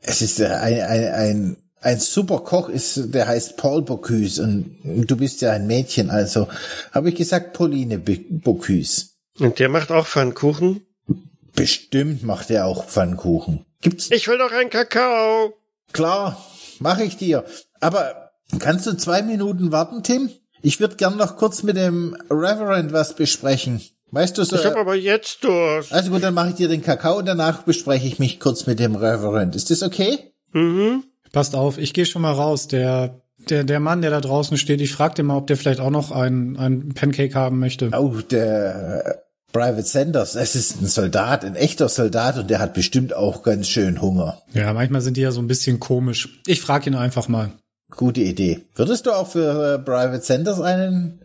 es 0.00 0.22
ist 0.22 0.40
ein, 0.40 0.80
ein, 0.80 1.04
ein, 1.12 1.56
ein 1.80 2.00
super 2.00 2.40
Koch, 2.40 2.68
ist, 2.68 3.14
der 3.14 3.28
heißt 3.28 3.56
Paul 3.56 3.82
Bocuse 3.82 4.42
und 4.42 5.06
du 5.06 5.16
bist 5.16 5.42
ja 5.42 5.52
ein 5.52 5.66
Mädchen, 5.66 6.10
also 6.10 6.48
habe 6.92 7.10
ich 7.10 7.14
gesagt 7.14 7.52
Pauline 7.52 7.98
Bocuse. 7.98 9.08
Und 9.38 9.58
der 9.58 9.68
macht 9.68 9.90
auch 9.90 10.06
Pfannkuchen? 10.06 10.86
Bestimmt 11.54 12.22
macht 12.22 12.50
er 12.50 12.66
auch 12.66 12.86
Pfannkuchen. 12.86 13.64
Gibt's? 13.80 14.10
Ich 14.10 14.28
will 14.28 14.38
doch 14.38 14.50
einen 14.50 14.70
Kakao. 14.70 15.54
Klar, 15.92 16.44
mache 16.84 17.02
ich 17.02 17.16
dir. 17.16 17.44
Aber 17.80 18.30
kannst 18.60 18.86
du 18.86 18.92
zwei 18.92 19.22
Minuten 19.22 19.72
warten, 19.72 20.04
Tim? 20.04 20.30
Ich 20.62 20.78
würde 20.78 20.96
gern 20.96 21.16
noch 21.16 21.36
kurz 21.36 21.62
mit 21.62 21.76
dem 21.76 22.16
Reverend 22.30 22.92
was 22.92 23.16
besprechen. 23.16 23.80
Weißt 24.12 24.38
du 24.38 24.44
so? 24.44 24.56
Ich 24.56 24.64
habe 24.64 24.78
aber 24.78 24.94
jetzt 24.94 25.42
Durst. 25.42 25.92
Also 25.92 26.10
gut, 26.12 26.22
dann 26.22 26.34
mache 26.34 26.50
ich 26.50 26.54
dir 26.54 26.68
den 26.68 26.82
Kakao 26.82 27.18
und 27.18 27.26
danach 27.26 27.62
bespreche 27.62 28.06
ich 28.06 28.20
mich 28.20 28.38
kurz 28.38 28.66
mit 28.66 28.78
dem 28.78 28.94
Reverend. 28.94 29.56
Ist 29.56 29.70
das 29.70 29.82
okay? 29.82 30.32
Mhm. 30.52 31.04
Passt 31.32 31.56
auf, 31.56 31.78
ich 31.78 31.94
gehe 31.94 32.06
schon 32.06 32.22
mal 32.22 32.32
raus. 32.32 32.68
Der, 32.68 33.20
der, 33.50 33.64
der 33.64 33.80
Mann, 33.80 34.02
der 34.02 34.12
da 34.12 34.20
draußen 34.20 34.56
steht, 34.56 34.80
ich 34.80 34.92
frage 34.92 35.14
den 35.14 35.26
mal, 35.26 35.36
ob 35.36 35.48
der 35.48 35.56
vielleicht 35.56 35.80
auch 35.80 35.90
noch 35.90 36.12
ein, 36.12 36.56
ein 36.56 36.94
Pancake 36.94 37.34
haben 37.34 37.58
möchte. 37.58 37.90
Oh, 37.92 38.20
der 38.30 39.04
äh, 39.04 39.23
Private 39.54 39.84
Sanders, 39.84 40.34
es 40.34 40.56
ist 40.56 40.82
ein 40.82 40.88
Soldat, 40.88 41.44
ein 41.44 41.54
echter 41.54 41.88
Soldat 41.88 42.36
und 42.38 42.50
der 42.50 42.58
hat 42.58 42.74
bestimmt 42.74 43.14
auch 43.14 43.44
ganz 43.44 43.68
schön 43.68 44.02
Hunger. 44.02 44.42
Ja, 44.52 44.72
manchmal 44.72 45.00
sind 45.00 45.16
die 45.16 45.20
ja 45.20 45.30
so 45.30 45.40
ein 45.40 45.46
bisschen 45.46 45.78
komisch. 45.78 46.40
Ich 46.46 46.60
frage 46.60 46.90
ihn 46.90 46.96
einfach 46.96 47.28
mal. 47.28 47.52
Gute 47.88 48.20
Idee. 48.20 48.62
Würdest 48.74 49.06
du 49.06 49.12
auch 49.12 49.30
für 49.30 49.74
äh, 49.74 49.78
Private 49.78 50.24
Sanders 50.24 50.60
einen 50.60 51.20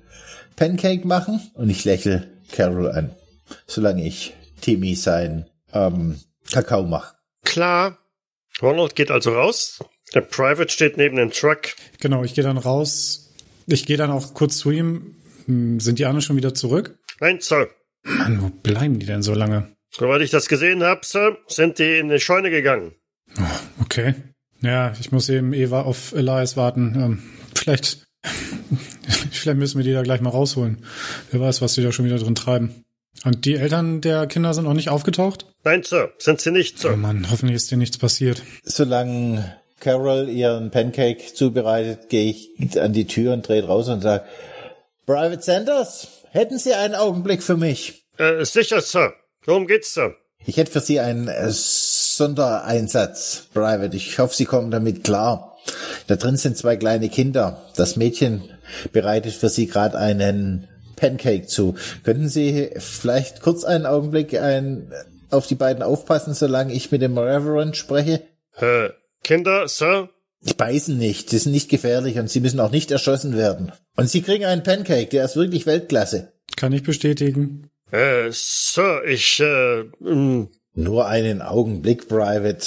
Pancake 0.56 1.08
machen? 1.08 1.42
Und 1.56 1.72
ich 1.72 1.86
lächle 1.86 2.28
Carol 2.52 2.92
an, 2.92 3.16
solange 3.66 4.06
ich 4.06 4.36
Timmy 4.62 4.94
sein 4.94 5.48
ähm, 5.74 6.20
Kakao 6.52 6.84
mache. 6.84 7.16
Klar. 7.44 7.98
Ronald 8.62 8.96
geht 8.96 9.10
also 9.10 9.34
raus. 9.34 9.80
Der 10.14 10.22
Private 10.22 10.72
steht 10.72 10.98
neben 10.98 11.16
dem 11.16 11.32
Truck. 11.32 11.70
Genau, 12.00 12.24
ich 12.24 12.36
gehe 12.36 12.44
dann 12.44 12.60
raus. 12.60 13.32
Ich 13.66 13.88
gehe 13.88 13.98
dann 13.98 14.12
auch 14.12 14.36
kurz 14.36 14.58
zu 14.60 14.70
ihm. 14.70 15.16
Hm, 15.46 15.80
Sind 15.80 15.98
die 15.98 16.06
anderen 16.06 16.22
schon 16.22 16.36
wieder 16.36 16.54
zurück? 16.54 17.00
Nein, 17.20 17.40
Sir. 17.42 17.70
Mann, 18.04 18.42
wo 18.42 18.50
bleiben 18.50 19.00
die 19.00 19.06
denn 19.06 19.22
so 19.22 19.34
lange? 19.34 19.70
Soweit 19.92 20.22
ich 20.22 20.30
das 20.32 20.48
gesehen 20.48 20.84
habe, 20.84 21.02
Sir, 21.04 21.38
sind 21.48 21.80
die 21.80 21.98
in 21.98 22.10
die 22.10 22.20
Scheune 22.20 22.50
gegangen. 22.52 22.94
Okay. 23.82 24.14
Ja, 24.62 24.94
ich 25.00 25.12
muss 25.12 25.30
eben 25.30 25.54
Eva 25.54 25.82
auf 25.82 26.14
Elias 26.14 26.58
warten. 26.58 26.96
Ähm, 26.96 27.24
vielleicht, 27.56 28.06
vielleicht 29.32 29.58
müssen 29.58 29.78
wir 29.78 29.86
die 29.86 29.94
da 29.94 30.04
gleich 30.04 30.22
mal 30.22 30.30
rausholen. 30.30 30.86
Wer 31.32 31.40
weiß, 31.42 31.62
was 31.62 31.74
die 31.76 31.84
da 31.84 31.92
schon 31.92 32.06
wieder 32.06 32.18
drin 32.18 32.36
treiben. 32.36 32.84
Und 33.26 33.46
die 33.46 33.56
Eltern 33.56 34.02
der 34.02 34.28
Kinder 34.28 34.54
sind 34.54 34.66
noch 34.66 34.74
nicht 34.74 34.90
aufgetaucht? 34.90 35.46
Nein, 35.64 35.84
Sir, 35.84 36.14
sind 36.20 36.40
sie 36.40 36.52
nicht, 36.52 36.78
Oh 36.80 36.90
Sir. 36.90 36.98
Mann, 36.98 37.28
hoffentlich 37.30 37.56
ist 37.56 37.72
dir 37.72 37.78
nichts 37.78 37.98
passiert. 37.98 38.44
Solange 38.64 39.58
Carol 39.80 40.30
ihren 40.30 40.72
Pancake 40.72 41.34
zubereitet, 41.34 42.10
gehe 42.10 42.30
ich 42.32 42.80
an 42.80 42.94
die 42.94 43.08
Tür 43.08 43.34
und 43.34 43.48
drehe 43.48 43.66
raus 43.66 43.88
und 43.90 44.02
sage, 44.02 44.26
Private 45.06 45.42
Sanders, 45.42 46.19
hätten 46.32 46.58
Sie 46.58 46.74
einen 46.74 46.96
Augenblick 46.96 47.44
für 47.44 47.58
mich? 47.58 48.06
Äh, 48.18 48.44
sicher, 48.46 48.82
Sir. 48.82 49.14
Worum 49.46 49.68
geht's, 49.68 49.94
Sir? 49.94 50.16
Ich 50.46 50.58
hätte 50.58 50.72
für 50.72 50.82
Sie 50.82 51.00
einen 51.00 51.28
äh, 51.28 51.50
Sondereinsatz, 51.50 53.48
Private. 53.54 53.96
Ich 53.96 54.18
hoffe, 54.20 54.36
Sie 54.36 54.46
kommen 54.46 54.72
damit 54.72 55.04
klar. 55.04 55.58
Da 56.08 56.16
drin 56.16 56.38
sind 56.38 56.58
zwei 56.58 56.76
kleine 56.76 57.10
Kinder. 57.10 57.62
Das 57.76 57.96
Mädchen 57.96 58.44
bereitet 58.92 59.34
für 59.34 59.50
Sie 59.50 59.68
gerade 59.68 59.98
einen 59.98 60.68
Pancake 60.96 61.48
zu. 61.48 61.76
Könnten 62.04 62.30
Sie 62.30 62.72
vielleicht 62.78 63.42
kurz 63.42 63.64
einen 63.64 63.86
Augenblick 63.86 64.34
ein, 64.40 64.92
auf 65.30 65.48
die 65.48 65.56
beiden 65.56 65.84
aufpassen, 65.84 66.34
solange 66.34 66.74
ich 66.74 66.92
mit 66.92 67.02
dem 67.02 67.18
Reverend 67.18 67.78
spreche? 67.78 68.24
Äh, 68.58 68.90
Kinder, 69.24 69.68
Sir? 69.68 70.10
Die 70.42 70.54
beißen 70.54 70.98
nicht, 70.98 71.32
die 71.32 71.38
sind 71.38 71.52
nicht 71.52 71.70
gefährlich 71.70 72.18
und 72.18 72.30
sie 72.30 72.40
müssen 72.40 72.60
auch 72.62 72.72
nicht 72.72 72.92
erschossen 72.92 73.36
werden. 73.36 73.72
Und 73.98 74.10
sie 74.10 74.22
kriegen 74.22 74.46
einen 74.46 74.64
Pancake, 74.64 75.08
der 75.10 75.26
ist 75.26 75.36
wirklich 75.36 75.66
Weltklasse. 75.66 76.32
Kann 76.56 76.72
ich 76.72 76.84
bestätigen. 76.84 77.70
Äh, 77.92 78.30
Sir, 78.32 79.02
ich, 79.06 79.40
äh, 79.42 79.84
mh, 80.00 80.48
Nur 80.76 81.08
einen 81.08 81.42
Augenblick, 81.42 82.08
Private. 82.08 82.66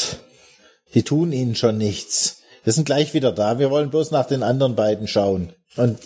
Die 0.95 1.03
tun 1.03 1.33
ihnen 1.33 1.55
schon 1.55 1.79
nichts. 1.79 2.43
Wir 2.65 2.73
sind 2.75 2.85
gleich 2.85 3.15
wieder 3.15 3.33
da. 3.33 3.59
Wir 3.59 3.71
wollen 3.71 3.91
bloß 3.91 4.11
nach 4.11 4.27
den 4.27 4.43
anderen 4.43 4.77
beiden 4.77 5.09
schauen. 5.09 5.53
Und 5.77 5.99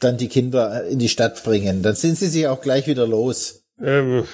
dann 0.00 0.18
die 0.18 0.28
Kinder 0.28 0.84
in 0.84 0.98
die 0.98 1.08
Stadt 1.08 1.42
bringen. 1.42 1.82
Dann 1.82 1.94
sind 1.94 2.18
sie 2.18 2.26
sich 2.28 2.46
auch 2.46 2.60
gleich 2.60 2.86
wieder 2.86 3.06
los. 3.06 3.64
ähm, 3.82 4.24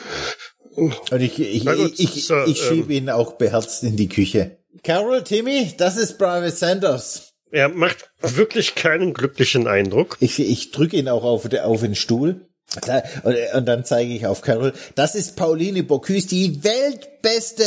Und 0.75 1.21
ich, 1.21 1.39
ich, 1.39 1.65
gut, 1.65 1.93
ich, 1.99 2.17
ich, 2.17 2.27
Sir, 2.27 2.47
ich 2.49 2.61
schieb 2.61 2.87
ähm. 2.87 2.91
ihn 2.91 3.11
auch 3.11 3.35
beherzt 3.35 3.85
in 3.85 3.97
die 3.97 4.09
Küche. 4.09 4.59
Carol, 4.83 5.23
Timmy, 5.25 5.73
das 5.77 5.97
ist 5.97 6.19
Private 6.19 6.51
Sanders. 6.55 7.33
er 7.51 7.69
macht 7.69 8.11
wirklich 8.23 8.75
keinen 8.75 9.13
glücklichen 9.15 9.67
Eindruck. 9.67 10.17
Ich, 10.21 10.39
ich 10.39 10.71
drücke 10.71 10.97
ihn 10.97 11.09
auch 11.09 11.25
auf, 11.25 11.53
auf 11.53 11.81
den 11.81 11.95
Stuhl. 11.95 12.47
Da- 12.87 13.03
Und, 13.25 13.37
und 13.55 13.67
dann 13.67 13.85
zeige 13.85 14.13
ich 14.15 14.27
auf 14.27 14.43
Carol. 14.43 14.73
Das 14.95 15.17
ist 15.17 15.35
Pauline 15.37 15.83
Bocuse, 15.83 16.29
die 16.29 16.63
weltbeste 16.63 17.65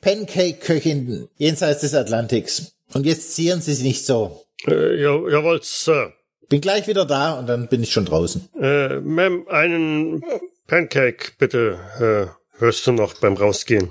Pancake-Köchin 0.00 1.28
jenseits 1.36 1.80
des 1.82 1.94
Atlantiks. 1.94 2.72
Und 2.94 3.04
jetzt 3.06 3.34
zieren 3.34 3.60
Sie 3.60 3.74
sich 3.74 3.84
nicht 3.84 4.06
so. 4.06 4.44
Äh, 4.66 5.00
ja, 5.00 5.10
jawohl, 5.28 5.60
Sir. 5.62 6.12
Bin 6.48 6.60
gleich 6.60 6.86
wieder 6.86 7.04
da 7.04 7.38
und 7.38 7.48
dann 7.48 7.68
bin 7.68 7.82
ich 7.82 7.92
schon 7.92 8.04
draußen. 8.06 8.48
Äh, 8.58 8.98
Ma'am, 9.00 9.46
einen 9.48 10.22
Pancake, 10.66 11.32
bitte. 11.38 11.78
Äh, 12.00 12.58
hörst 12.60 12.86
du 12.86 12.92
noch 12.92 13.14
beim 13.14 13.34
Rausgehen? 13.34 13.90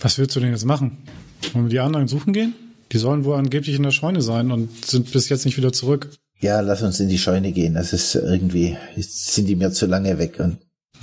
Was 0.00 0.18
willst 0.18 0.36
du 0.36 0.40
denn 0.40 0.50
jetzt 0.52 0.64
machen? 0.66 1.04
Wollen 1.52 1.66
wir 1.66 1.70
die 1.70 1.80
anderen 1.80 2.08
suchen 2.08 2.32
gehen? 2.32 2.54
Die 2.92 2.98
sollen 2.98 3.24
wohl 3.24 3.36
angeblich 3.36 3.74
in 3.76 3.82
der 3.82 3.90
Scheune 3.90 4.22
sein 4.22 4.50
und 4.52 4.84
sind 4.84 5.10
bis 5.12 5.28
jetzt 5.28 5.44
nicht 5.44 5.56
wieder 5.56 5.72
zurück. 5.72 6.10
Ja, 6.40 6.60
lass 6.60 6.82
uns 6.82 7.00
in 7.00 7.08
die 7.08 7.18
Scheune 7.18 7.52
gehen. 7.52 7.74
Das 7.74 7.92
ist 7.92 8.14
irgendwie, 8.14 8.76
jetzt 8.94 9.34
sind 9.34 9.46
die 9.46 9.56
mir 9.56 9.72
zu 9.72 9.86
lange 9.86 10.18
weg 10.18 10.38
und, 10.38 10.58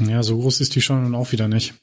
Ja, 0.08 0.24
so 0.24 0.38
groß 0.38 0.62
ist 0.62 0.76
die 0.76 0.82
Scheune 0.82 1.02
nun 1.04 1.15
auch 1.15 1.32
wieder 1.32 1.48
nicht. 1.48 1.74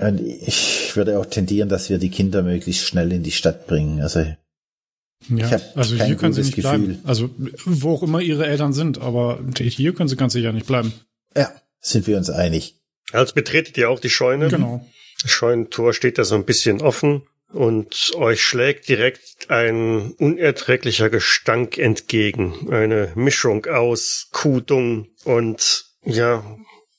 und 0.00 0.20
ich 0.20 0.94
würde 0.96 1.18
auch 1.18 1.26
tendieren, 1.26 1.68
dass 1.68 1.90
wir 1.90 1.98
die 1.98 2.10
Kinder 2.10 2.42
möglichst 2.42 2.86
schnell 2.86 3.12
in 3.12 3.22
die 3.22 3.30
Stadt 3.32 3.66
bringen. 3.66 4.00
Also 4.00 4.24
Ja, 5.28 5.60
also 5.74 5.96
kein 5.96 6.06
hier 6.06 6.16
können 6.16 6.32
sie 6.32 6.42
nicht 6.42 6.56
bleiben. 6.56 6.86
Gefühl. 6.88 7.00
Also 7.04 7.30
wo 7.64 7.92
auch 7.92 8.02
immer 8.02 8.20
ihre 8.20 8.46
Eltern 8.46 8.72
sind, 8.72 8.98
aber 9.00 9.40
hier 9.58 9.94
können 9.94 10.08
sie 10.08 10.16
ganz 10.16 10.32
sicher 10.32 10.52
nicht 10.52 10.66
bleiben. 10.66 10.92
ja, 11.36 11.50
sind 11.80 12.06
wir 12.06 12.16
uns 12.16 12.30
einig. 12.30 12.76
Als 13.12 13.32
betretet 13.32 13.76
ihr 13.78 13.88
auch 13.90 14.00
die 14.00 14.10
Scheune. 14.10 14.48
Genau. 14.48 14.84
Das 15.22 15.30
Scheunentor 15.30 15.92
steht 15.94 16.18
da 16.18 16.24
so 16.24 16.34
ein 16.34 16.44
bisschen 16.44 16.80
offen 16.80 17.22
und 17.52 18.12
euch 18.16 18.42
schlägt 18.42 18.88
direkt 18.88 19.50
ein 19.50 20.12
unerträglicher 20.18 21.10
Gestank 21.10 21.78
entgegen. 21.78 22.70
Eine 22.70 23.12
Mischung 23.14 23.66
aus 23.66 24.28
Kudung 24.32 25.08
und, 25.24 25.84
ja, 26.04 26.44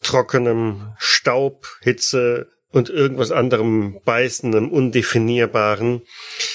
trockenem 0.02 0.94
Staub, 0.98 1.68
Hitze 1.82 2.50
und 2.72 2.90
irgendwas 2.90 3.32
anderem 3.32 4.00
beißendem, 4.06 4.72
undefinierbaren. 4.72 6.02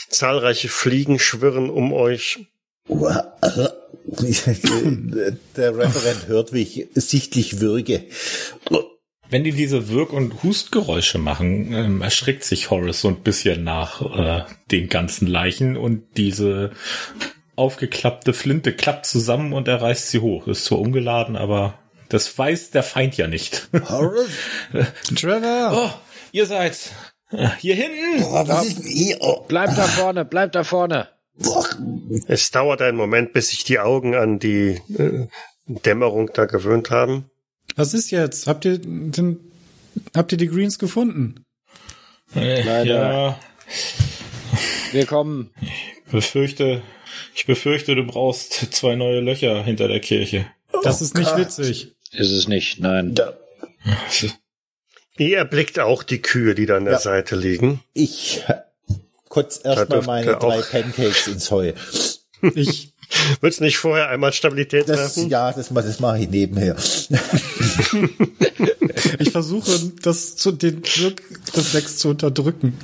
Zahlreiche 0.09 0.69
Fliegen 0.69 1.19
schwirren 1.19 1.71
um 1.71 1.93
euch. 1.93 2.47
Der 5.57 5.77
Referent 5.79 6.27
hört, 6.27 6.53
wie 6.53 6.63
ich 6.63 6.89
sichtlich 6.95 7.61
würge. 7.61 8.05
Wenn 9.33 9.45
die 9.45 9.53
diese 9.53 9.89
Wirk- 9.89 10.13
und 10.13 10.43
Hustgeräusche 10.43 11.17
machen, 11.17 11.73
ähm, 11.73 12.03
erschrickt 12.03 12.45
sich 12.45 12.71
Horace 12.71 13.01
so 13.01 13.09
ein 13.09 13.23
bisschen 13.23 13.65
nach 13.65 14.03
äh, 14.03 14.45
den 14.71 14.91
ganzen 14.91 15.27
Leichen 15.27 15.79
und 15.79 16.19
diese 16.19 16.73
aufgeklappte 17.57 18.35
Flinte 18.35 18.75
klappt 18.75 19.07
zusammen 19.07 19.55
und 19.55 19.69
er 19.69 19.81
reißt 19.81 20.11
sie 20.11 20.19
hoch. 20.19 20.49
Ist 20.49 20.67
zwar 20.67 20.81
umgeladen, 20.81 21.37
aber 21.37 21.79
das 22.11 22.37
weiß 22.37 22.73
der 22.73 22.83
Feind 22.83 23.17
ja 23.17 23.27
nicht. 23.27 23.71
Horace? 23.89 24.29
Trevor! 25.17 25.73
oh, 25.73 25.99
ihr 26.33 26.45
seid 26.45 26.93
hier 27.59 27.75
hinten. 27.75 28.25
Oh, 28.25 28.47
was 28.47 28.67
ist 28.67 28.85
hier? 28.85 29.17
Oh, 29.21 29.47
Bleib 29.49 29.75
da 29.75 29.85
vorne, 29.85 30.27
bleib 30.27 30.53
da 30.53 30.63
vorne. 30.63 31.09
Es 32.27 32.51
dauert 32.51 32.83
einen 32.83 32.99
Moment, 32.99 33.33
bis 33.33 33.49
sich 33.49 33.65
die 33.65 33.79
Augen 33.79 34.15
an 34.15 34.39
die 34.39 34.79
äh, 34.99 35.27
Dämmerung 35.67 36.31
da 36.35 36.45
gewöhnt 36.45 36.91
haben. 36.91 37.31
Was 37.77 37.95
ist 37.95 38.11
jetzt? 38.11 38.47
Habt 38.47 38.65
ihr 38.65 38.79
den, 38.79 39.41
habt 40.15 40.33
ihr 40.33 40.39
die 40.39 40.49
Greens 40.49 40.79
gefunden? 40.79 41.45
Äh, 42.35 42.63
Leider. 42.63 42.85
ja, 43.13 43.41
Wir 44.93 45.07
kommen. 45.07 45.51
befürchte, 46.11 46.83
ich 47.35 47.47
befürchte, 47.47 47.95
du 47.95 48.05
brauchst 48.05 48.53
zwei 48.75 48.95
neue 48.95 49.21
Löcher 49.21 49.63
hinter 49.65 49.89
der 49.89 50.01
Kirche. 50.01 50.47
Das 50.83 51.03
ist 51.03 51.15
nicht 51.17 51.31
Gott. 51.31 51.39
witzig. 51.39 51.95
Ist 52.13 52.31
es 52.31 52.49
nicht, 52.49 52.81
nein. 52.81 53.15
Da, 53.15 53.35
Ihr 55.19 55.39
erblickt 55.39 55.79
auch 55.79 56.03
die 56.03 56.23
Kühe, 56.23 56.55
die 56.55 56.67
da 56.67 56.77
an 56.77 56.85
der 56.85 56.95
Ja. 56.95 56.99
Seite 56.99 57.37
liegen. 57.37 57.81
Ich 57.95 58.43
kotz 59.29 59.61
erstmal 59.63 60.03
meine 60.03 60.37
drei 60.37 60.61
Pancakes 60.63 61.27
ins 61.29 61.51
Heu. 61.51 61.73
Ich, 62.55 62.92
Willst 63.41 63.61
du 63.61 63.65
nicht 63.65 63.79
vorher 63.79 64.09
einmal 64.09 64.33
Stabilität 64.33 64.89
Das, 64.89 64.99
werfen? 64.99 65.29
ja, 65.29 65.53
das, 65.53 65.69
das 65.73 66.01
mache 66.01 66.21
ich 66.21 66.31
nebenher. 66.31 66.77
ich 69.19 69.31
versuche, 69.31 69.93
das 70.03 70.37
zu, 70.37 70.53
den 70.53 70.83
Wirkreflex 70.83 71.99
zu 71.99 72.11
unterdrücken. 72.11 72.79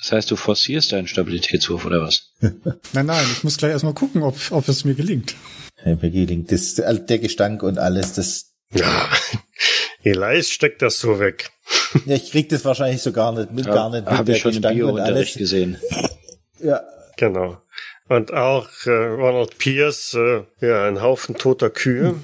Das 0.00 0.12
heißt, 0.12 0.30
du 0.30 0.36
forcierst 0.36 0.92
deinen 0.92 1.06
Stabilitätswurf 1.06 1.84
oder 1.84 2.00
was? 2.02 2.30
Nein, 2.92 3.06
nein, 3.06 3.26
ich 3.32 3.44
muss 3.44 3.56
gleich 3.58 3.72
erstmal 3.72 3.94
gucken, 3.94 4.22
ob, 4.22 4.36
ob 4.50 4.68
es 4.68 4.84
mir 4.84 4.94
gelingt. 4.94 5.34
Hey, 5.76 5.96
mir 6.00 6.10
gelingt 6.10 6.50
das, 6.50 6.74
der 6.74 7.18
Gestank 7.18 7.62
und 7.62 7.78
alles, 7.78 8.14
das, 8.14 8.46
Ja. 8.72 9.08
Elias 10.04 10.48
steckt 10.50 10.80
das 10.82 10.98
so 11.00 11.18
weg. 11.18 11.50
ja, 12.06 12.14
ich 12.14 12.30
krieg 12.30 12.48
das 12.48 12.64
wahrscheinlich 12.64 13.02
so 13.02 13.12
gar 13.12 13.32
nicht 13.32 13.52
mit, 13.52 13.66
gar 13.66 13.90
nicht 13.90 14.04
mit, 14.04 14.14
Habe 14.14 14.32
ich 14.32 14.38
schon 14.38 14.52
im 14.52 14.62
Gestank 14.62 14.74
und 14.82 14.94
Biounterricht 14.94 15.16
alles. 15.16 15.34
gesehen. 15.34 15.78
Ja, 16.62 16.82
Genau. 17.16 17.58
Und 18.08 18.32
auch 18.32 18.68
äh, 18.86 18.90
Ronald 18.90 19.58
Pierce, 19.58 20.14
äh, 20.14 20.42
ja, 20.66 20.86
ein 20.86 21.02
Haufen 21.02 21.34
toter 21.36 21.68
Kühe. 21.70 22.14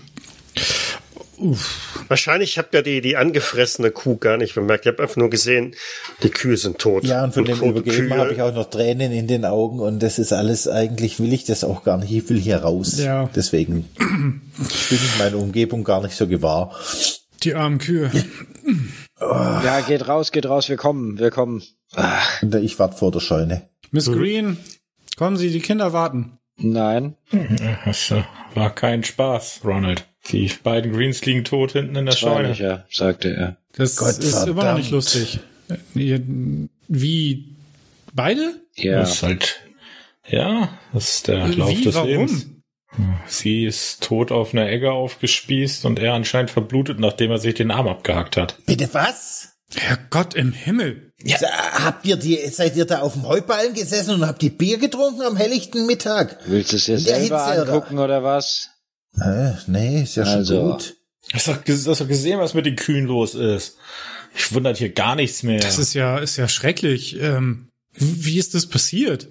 Wahrscheinlich 2.09 2.59
habt 2.59 2.75
ihr 2.75 2.83
die, 2.83 3.01
die 3.01 3.17
angefressene 3.17 3.91
Kuh 3.91 4.17
gar 4.17 4.37
nicht 4.37 4.55
bemerkt. 4.55 4.87
Ihr 4.87 4.93
habt 4.93 5.01
einfach 5.01 5.17
nur 5.17 5.31
gesehen, 5.31 5.75
die 6.23 6.31
Kühe 6.31 6.57
sind 6.57 6.79
tot. 6.79 7.05
ja, 7.05 7.25
und 7.25 7.35
von 7.35 7.45
dem 7.45 7.59
tote 7.59 7.71
Übergeben 7.71 8.09
Kühe- 8.09 8.17
habe 8.19 8.33
ich 8.33 8.41
auch 8.41 8.55
noch 8.55 8.71
Tränen 8.71 9.13
in 9.13 9.27
den 9.27 9.45
Augen 9.45 9.81
und 9.81 10.01
das 10.03 10.19
ist 10.19 10.33
alles, 10.33 10.69
eigentlich 10.69 11.21
will 11.21 11.33
ich 11.33 11.45
das 11.45 11.65
auch 11.65 11.83
gar 11.85 11.99
nicht, 11.99 12.13
ich 12.13 12.29
will 12.31 12.39
hier 12.39 12.59
raus. 12.59 12.99
Ja. 12.99 13.29
Deswegen 13.35 13.89
bin 13.99 14.41
ich 14.91 15.19
meine 15.19 15.37
Umgebung 15.37 15.83
gar 15.85 16.03
nicht 16.03 16.17
so 16.17 16.27
gewahr. 16.27 16.75
Die 17.43 17.55
armen 17.55 17.79
Kühe. 17.79 18.11
Ja, 19.21 19.81
geht 19.81 20.09
raus, 20.09 20.33
geht 20.33 20.47
raus, 20.47 20.69
wir 20.69 20.77
kommen, 20.77 21.19
wir 21.19 21.31
kommen. 21.31 21.63
Und 22.43 22.55
ich 22.55 22.79
warte 22.79 22.97
vor 22.97 23.11
der 23.11 23.21
Scheune. 23.21 23.69
Miss 23.91 24.07
Green, 24.07 24.57
kommen 25.17 25.37
Sie, 25.37 25.51
die 25.51 25.61
Kinder 25.61 25.93
warten. 25.93 26.39
nein, 26.57 27.17
Das 27.85 28.13
war 28.55 28.75
kein 28.75 29.03
Spaß, 29.05 29.61
Ronald. 29.65 30.07
Die 30.31 30.51
beiden 30.63 30.93
Greens 30.93 31.25
liegen 31.27 31.45
tot 31.45 31.73
hinten 31.73 31.97
in 31.97 32.07
der 32.07 32.13
Scheune. 32.13 32.55
Scheune, 32.55 32.85
sagte 32.91 33.35
er. 33.35 33.57
Das 33.77 33.97
Gott 33.97 34.19
ist 34.19 34.33
immer 34.47 34.47
noch 34.47 34.55
verdammt. 34.63 34.79
nicht 34.79 34.91
lustig. 34.91 35.41
Wie? 36.89 37.57
Beide? 38.13 38.61
Ja, 38.77 39.01
Das 39.01 39.15
ist 39.15 39.23
halt, 39.23 39.61
ja, 40.27 40.69
das 40.93 41.15
ist 41.17 41.29
der 41.29 41.45
Äh, 41.45 41.51
Lauf 41.53 41.71
Wie? 41.71 41.83
des 41.83 41.95
Warum? 41.95 42.09
Lebens. 42.09 42.47
Sie 43.27 43.65
ist 43.65 44.03
tot 44.05 44.31
auf 44.31 44.53
einer 44.55 44.69
Egge 44.69 44.93
aufgespießt 44.93 45.85
und 45.85 45.99
er 45.99 46.15
anscheinend 46.15 46.51
verblutet, 46.53 47.01
nachdem 47.01 47.33
er 47.33 47.39
sich 47.39 47.55
den 47.55 47.73
Arm 47.73 47.89
abgehackt 47.89 48.37
hat. 48.37 48.57
Bitte 48.67 48.89
was? 48.93 49.54
Herrgott 49.77 50.35
im 50.35 50.53
Himmel. 50.53 51.13
Ja. 51.23 51.39
Habt 51.85 52.05
ihr 52.07 52.17
die, 52.17 52.37
seid 52.49 52.77
ihr 52.77 52.85
da 52.85 53.01
auf 53.01 53.15
dem 53.15 53.27
Heuballen 53.27 53.75
gesessen 53.75 54.15
und 54.15 54.27
habt 54.27 54.43
die 54.43 54.51
Bier 54.51 54.79
getrunken 54.79 55.23
am 55.23 55.37
helllichten 55.37 55.87
Mittag? 55.87 56.39
willst 56.47 56.73
du 56.73 56.77
es 56.77 56.87
der 56.87 56.99
selber 56.99 57.47
Hitze, 57.47 57.63
oder? 57.63 57.73
angucken 57.73 57.99
oder 57.99 58.23
was? 58.23 58.69
Äh, 59.21 59.53
nee, 59.67 60.03
ist 60.03 60.17
ja 60.17 60.25
schon 60.25 60.35
Also. 60.35 60.63
gut. 60.73 60.97
Hast 61.33 61.47
du 61.47 61.53
hast 61.55 62.01
doch 62.01 62.09
gesehen, 62.09 62.39
was 62.41 62.53
mit 62.55 62.67
den 62.67 62.77
Kühen 62.77 63.07
los 63.07 63.35
ist? 63.35 63.77
Ich 64.37 64.53
wundert 64.53 64.77
hier 64.79 64.91
gar 64.93 65.15
nichts 65.15 65.43
mehr. 65.43 65.61
Das 65.61 65.79
ist 65.79 65.95
ja, 65.95 66.19
ist 66.19 66.37
ja 66.37 66.49
schrecklich. 66.49 67.19
Ähm, 67.21 67.69
wie 67.95 68.39
ist 68.39 68.55
das 68.55 68.67
passiert? 68.67 69.29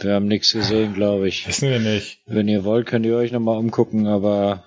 Wir 0.00 0.14
haben 0.14 0.26
nichts 0.26 0.52
gesehen, 0.52 0.94
glaube 0.94 1.28
ich. 1.28 1.46
Wissen 1.46 1.68
wir 1.68 1.80
nicht. 1.80 2.20
Wenn 2.26 2.48
ihr 2.48 2.64
wollt, 2.64 2.86
könnt 2.86 3.04
ihr 3.06 3.16
euch 3.16 3.32
nochmal 3.32 3.58
umgucken, 3.58 4.06
aber 4.06 4.64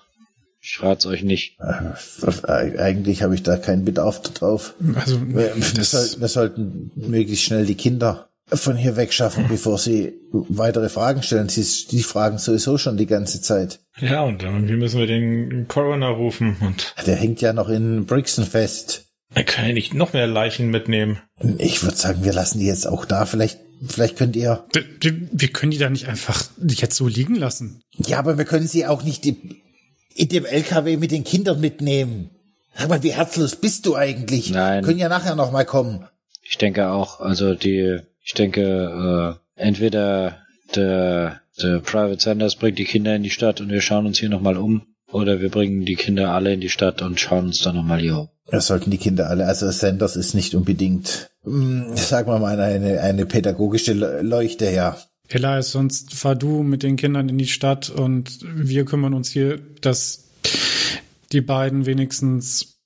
ich 0.62 0.82
rat's 0.82 1.06
euch 1.06 1.24
nicht. 1.24 1.58
Äh, 1.60 2.78
Eigentlich 2.80 3.24
habe 3.24 3.36
ich 3.36 3.44
da 3.44 3.58
keinen 3.58 3.86
Bedarf 3.86 4.22
drauf. 4.22 4.74
Also, 4.96 5.22
Wir, 5.28 5.56
wir, 5.56 5.74
das, 5.76 5.92
soll, 5.92 6.22
wir 6.22 6.28
sollten 6.28 6.92
möglichst 6.96 7.46
schnell 7.46 7.66
die 7.66 7.76
Kinder 7.76 8.30
von 8.52 8.78
hier 8.78 8.96
wegschaffen, 8.96 9.46
bevor 9.50 9.78
sie 9.78 10.14
weitere 10.32 10.90
Fragen 10.90 11.22
stellen. 11.22 11.50
Sie, 11.50 11.66
die 11.92 12.02
fragen 12.04 12.38
sowieso 12.38 12.78
schon 12.78 12.96
die 12.98 13.06
ganze 13.06 13.42
Zeit. 13.42 13.80
Ja, 14.00 14.24
und 14.24 14.42
dann 14.42 14.68
wie 14.70 14.78
müssen 14.78 15.00
wir 15.00 15.08
den 15.08 15.68
Coroner 15.68 16.10
rufen 16.10 16.56
und 16.62 16.94
Der 17.06 17.16
hängt 17.18 17.42
ja 17.42 17.52
noch 17.54 17.68
in 17.70 18.06
Brixen 18.06 18.46
fest. 18.46 19.06
er 19.34 19.44
kann 19.44 19.68
ja 19.68 19.74
nicht 19.74 19.94
noch 19.94 20.14
mehr 20.14 20.28
Leichen 20.28 20.70
mitnehmen. 20.70 21.20
Ich 21.58 21.84
würde 21.84 21.98
sagen, 21.98 22.24
wir 22.24 22.32
lassen 22.34 22.60
die 22.60 22.68
jetzt 22.68 22.88
auch 22.88 23.04
da. 23.06 23.26
Vielleicht, 23.26 23.60
vielleicht 23.86 24.16
könnt 24.18 24.36
ihr. 24.38 24.66
wir, 24.74 24.84
wir- 25.02 25.28
wir 25.32 25.48
können 25.50 25.72
die 25.72 25.78
da 25.78 25.90
nicht 25.90 26.08
einfach 26.08 26.46
jetzt 26.68 26.96
so 26.96 27.08
liegen 27.08 27.36
lassen. 27.36 27.82
Ja, 27.98 28.18
aber 28.20 28.38
wir 28.38 28.46
können 28.46 28.68
sie 28.68 28.86
auch 28.86 29.04
nicht 29.04 29.26
in 30.18 30.30
dem 30.30 30.46
LKW 30.46 30.98
mit 30.98 31.12
den 31.12 31.24
Kindern 31.24 31.60
mitnehmen. 31.60 32.30
Sag 32.76 32.90
mal, 32.90 33.04
wie 33.04 33.14
herzlos 33.14 33.56
bist 33.56 33.86
du 33.86 33.96
eigentlich? 33.96 34.52
Nein. 34.52 34.84
Können 34.84 35.00
ja 35.00 35.10
nachher 35.10 35.36
noch 35.36 35.52
mal 35.52 35.66
kommen. 35.66 36.06
Ich 36.44 36.58
denke 36.58 36.90
auch, 36.90 37.20
also 37.20 37.56
die, 37.56 38.00
ich 38.24 38.34
denke, 38.34 39.38
äh, 39.58 39.62
entweder 39.62 40.38
der, 40.76 41.42
der 41.62 41.80
Private 41.80 42.20
Sanders 42.22 42.56
bringt 42.56 42.78
die 42.78 42.86
Kinder 42.86 43.16
in 43.16 43.24
die 43.24 43.30
Stadt 43.30 43.62
und 43.62 43.70
wir 43.70 43.82
schauen 43.82 44.06
uns 44.06 44.20
hier 44.20 44.30
nochmal 44.30 44.58
um, 44.58 44.84
oder 45.12 45.40
wir 45.42 45.50
bringen 45.50 45.86
die 45.86 45.96
Kinder 45.96 46.32
alle 46.32 46.54
in 46.54 46.62
die 46.62 46.70
Stadt 46.70 47.02
und 47.02 47.20
schauen 47.20 47.46
uns 47.48 47.60
dann 47.62 47.76
nochmal 47.76 48.00
hier 48.00 48.18
um. 48.20 48.30
Das 48.50 48.68
sollten 48.68 48.92
die 48.92 48.98
Kinder 48.98 49.30
alle. 49.30 49.46
Also 49.46 49.70
Sanders 49.72 50.16
ist 50.16 50.34
nicht 50.34 50.56
unbedingt, 50.56 51.30
hm, 51.44 51.96
sagen 51.98 52.30
wir 52.32 52.40
mal, 52.40 52.60
eine, 52.60 53.02
eine 53.02 53.26
pädagogische 53.26 53.94
Le- 53.94 54.22
Leuchte, 54.22 54.70
ja. 54.72 54.98
Elias, 55.30 55.72
sonst 55.72 56.14
fahr 56.14 56.36
du 56.36 56.64
mit 56.64 56.84
den 56.84 56.96
Kindern 56.96 57.30
in 57.30 57.38
die 57.38 57.48
Stadt 57.48 57.90
und 57.90 58.40
wir 58.42 58.86
kümmern 58.86 59.14
uns 59.14 59.30
hier, 59.30 59.60
dass 59.82 60.26
die 61.32 61.42
beiden 61.42 61.86
wenigstens, 61.86 62.80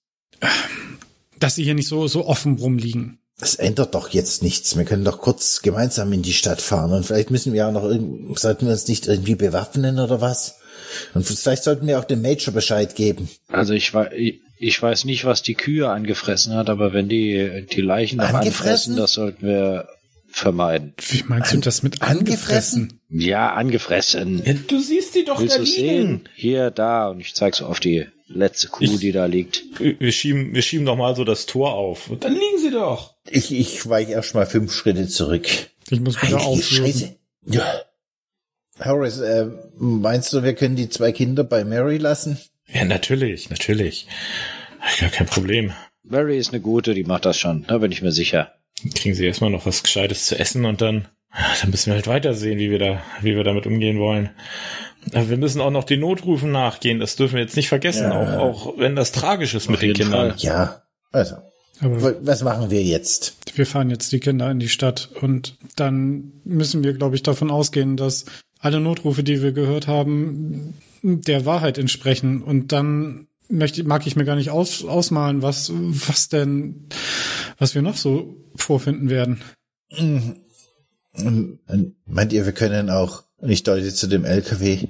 dass 1.39 1.56
sie 1.56 1.63
hier 1.63 1.75
nicht 1.75 1.88
so, 1.88 2.08
so 2.08 2.25
offen 2.25 2.58
rumliegen. 2.58 3.19
Das 3.39 3.56
ändert 3.56 3.95
doch 3.95 4.10
jetzt 4.10 4.43
nichts. 4.43 4.77
Wir 4.77 4.86
können 4.86 5.04
doch 5.04 5.19
kurz 5.19 5.62
gemeinsam 5.62 6.13
in 6.13 6.21
die 6.21 6.34
Stadt 6.34 6.62
fahren 6.62 6.91
und 6.91 7.06
vielleicht 7.06 7.32
müssen 7.32 7.54
wir 7.54 7.67
auch 7.67 7.71
noch 7.71 7.84
irgend, 7.84 8.38
sollten 8.39 8.65
wir 8.65 8.73
uns 8.73 8.88
nicht 8.88 9.08
irgendwie 9.08 9.36
bewaffnen 9.36 9.99
oder 9.99 10.21
was? 10.21 10.60
Und 11.13 11.25
vielleicht 11.25 11.63
sollten 11.63 11.88
wir 11.88 11.99
auch 11.99 12.04
dem 12.04 12.21
Major 12.21 12.54
Bescheid 12.54 12.95
geben. 12.95 13.30
Also 13.47 13.73
ich 13.73 13.93
weiß, 13.93 14.12
ich 14.58 14.82
weiß 14.82 15.06
nicht, 15.06 15.25
was 15.25 15.41
die 15.41 15.56
Kühe 15.56 15.89
angefressen 15.89 16.54
hat, 16.54 16.69
aber 16.69 16.93
wenn 16.93 17.10
die 17.10 17.65
die 17.71 17.82
Leichen 17.82 18.17
noch 18.17 18.25
Angefressen? 18.25 18.93
anfressen, 18.93 18.95
das 18.95 19.13
sollten 19.13 19.47
wir 19.47 19.88
vermeiden. 20.32 20.94
Wie 21.10 21.24
meinst 21.28 21.54
du 21.54 21.58
das 21.58 21.84
mit 21.84 22.02
angefressen? 22.02 23.00
Ja, 23.10 23.54
angefressen. 23.54 24.41
Ja, 24.46 24.54
du 24.54 24.80
siehst 24.80 25.15
die 25.15 25.26
doch 25.26 25.39
Willst 25.39 25.58
da 25.58 25.62
liegen. 25.62 25.74
sehen? 25.76 26.30
Hier, 26.36 26.72
da. 26.72 27.10
Und 27.10 27.20
ich 27.20 27.34
zeig 27.36 27.56
so 27.56 27.65
auf 27.65 27.80
die 27.80 28.06
letzte 28.28 28.67
Kuh, 28.70 28.84
Ich- 28.84 29.00
die 29.00 29.12
da 29.12 29.26
liegt. 29.26 29.63
Wir 29.80 30.12
schieben, 30.12 30.54
wir 30.56 30.62
schieben 30.62 30.86
doch 30.86 30.96
mal 30.96 31.15
so 31.15 31.24
das 31.24 31.46
Tor 31.46 31.74
auf. 31.74 32.10
Und 32.10 32.24
dann 32.24 32.34
liegen 32.34 32.58
sie 32.60 32.72
doch. 32.72 33.15
Ich, 33.30 33.52
ich 33.52 33.88
weiche 33.88 34.12
erst 34.13 34.34
mal 34.34 34.46
fünf 34.46 34.74
Schritte 34.74 35.08
zurück. 35.08 35.48
Ich 35.89 36.00
muss 36.00 36.22
wieder 36.22 36.39
auflösen. 36.41 36.86
Scheiße. 36.86 37.15
Ja. 37.46 37.82
Horace, 38.84 39.20
äh, 39.20 39.48
meinst 39.78 40.34
du, 40.34 40.44
wir 40.44 40.56
können 40.56 40.76
die 40.76 40.89
zwei 40.89 41.12
Kinder 41.12 41.44
bei 41.44 41.63
Mary 41.65 41.98
lassen? 41.98 42.39
Ja, 42.67 42.86
natürlich, 42.86 43.50
natürlich. 43.50 44.08
Gar 45.00 45.10
kein 45.10 45.28
Problem. 45.28 45.74
Mary 46.04 46.38
ist 46.38 46.50
eine 46.52 46.62
gute, 46.62 46.94
die 46.96 47.04
macht 47.04 47.26
das 47.26 47.38
schon. 47.38 47.65
Da 47.67 47.78
bin 47.78 47.91
ich 47.91 48.02
mir 48.02 48.12
sicher. 48.12 48.54
Kriegen 48.96 49.15
sie 49.15 49.26
erstmal 49.26 49.50
noch 49.50 49.65
was 49.65 49.84
Gescheites 49.84 50.26
zu 50.26 50.38
essen 50.39 50.65
und 50.65 50.82
dann, 50.82 51.08
ah, 51.32 51.44
dann 51.62 51.72
müssen 51.72 51.88
wir 51.88 51.96
halt 51.96 52.08
weitersehen, 52.08 52.60
wie 52.60 52.72
wir 52.72 52.80
da, 52.80 53.02
wie 53.22 53.36
wir 53.36 53.44
damit 53.44 53.65
umgehen 53.67 54.00
wollen. 54.00 54.30
Aber 55.13 55.30
wir 55.30 55.38
müssen 55.38 55.62
auch 55.62 55.72
noch 55.72 55.84
den 55.84 56.00
Notrufen 56.02 56.52
nachgehen. 56.52 57.00
Das 57.00 57.15
dürfen 57.15 57.36
wir 57.36 57.41
jetzt 57.41 57.56
nicht 57.56 57.70
vergessen, 57.70 58.04
Ja. 58.12 58.39
auch, 58.39 58.67
auch 58.67 58.78
wenn 58.78 58.96
das 58.96 59.12
tragisch 59.12 59.54
ist 59.56 59.70
mit 59.70 59.82
den 59.82 59.94
Kindern. 59.94 60.30
Fall. 60.32 60.36
Ja. 60.39 60.82
Also, 61.12 61.36
Aber 61.80 62.02
wa- 62.04 62.15
was 62.22 62.44
machen 62.44 62.70
wir 62.72 62.84
jetzt? 62.84 63.38
wir 63.56 63.65
fahren 63.65 63.89
jetzt 63.89 64.12
die 64.12 64.20
Kinder 64.20 64.50
in 64.52 64.60
die 64.60 64.70
Stadt 64.70 65.10
und 65.22 65.58
dann 65.76 66.32
müssen 66.46 66.84
wir, 66.84 66.94
glaube 66.94 67.15
ich, 67.15 67.24
davon 67.24 67.50
ausgehen, 67.52 67.98
dass 67.98 68.26
alle 68.60 68.80
Notrufe, 68.80 69.24
die 69.24 69.41
wir 69.41 69.52
gehört 69.52 69.88
haben, 69.88 70.76
der 71.04 71.46
Wahrheit 71.46 71.78
entsprechen. 71.80 72.44
Und 72.44 72.72
dann 72.72 73.28
möchte, 73.52 73.84
mag 73.84 74.06
ich 74.08 74.16
mir 74.16 74.26
gar 74.26 74.36
nicht 74.36 74.50
aus, 74.50 74.84
ausmalen, 74.84 75.42
was, 75.42 75.72
was 75.74 76.30
denn, 76.30 76.88
was 77.58 77.76
wir 77.76 77.82
noch 77.82 77.98
so 77.98 78.36
vorfinden 78.56 79.10
werden. 79.10 79.42
Und 79.98 81.60
meint 82.06 82.34
ihr, 82.34 82.46
wir 82.46 82.54
können 82.54 82.90
auch, 82.90 83.24
und 83.38 83.50
ich 83.50 83.64
deute 83.64 83.94
zu 83.94 84.08
dem 84.08 84.26
LKW, 84.26 84.88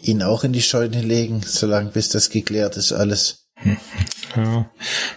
ihn 0.00 0.22
auch 0.22 0.44
in 0.44 0.52
die 0.52 0.62
Scheune 0.62 1.02
legen, 1.02 1.42
solange 1.44 1.90
bis 1.90 2.08
das 2.08 2.30
geklärt 2.30 2.76
ist 2.76 2.92
alles? 2.92 3.48
Ja. 4.36 4.70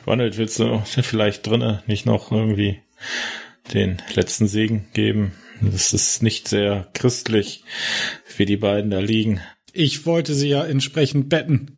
Ronald, 0.07 0.39
willst 0.39 0.57
du 0.57 0.81
vielleicht 0.85 1.45
drinnen 1.45 1.83
nicht 1.85 2.07
noch 2.07 2.31
irgendwie 2.31 2.79
den 3.71 4.01
letzten 4.15 4.47
Segen 4.47 4.87
geben? 4.93 5.33
Das 5.61 5.93
ist 5.93 6.23
nicht 6.23 6.47
sehr 6.47 6.89
christlich, 6.95 7.63
wie 8.37 8.47
die 8.47 8.57
beiden 8.57 8.89
da 8.89 8.97
liegen. 8.97 9.39
Ich 9.71 10.07
wollte 10.07 10.33
sie 10.33 10.49
ja 10.49 10.63
entsprechend 10.63 11.29
betten. 11.29 11.77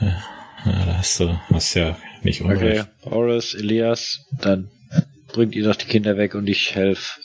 Ja, 0.00 0.22
da 0.64 0.98
hast 0.98 1.20
du, 1.20 1.38
hast 1.50 1.74
ja 1.74 1.96
nicht 2.22 2.40
Okay, 2.42 2.52
unrecht. 2.52 2.88
Horace, 3.04 3.54
Elias, 3.54 4.26
dann 4.40 4.70
bringt 5.32 5.54
ihr 5.54 5.64
doch 5.64 5.76
die 5.76 5.86
Kinder 5.86 6.16
weg 6.16 6.34
und 6.34 6.48
ich 6.48 6.74
helfe 6.74 7.20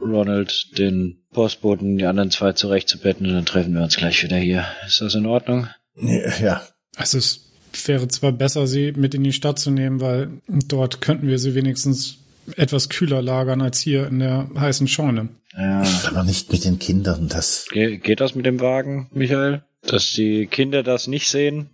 Ronald, 0.00 0.78
den 0.78 1.22
Postboten, 1.32 1.96
die 1.96 2.06
anderen 2.06 2.30
zwei 2.30 2.52
zurechtzubetten 2.52 3.26
und 3.26 3.34
dann 3.34 3.46
treffen 3.46 3.74
wir 3.74 3.82
uns 3.82 3.96
gleich 3.96 4.22
wieder 4.22 4.36
hier. 4.36 4.66
Ist 4.86 5.00
das 5.00 5.14
in 5.14 5.26
Ordnung? 5.26 5.68
Ja. 5.96 6.62
Also 6.96 7.18
es 7.18 7.52
wäre 7.86 8.08
zwar 8.08 8.32
besser, 8.32 8.66
sie 8.66 8.92
mit 8.92 9.14
in 9.14 9.24
die 9.24 9.32
Stadt 9.32 9.58
zu 9.58 9.70
nehmen, 9.70 10.00
weil 10.00 10.42
dort 10.48 11.00
könnten 11.00 11.28
wir 11.28 11.38
sie 11.38 11.54
wenigstens 11.54 12.18
etwas 12.56 12.88
kühler 12.88 13.22
lagern 13.22 13.62
als 13.62 13.80
hier 13.80 14.08
in 14.08 14.18
der 14.18 14.48
heißen 14.56 14.88
Scheune. 14.88 15.28
Ja. 15.56 15.82
Aber 16.08 16.24
nicht 16.24 16.50
mit 16.50 16.64
den 16.64 16.78
Kindern, 16.78 17.28
das. 17.28 17.66
Ge 17.70 17.98
geht 17.98 18.20
das 18.20 18.34
mit 18.34 18.46
dem 18.46 18.60
Wagen, 18.60 19.08
Michael? 19.12 19.62
Dass 19.82 20.12
die 20.12 20.46
Kinder 20.46 20.82
das 20.82 21.06
nicht 21.06 21.28
sehen? 21.28 21.70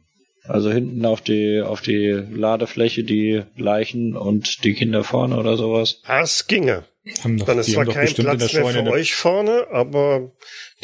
Also 0.49 0.71
hinten 0.71 1.05
auf 1.05 1.21
die, 1.21 1.61
auf 1.61 1.81
die 1.81 2.09
Ladefläche 2.09 3.05
die 3.05 3.43
Leichen 3.57 4.17
und 4.17 4.65
die 4.65 4.75
Kinder 4.75 5.05
vorne 5.05 5.37
oder 5.37 5.57
sowas? 5.57 6.01
Das 6.07 6.47
ginge. 6.47 6.85
Haben 7.23 7.39
doch, 7.39 7.47
Dann 7.47 7.59
ist 7.59 7.73
zwar 7.73 7.87
kein 7.87 8.03
bestimmt 8.03 8.29
in 8.29 8.39
der 8.39 8.47
Platz 8.47 8.53
mehr 8.55 8.85
für 8.85 8.91
euch 8.91 9.15
vorne, 9.15 9.67
aber 9.71 10.33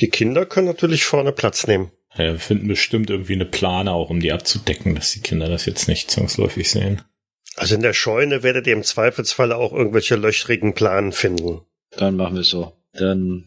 die 0.01 0.09
Kinder 0.09 0.47
können 0.47 0.67
natürlich 0.67 1.05
vorne 1.05 1.33
Platz 1.33 1.67
nehmen. 1.67 1.91
Ja, 2.17 2.33
wir 2.33 2.39
finden 2.39 2.69
bestimmt 2.69 3.11
irgendwie 3.11 3.35
eine 3.35 3.47
Plane 3.47 3.93
auch, 3.93 4.11
um 4.11 4.21
die 4.21 4.33
abzudecken, 4.33 4.95
dass 4.95 5.13
die 5.13 5.21
Kinder 5.21 5.49
das 5.49 5.67
jetzt 5.67 5.89
nicht 5.89 6.11
zwangsläufig 6.11 6.71
sehen. 6.71 7.03
Also 7.57 7.75
in 7.75 7.83
der 7.83 7.93
Scheune 7.93 8.43
werdet 8.43 8.67
ihr 8.67 8.73
im 8.73 8.83
Zweifelsfall 8.83 9.53
auch 9.53 9.73
irgendwelche 9.73 10.17
löchrigen 10.17 10.75
Planen 10.75 11.13
finden. 11.13 11.61
Dann 11.97 12.17
machen 12.17 12.35
wir 12.35 12.41
es 12.41 12.51
so. 12.51 12.73
Dann 12.93 13.45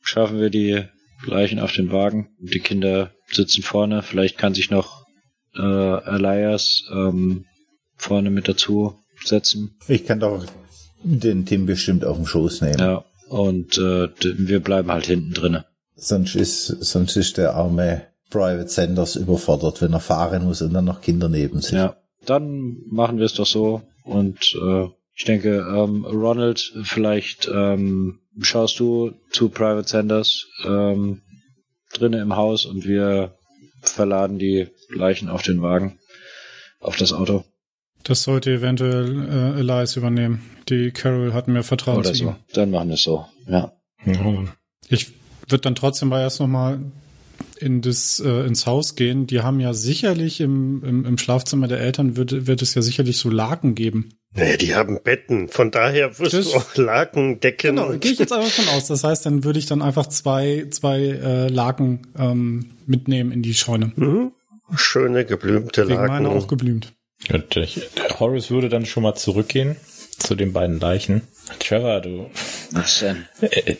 schaffen 0.00 0.40
wir 0.40 0.50
die 0.50 0.84
Leichen 1.26 1.58
auf 1.58 1.72
den 1.72 1.90
Wagen. 1.90 2.28
Die 2.38 2.60
Kinder 2.60 3.12
sitzen 3.30 3.62
vorne. 3.62 4.02
Vielleicht 4.02 4.38
kann 4.38 4.54
sich 4.54 4.70
noch 4.70 5.06
äh, 5.54 5.60
Elias 5.60 6.84
ähm, 6.92 7.44
vorne 7.96 8.30
mit 8.30 8.48
dazu 8.48 8.94
setzen. 9.24 9.76
Ich 9.88 10.04
kann 10.06 10.20
doch 10.20 10.44
den 11.02 11.46
Tim 11.46 11.66
bestimmt 11.66 12.04
auf 12.04 12.16
den 12.16 12.26
Schoß 12.26 12.62
nehmen. 12.62 12.78
Ja. 12.78 13.04
Und 13.28 13.76
äh, 13.78 14.08
wir 14.38 14.60
bleiben 14.60 14.90
halt 14.90 15.06
hinten 15.06 15.32
drinne. 15.32 15.66
Sonst 15.94 16.34
ist, 16.36 16.66
sonst 16.66 17.16
ist 17.16 17.36
der 17.36 17.54
arme 17.54 18.06
Private 18.30 18.68
Sanders 18.68 19.16
überfordert, 19.16 19.82
wenn 19.82 19.92
er 19.92 20.00
fahren 20.00 20.44
muss 20.44 20.62
und 20.62 20.72
dann 20.72 20.84
noch 20.84 21.00
Kinder 21.00 21.28
neben 21.28 21.60
sich. 21.60 21.72
Ja. 21.72 21.96
Dann 22.24 22.78
machen 22.90 23.18
wir 23.18 23.24
es 23.24 23.34
doch 23.34 23.46
so. 23.46 23.82
Und 24.04 24.54
äh, 24.54 24.86
ich 25.14 25.24
denke, 25.24 25.58
ähm, 25.58 26.04
Ronald, 26.04 26.72
vielleicht 26.84 27.50
ähm, 27.52 28.20
schaust 28.40 28.78
du 28.78 29.12
zu 29.30 29.48
Private 29.48 29.88
Sanders 29.88 30.46
ähm, 30.64 31.22
drinnen 31.92 32.20
im 32.20 32.36
Haus 32.36 32.64
und 32.64 32.86
wir 32.86 33.34
verladen 33.80 34.38
die 34.38 34.68
Leichen 34.88 35.28
auf 35.28 35.42
den 35.42 35.62
Wagen, 35.62 35.98
auf 36.80 36.96
das 36.96 37.12
Auto 37.12 37.44
Das 38.04 38.22
sollte 38.22 38.50
eventuell 38.52 39.28
äh, 39.56 39.60
Elias 39.60 39.96
übernehmen. 39.96 40.42
Die 40.68 40.90
Carol 40.90 41.32
hat 41.32 41.48
mir 41.48 41.62
Vertrauen 41.62 41.98
oder 41.98 42.12
zu 42.12 42.18
so. 42.18 42.24
ihm. 42.30 42.36
Dann 42.54 42.70
machen 42.70 42.88
wir 42.88 42.94
es 42.94 43.02
so. 43.02 43.26
Ja. 43.46 43.72
Ja, 44.06 44.44
Ich 44.88 45.08
würde 45.48 45.62
dann 45.62 45.74
trotzdem 45.74 46.08
mal 46.08 46.20
erst 46.20 46.40
noch 46.40 46.46
mal 46.46 46.78
in 47.60 47.82
das, 47.82 48.20
äh, 48.20 48.46
ins 48.46 48.66
Haus 48.66 48.94
gehen. 48.94 49.26
Die 49.26 49.40
haben 49.40 49.58
ja 49.60 49.74
sicherlich 49.74 50.40
im, 50.40 50.82
im, 50.84 51.04
im 51.04 51.18
Schlafzimmer 51.18 51.66
der 51.68 51.80
Eltern 51.80 52.16
wird, 52.16 52.46
wird 52.46 52.62
es 52.62 52.74
ja 52.74 52.82
sicherlich 52.82 53.16
so 53.18 53.30
Laken 53.30 53.74
geben. 53.74 54.10
Naja, 54.34 54.56
die 54.56 54.74
haben 54.74 55.00
Betten. 55.02 55.48
Von 55.48 55.70
daher 55.70 56.18
wirst 56.18 56.34
Das- 56.34 56.50
du 56.52 56.56
auch 56.58 56.76
Laken, 56.76 57.40
Decken. 57.40 57.76
Genau, 57.76 57.90
gehe 57.98 58.12
ich 58.12 58.18
jetzt 58.18 58.32
einfach 58.32 58.48
von 58.50 58.68
aus. 58.76 58.86
Das 58.86 59.02
heißt, 59.02 59.26
dann 59.26 59.42
würde 59.42 59.58
ich 59.58 59.66
dann 59.66 59.82
einfach 59.82 60.06
zwei, 60.06 60.66
zwei 60.70 61.00
äh, 61.00 61.48
Laken 61.48 62.06
ähm, 62.16 62.70
mitnehmen 62.86 63.32
in 63.32 63.42
die 63.42 63.54
Scheune. 63.54 63.92
Mhm. 63.96 64.32
Schöne 64.76 65.24
geblümte 65.24 65.88
Wegen 65.88 66.06
meiner 66.06 66.28
auch 66.30 66.34
Laken. 66.34 66.48
geblümt. 66.48 66.92
Gut, 67.28 67.56
ich, 67.56 67.80
der 67.96 68.20
Horace 68.20 68.50
würde 68.50 68.68
dann 68.68 68.86
schon 68.86 69.02
mal 69.02 69.14
zurückgehen 69.14 69.76
zu 70.18 70.34
den 70.34 70.52
beiden 70.52 70.78
Leichen. 70.78 71.22
Trevor, 71.58 72.00
du 72.00 72.30
denn? 73.00 73.26
äh, 73.40 73.46
äh, 73.72 73.76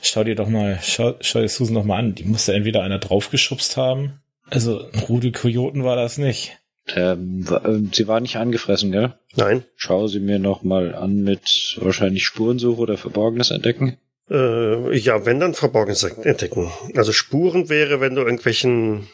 schau 0.00 0.24
dir 0.24 0.34
doch 0.34 0.48
mal, 0.48 0.78
schau, 0.82 1.14
schau 1.20 1.40
dir 1.40 1.48
Susan 1.48 1.74
doch 1.74 1.84
mal 1.84 1.98
an. 1.98 2.14
Die 2.14 2.24
musste 2.24 2.54
entweder 2.54 2.82
einer 2.82 2.98
draufgeschubst 2.98 3.76
haben. 3.76 4.20
Also 4.50 4.90
ein 4.92 5.00
Rudel 5.00 5.32
Kojoten 5.32 5.84
war 5.84 5.96
das 5.96 6.18
nicht. 6.18 6.58
Ähm, 6.94 7.46
ähm, 7.64 7.90
sie 7.92 8.08
war 8.08 8.20
nicht 8.20 8.36
angefressen, 8.36 8.90
gell? 8.90 9.14
Nein. 9.36 9.64
Schau 9.76 10.08
sie 10.08 10.20
mir 10.20 10.38
noch 10.38 10.62
mal 10.62 10.94
an 10.94 11.22
mit 11.22 11.78
wahrscheinlich 11.80 12.24
Spurensuche 12.24 12.80
oder 12.80 12.96
Verborgenes 12.96 13.50
entdecken. 13.50 13.98
Äh, 14.30 14.96
ja, 14.98 15.24
wenn 15.24 15.40
dann 15.40 15.54
Verborgenes 15.54 16.02
entdecken. 16.02 16.70
Also 16.96 17.12
Spuren 17.12 17.68
wäre, 17.68 18.00
wenn 18.00 18.14
du 18.14 18.22
irgendwelchen 18.22 19.06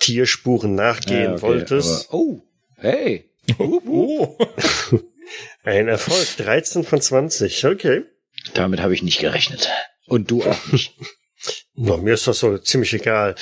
Tierspuren 0.00 0.74
nachgehen 0.74 1.22
Ja, 1.22 1.32
okay, 1.32 1.42
wolltest. 1.42 2.08
aber- 2.08 2.14
oh, 2.18 2.42
hey. 2.76 3.30
Oh. 3.58 4.36
Ein 5.64 5.88
Erfolg. 5.88 6.26
13 6.38 6.84
von 6.84 7.00
20. 7.00 7.64
Okay. 7.66 8.02
Damit 8.54 8.80
habe 8.80 8.94
ich 8.94 9.02
nicht 9.02 9.18
gerechnet. 9.20 9.68
Und 10.06 10.30
du 10.30 10.42
auch 10.44 10.72
nicht. 10.72 10.94
Na, 11.74 11.96
mir 11.96 12.14
ist 12.14 12.26
das 12.26 12.38
so 12.40 12.58
ziemlich 12.58 12.92
egal. 12.94 13.34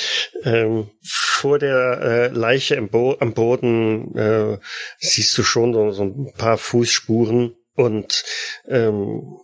Ähm, 0.42 0.90
vor 1.02 1.58
der 1.58 2.00
äh, 2.02 2.26
Leiche 2.28 2.80
Bo 2.82 3.16
am 3.20 3.32
Boden 3.34 4.14
äh, 4.16 4.58
siehst 4.98 5.36
du 5.38 5.42
schon 5.42 5.72
so, 5.72 5.90
so 5.90 6.02
ein 6.04 6.32
paar 6.36 6.58
Fußspuren 6.58 7.54
und 7.74 8.24
ähm, 8.68 9.38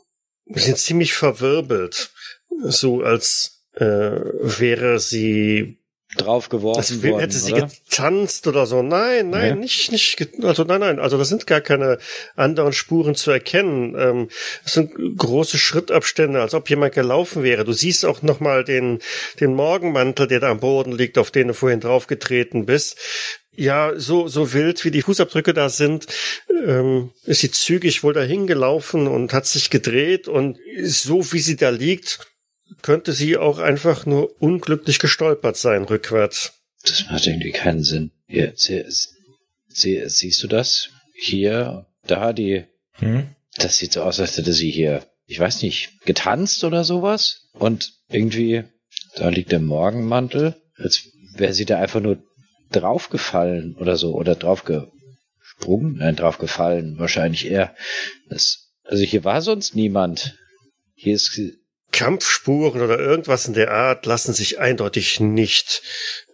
sind 0.46 0.78
ziemlich 0.78 1.12
verwirbelt. 1.14 2.10
So 2.62 3.02
als 3.02 3.64
äh, 3.74 3.84
wäre 3.86 4.98
sie 4.98 5.79
Draufgeworfen 6.16 6.78
als 6.80 7.02
wär- 7.02 7.12
worden, 7.12 7.20
hätte 7.20 7.36
sie 7.38 7.52
oder? 7.52 7.68
getanzt 7.88 8.46
oder 8.46 8.66
so. 8.66 8.82
Nein, 8.82 9.30
nein, 9.30 9.54
Nee. 9.54 9.60
nicht, 9.60 9.92
nicht, 9.92 10.28
also 10.42 10.64
nein, 10.64 10.80
nein, 10.80 10.98
also 10.98 11.16
das 11.18 11.28
sind 11.28 11.46
gar 11.46 11.60
keine 11.60 11.98
anderen 12.36 12.72
Spuren 12.72 13.14
zu 13.14 13.30
erkennen. 13.30 13.94
Ähm, 13.98 14.28
das 14.64 14.74
sind 14.74 14.92
große 15.16 15.56
Schrittabstände, 15.58 16.40
als 16.40 16.54
ob 16.54 16.68
jemand 16.68 16.94
gelaufen 16.94 17.42
wäre. 17.44 17.64
Du 17.64 17.72
siehst 17.72 18.04
auch 18.04 18.22
nochmal 18.22 18.64
den, 18.64 18.98
den 19.38 19.54
Morgenmantel, 19.54 20.26
der 20.26 20.40
da 20.40 20.50
am 20.50 20.60
Boden 20.60 20.92
liegt, 20.92 21.16
auf 21.16 21.30
den 21.30 21.48
du 21.48 21.54
vorhin 21.54 21.80
draufgetreten 21.80 22.66
bist. 22.66 22.98
Ja, 23.56 23.92
so, 23.96 24.26
so 24.26 24.52
wild 24.52 24.84
wie 24.84 24.90
die 24.90 25.02
Fußabdrücke 25.02 25.52
da 25.52 25.68
sind, 25.68 26.06
ähm, 26.66 27.10
ist 27.24 27.40
sie 27.40 27.50
zügig 27.50 28.02
wohl 28.02 28.14
dahin 28.14 28.46
gelaufen 28.46 29.06
und 29.06 29.32
hat 29.32 29.46
sich 29.46 29.70
gedreht 29.70 30.28
und 30.28 30.56
so 30.82 31.32
wie 31.32 31.40
sie 31.40 31.56
da 31.56 31.68
liegt, 31.68 32.20
könnte 32.82 33.12
sie 33.12 33.36
auch 33.36 33.58
einfach 33.58 34.06
nur 34.06 34.40
unglücklich 34.40 34.98
gestolpert 34.98 35.56
sein, 35.56 35.84
rückwärts. 35.84 36.52
Das 36.84 37.04
macht 37.10 37.26
irgendwie 37.26 37.52
keinen 37.52 37.82
Sinn. 37.82 38.10
Hier, 38.26 38.52
sie, 38.56 38.84
sie, 39.68 40.02
siehst 40.06 40.42
du 40.42 40.46
das? 40.48 40.90
Hier, 41.14 41.86
da, 42.06 42.32
die, 42.32 42.64
Hm? 42.94 43.34
das 43.56 43.78
sieht 43.78 43.92
so 43.92 44.02
aus, 44.02 44.20
als 44.20 44.36
hätte 44.36 44.52
sie 44.52 44.70
hier, 44.70 45.06
ich 45.26 45.38
weiß 45.38 45.62
nicht, 45.62 46.00
getanzt 46.04 46.64
oder 46.64 46.84
sowas. 46.84 47.48
Und 47.52 47.92
irgendwie, 48.08 48.64
da 49.16 49.28
liegt 49.28 49.52
der 49.52 49.60
Morgenmantel, 49.60 50.56
als 50.76 51.08
wäre 51.34 51.52
sie 51.52 51.66
da 51.66 51.78
einfach 51.78 52.00
nur 52.00 52.22
draufgefallen 52.72 53.76
oder 53.76 53.96
so, 53.96 54.14
oder 54.14 54.34
draufgesprungen, 54.34 55.96
nein, 55.98 56.16
draufgefallen, 56.16 56.98
wahrscheinlich 56.98 57.46
eher. 57.50 57.74
Das, 58.28 58.72
also 58.84 59.02
hier 59.04 59.24
war 59.24 59.42
sonst 59.42 59.74
niemand. 59.74 60.38
Hier 60.94 61.14
ist, 61.14 61.38
Kampfspuren 61.92 62.80
oder 62.80 62.98
irgendwas 62.98 63.46
in 63.46 63.54
der 63.54 63.72
Art 63.72 64.06
lassen 64.06 64.32
sich 64.32 64.58
eindeutig 64.58 65.20
nicht 65.20 65.82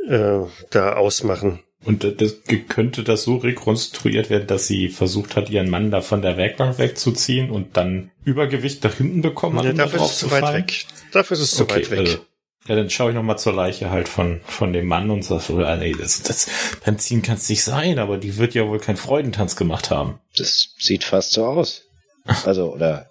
äh, 0.09 0.41
da 0.71 0.93
ausmachen. 0.95 1.61
Und 1.85 2.03
das, 2.21 2.37
könnte 2.69 3.05
das 3.05 3.23
so 3.23 3.37
rekonstruiert 3.37 4.29
werden, 4.29 4.49
dass 4.49 4.67
sie 4.67 4.89
versucht 4.89 5.37
hat, 5.37 5.51
ihren 5.51 5.71
Mann 5.71 5.91
da 5.93 6.01
von 6.01 6.21
der 6.21 6.37
Werkbank 6.37 6.79
wegzuziehen 6.79 7.51
und 7.51 7.77
dann 7.77 8.11
Übergewicht 8.25 8.83
nach 8.83 8.95
hinten 8.95 9.23
bekommen 9.23 9.59
hat, 9.59 9.65
Ja, 9.67 9.71
um 9.71 9.77
da 9.77 9.85
dafür 9.85 10.01
ist 10.05 10.11
es 10.13 10.19
zu 10.19 10.31
weit 10.33 10.41
fallen? 10.41 10.57
weg. 10.67 10.87
Dafür 11.13 11.37
ist 11.37 11.43
es 11.45 11.51
zu 11.53 11.63
Okay, 11.63 11.75
weit 11.77 11.91
weg. 11.93 11.99
also, 12.01 12.19
ja, 12.67 12.75
dann 12.75 12.91
schaue 12.91 13.11
ich 13.11 13.15
noch 13.15 13.23
mal 13.23 13.37
zur 13.37 13.53
Leiche 13.53 13.91
halt 13.91 14.09
von, 14.09 14.41
von 14.45 14.73
dem 14.73 14.87
Mann 14.87 15.11
und 15.11 15.23
sag 15.23 15.43
so, 15.43 15.59
ah, 15.59 15.77
nee, 15.77 15.95
das, 15.97 16.23
das 16.23 16.49
Benzin 16.85 17.23
kann 17.23 17.37
es 17.37 17.49
nicht 17.49 17.63
sein, 17.63 18.01
aber 18.01 18.19
die 18.19 18.37
wird 18.37 18.55
ja 18.55 18.67
wohl 18.67 18.81
keinen 18.81 18.97
Freudentanz 18.97 19.55
gemacht 19.55 19.91
haben. 19.91 20.19
Das 20.37 20.71
sieht 20.79 21.05
fast 21.05 21.31
so 21.33 21.47
aus. 21.47 21.83
Also, 22.45 22.73
oder 22.75 23.09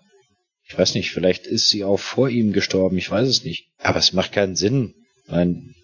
ich 0.67 0.78
weiß 0.78 0.95
nicht, 0.95 1.12
vielleicht 1.12 1.45
ist 1.47 1.69
sie 1.69 1.84
auch 1.84 1.99
vor 1.99 2.30
ihm 2.30 2.51
gestorben, 2.53 2.97
ich 2.97 3.09
weiß 3.09 3.28
es 3.28 3.43
nicht. 3.43 3.70
Aber 3.80 3.99
es 3.99 4.13
macht 4.13 4.32
keinen 4.32 4.55
Sinn. 4.55 4.95
Mein, 5.28 5.76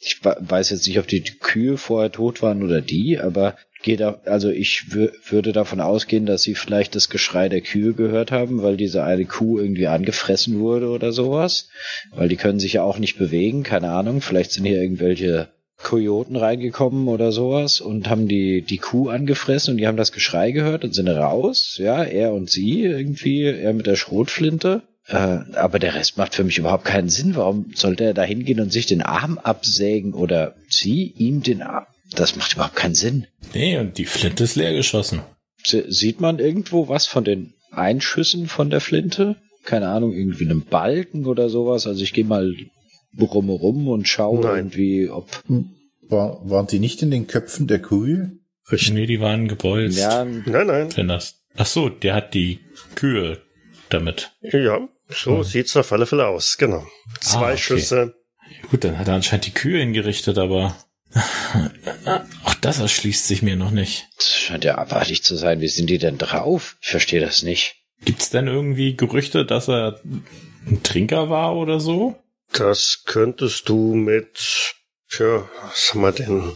ich 0.00 0.24
weiß 0.24 0.70
jetzt 0.70 0.86
nicht, 0.86 0.98
ob 0.98 1.06
die 1.06 1.22
Kühe 1.22 1.76
vorher 1.76 2.10
tot 2.10 2.40
waren 2.42 2.62
oder 2.62 2.80
die, 2.80 3.18
aber 3.18 3.56
geht 3.82 4.00
da, 4.00 4.20
also 4.24 4.50
ich 4.50 4.84
wür- 4.90 5.12
würde 5.30 5.52
davon 5.52 5.80
ausgehen, 5.80 6.26
dass 6.26 6.42
sie 6.42 6.54
vielleicht 6.54 6.94
das 6.94 7.08
Geschrei 7.10 7.48
der 7.48 7.60
Kühe 7.60 7.94
gehört 7.94 8.30
haben, 8.30 8.62
weil 8.62 8.76
diese 8.76 9.04
eine 9.04 9.24
Kuh 9.26 9.58
irgendwie 9.58 9.86
angefressen 9.86 10.58
wurde 10.60 10.88
oder 10.88 11.12
sowas. 11.12 11.68
Weil 12.12 12.28
die 12.28 12.36
können 12.36 12.60
sich 12.60 12.74
ja 12.74 12.82
auch 12.82 12.98
nicht 12.98 13.18
bewegen, 13.18 13.62
keine 13.62 13.90
Ahnung. 13.90 14.20
Vielleicht 14.20 14.52
sind 14.52 14.64
hier 14.64 14.80
irgendwelche 14.80 15.48
Kojoten 15.82 16.36
reingekommen 16.36 17.08
oder 17.08 17.32
sowas 17.32 17.80
und 17.80 18.08
haben 18.08 18.28
die, 18.28 18.62
die 18.62 18.78
Kuh 18.78 19.08
angefressen 19.08 19.72
und 19.72 19.78
die 19.78 19.86
haben 19.86 19.96
das 19.96 20.12
Geschrei 20.12 20.50
gehört 20.52 20.84
und 20.84 20.94
sind 20.94 21.08
raus. 21.08 21.76
Ja, 21.78 22.02
er 22.04 22.32
und 22.32 22.50
sie 22.50 22.82
irgendwie, 22.82 23.44
er 23.44 23.72
mit 23.72 23.86
der 23.86 23.96
Schrotflinte. 23.96 24.82
Äh, 25.06 25.16
aber 25.54 25.78
der 25.78 25.94
Rest 25.94 26.18
macht 26.18 26.34
für 26.34 26.44
mich 26.44 26.58
überhaupt 26.58 26.84
keinen 26.84 27.08
Sinn. 27.08 27.34
Warum 27.34 27.72
sollte 27.74 28.04
er 28.04 28.14
da 28.14 28.22
hingehen 28.22 28.60
und 28.60 28.72
sich 28.72 28.86
den 28.86 29.02
Arm 29.02 29.38
absägen 29.38 30.12
oder 30.14 30.54
sie 30.68 31.04
ihm 31.16 31.42
den 31.42 31.62
Arm? 31.62 31.86
Das 32.14 32.36
macht 32.36 32.52
überhaupt 32.54 32.76
keinen 32.76 32.94
Sinn. 32.94 33.26
Nee, 33.54 33.78
und 33.78 33.96
die 33.98 34.04
Flinte 34.04 34.44
ist 34.44 34.56
leer 34.56 34.74
geschossen. 34.74 35.20
Sie- 35.64 35.84
Sieht 35.88 36.20
man 36.20 36.38
irgendwo 36.38 36.88
was 36.88 37.06
von 37.06 37.24
den 37.24 37.54
Einschüssen 37.72 38.46
von 38.48 38.68
der 38.70 38.80
Flinte? 38.80 39.36
Keine 39.64 39.88
Ahnung, 39.88 40.12
irgendwie 40.12 40.44
einen 40.44 40.64
Balken 40.64 41.26
oder 41.26 41.48
sowas. 41.48 41.86
Also 41.86 42.02
ich 42.02 42.12
gehe 42.12 42.24
mal 42.24 42.54
rum 43.18 43.50
rum 43.50 43.88
und 43.88 44.06
schaue 44.08 44.40
Nein. 44.40 44.56
irgendwie, 44.56 45.08
ob 45.08 45.28
War, 46.08 46.40
waren 46.48 46.66
die 46.66 46.78
nicht 46.78 47.02
in 47.02 47.10
den 47.10 47.26
Köpfen 47.26 47.66
der 47.66 47.80
Kühe? 47.80 48.32
Nee, 48.90 49.06
die 49.06 49.20
waren 49.20 49.48
gebolzt. 49.48 49.98
Ja, 49.98 50.24
Nein, 50.24 50.66
nein. 50.66 50.88
Wenn 50.96 51.08
das. 51.08 51.42
Ach 51.56 51.66
so, 51.66 51.88
der 51.88 52.14
hat 52.14 52.34
die 52.34 52.60
Kühe 52.94 53.42
damit. 53.88 54.30
Ja, 54.42 54.88
so 55.08 55.42
sieht's 55.42 55.76
auf 55.76 55.90
alle 55.92 56.06
Fälle 56.06 56.28
aus, 56.28 56.56
genau. 56.56 56.86
Zwei 57.20 57.38
Ah, 57.40 57.48
okay. 57.52 57.56
Schüsse. 57.58 58.14
Gut, 58.70 58.84
dann 58.84 58.96
hat 58.98 59.08
er 59.08 59.14
anscheinend 59.14 59.46
die 59.46 59.54
Kühe 59.54 59.80
hingerichtet, 59.80 60.38
aber 60.38 60.76
auch 62.44 62.54
das 62.60 62.78
erschließt 62.78 63.26
sich 63.26 63.42
mir 63.42 63.56
noch 63.56 63.70
nicht. 63.72 64.08
das 64.16 64.32
scheint 64.36 64.64
ja 64.64 64.78
abartig 64.78 65.22
zu 65.24 65.34
sein. 65.36 65.60
Wie 65.60 65.68
sind 65.68 65.88
die 65.90 65.98
denn 65.98 66.18
drauf? 66.18 66.76
Ich 66.80 66.88
verstehe 66.88 67.20
das 67.20 67.42
nicht. 67.42 67.76
Gibt's 68.04 68.30
denn 68.30 68.46
irgendwie 68.46 68.96
Gerüchte, 68.96 69.44
dass 69.44 69.68
er 69.68 70.00
ein 70.66 70.82
Trinker 70.82 71.28
war 71.28 71.56
oder 71.56 71.80
so? 71.80 72.16
Das 72.52 73.02
könntest 73.06 73.68
du 73.68 73.94
mit, 73.94 74.74
tja, 75.08 75.48
was 75.62 75.94
haben 75.94 76.00
wir 76.02 76.12
denn? 76.12 76.52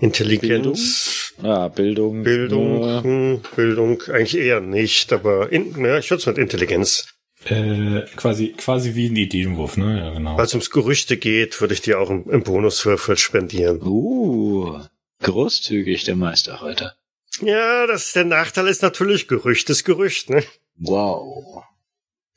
Intelligenz, 0.00 1.34
Ja, 1.42 1.68
Bildung. 1.68 2.22
Bildung, 2.22 2.82
Ja. 2.82 3.02
hm, 3.02 3.40
Bildung, 3.54 4.02
eigentlich 4.08 4.36
eher 4.36 4.60
nicht, 4.60 5.12
aber 5.12 5.52
in, 5.52 5.78
ja, 5.84 5.98
ich 5.98 6.10
würde 6.10 6.20
es 6.20 6.26
mit 6.26 6.38
Intelligenz. 6.38 7.08
Äh, 7.44 8.02
quasi, 8.16 8.54
quasi 8.56 8.94
wie 8.94 9.08
ein 9.08 9.16
Ideenwurf, 9.16 9.76
ne? 9.76 9.98
Ja, 9.98 10.10
genau. 10.14 10.36
Weil 10.36 10.46
es 10.46 10.54
ums 10.54 10.70
Gerüchte 10.70 11.16
geht, 11.16 11.60
würde 11.60 11.74
ich 11.74 11.80
dir 11.82 12.00
auch 12.00 12.10
einen, 12.10 12.28
einen 12.30 12.42
Bonuswürfel 12.42 13.16
spendieren. 13.16 13.80
Uh, 13.82 14.80
großzügig 15.22 16.04
der 16.04 16.16
Meister 16.16 16.60
heute. 16.60 16.94
Ja, 17.42 17.86
das 17.86 18.14
der 18.14 18.24
Nachteil 18.24 18.66
ist 18.66 18.82
natürlich 18.82 19.28
Gerücht 19.28 19.68
ist 19.70 19.84
Gerücht, 19.84 20.30
ne? 20.30 20.42
Wow. 20.76 21.62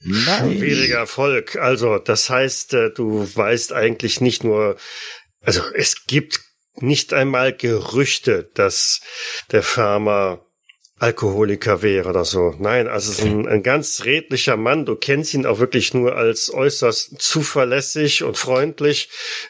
Schwieriger 0.02 1.00
Erfolg. 1.00 1.58
Also, 1.58 1.98
das 1.98 2.30
heißt, 2.30 2.74
äh, 2.74 2.92
du 2.92 3.30
weißt 3.34 3.74
eigentlich 3.74 4.22
nicht 4.22 4.44
nur, 4.44 4.78
also 5.42 5.62
es 5.74 6.06
gibt 6.06 6.42
nicht 6.76 7.14
einmal 7.14 7.54
Gerüchte, 7.54 8.50
dass 8.54 9.02
der 9.52 9.64
Farmer 9.64 10.46
Alkoholiker 11.00 11.82
wäre 11.82 12.10
oder 12.10 12.26
so. 12.26 12.56
Nein, 12.60 12.88
also 12.90 13.12
es 13.12 13.20
ist 13.20 13.26
ein, 13.26 13.48
ein 13.48 13.64
ganz 13.64 14.04
redlicher 14.04 14.58
Mann. 14.58 14.86
Du 14.86 14.96
kennst 14.96 15.34
ihn 15.34 15.46
auch 15.46 15.60
wirklich 15.60 15.94
nur 15.94 16.16
als 16.18 16.54
äußerst 16.54 17.22
zuverlässig 17.22 18.24
und 18.24 18.38
freundlich. 18.38 19.10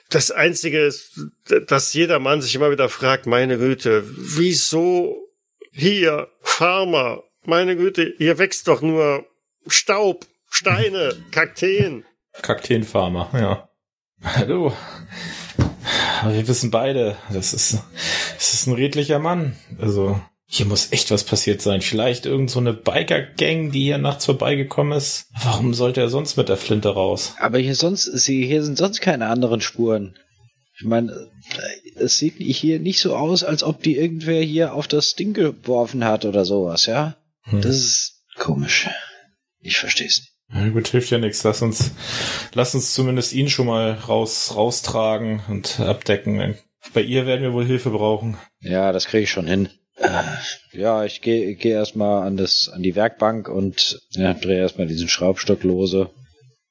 Das 0.10 0.30
Einzige 0.30 0.86
ist, 0.86 1.20
dass 1.68 1.94
jeder 1.94 2.20
Mann 2.20 2.42
sich 2.42 2.54
immer 2.54 2.70
wieder 2.72 2.88
fragt, 2.88 3.26
meine 3.26 3.58
Güte, 3.58 4.04
wieso 4.06 5.28
hier, 5.72 6.28
Farmer, 6.42 7.24
meine 7.44 7.76
Güte, 7.76 8.14
hier 8.18 8.38
wächst 8.38 8.68
doch 8.68 8.82
nur 8.82 9.26
Staub, 9.66 10.28
Steine, 10.50 11.16
Kakteen. 11.32 12.06
Kakteenfarmer, 12.42 13.30
ja. 13.34 13.70
Hallo. 14.22 14.74
Aber 16.22 16.34
wir 16.34 16.48
wissen 16.48 16.72
beide, 16.72 17.16
das 17.32 17.54
ist, 17.54 17.82
das 18.36 18.54
ist 18.54 18.68
ein 18.68 18.74
redlicher 18.74 19.20
Mann. 19.20 19.56
Also, 19.80 20.20
hier 20.46 20.66
muss 20.66 20.92
echt 20.92 21.12
was 21.12 21.24
passiert 21.24 21.62
sein. 21.62 21.82
Vielleicht 21.82 22.26
irgend 22.26 22.50
so 22.50 22.60
eine 22.60 22.74
Biker-Gang, 22.74 23.72
die 23.72 23.84
hier 23.84 23.98
nachts 24.00 24.26
vorbeigekommen 24.26 24.98
ist. 24.98 25.28
Warum 25.44 25.74
sollte 25.74 26.02
er 26.02 26.10
sonst 26.10 26.38
mit 26.38 26.50
der 26.50 26.58
Flinte 26.58 26.90
raus? 26.90 27.36
Aber 27.40 27.60
hier 27.60 27.76
sonst, 27.76 28.04
sie, 28.04 28.46
hier 28.46 28.64
sind 28.64 28.78
sonst 28.78 29.00
keine 29.00 29.28
anderen 29.28 29.62
Spuren. 29.62 30.18
Ich 30.78 30.86
meine, 30.86 31.30
es 31.96 32.18
sieht 32.18 32.36
hier 32.38 32.80
nicht 32.80 33.00
so 33.00 33.16
aus, 33.16 33.44
als 33.44 33.64
ob 33.64 33.84
die 33.84 33.96
irgendwer 33.96 34.42
hier 34.42 34.74
auf 34.74 34.88
das 34.88 35.16
Ding 35.16 35.34
geworfen 35.34 36.04
hat 36.04 36.26
oder 36.26 36.46
sowas, 36.46 36.86
ja? 36.86 37.16
Hm. 37.44 37.62
Das 37.62 37.76
ist 37.76 38.24
komisch. 38.38 38.90
Ich 39.62 39.78
verstehe 39.78 40.08
es 40.08 40.29
Na 40.52 40.70
gut, 40.70 40.88
hilft 40.88 41.12
ja 41.12 41.18
nichts. 41.18 41.44
Lass 41.44 41.62
uns, 41.62 41.92
lass 42.54 42.74
uns 42.74 42.94
zumindest 42.94 43.34
ihn 43.34 43.50
schon 43.50 43.68
mal 43.68 43.92
raus, 43.94 44.54
raustragen 44.56 45.42
und 45.48 45.80
abdecken. 45.80 46.58
Bei 46.94 47.02
ihr 47.02 47.26
werden 47.26 47.42
wir 47.44 47.54
wohl 47.54 47.66
Hilfe 47.66 47.92
brauchen. 47.92 48.38
Ja, 48.62 48.92
das 48.92 49.06
kriege 49.06 49.24
ich 49.24 49.32
schon 49.32 49.48
hin. 49.48 49.70
Ja, 50.72 51.04
ich 51.04 51.22
gehe 51.22 51.56
geh 51.56 51.70
erstmal 51.70 52.26
an 52.26 52.38
das, 52.38 52.70
an 52.74 52.82
die 52.82 52.96
Werkbank 52.96 53.50
und 53.50 54.02
ja, 54.12 54.34
drehe 54.34 54.60
erstmal 54.60 54.88
diesen 54.88 55.10
Schraubstock 55.10 55.64
lose. 55.64 56.10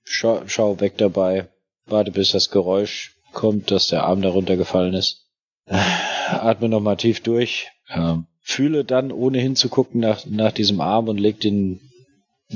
Schau, 0.05 0.43
schau 0.47 0.81
weg 0.81 0.97
dabei. 0.97 1.49
Warte, 1.87 2.11
bis 2.11 2.31
das 2.31 2.51
Geräusch 2.51 3.17
kommt, 3.33 3.71
dass 3.71 3.89
der 3.89 4.05
Arm 4.05 4.23
darunter 4.23 4.57
gefallen 4.57 4.95
ist. 4.95 5.27
Atme 5.67 6.69
nochmal 6.69 6.97
tief 6.97 7.21
durch. 7.21 7.69
Ähm, 7.91 8.27
fühle 8.41 8.85
dann, 8.85 9.13
ohne 9.13 9.39
hinzugucken, 9.39 10.01
nach, 10.01 10.25
nach 10.27 10.53
diesem 10.53 10.81
Arm 10.81 11.09
und 11.09 11.19
leg 11.19 11.41
den, 11.41 11.81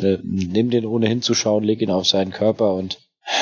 äh, 0.01 0.18
nimm 0.22 0.70
den 0.70 0.86
ohne 0.86 1.09
hinzuschauen, 1.09 1.64
leg 1.64 1.80
ihn 1.80 1.90
auf 1.90 2.07
seinen 2.07 2.32
Körper 2.32 2.74
und 2.74 2.99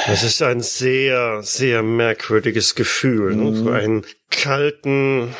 Das 0.07 0.22
ist 0.22 0.42
ein 0.42 0.61
sehr, 0.61 1.42
sehr 1.42 1.82
merkwürdiges 1.82 2.74
Gefühl. 2.74 3.34
Ne? 3.34 3.55
So 3.55 3.70
einen 3.70 4.05
kalten, 4.30 5.34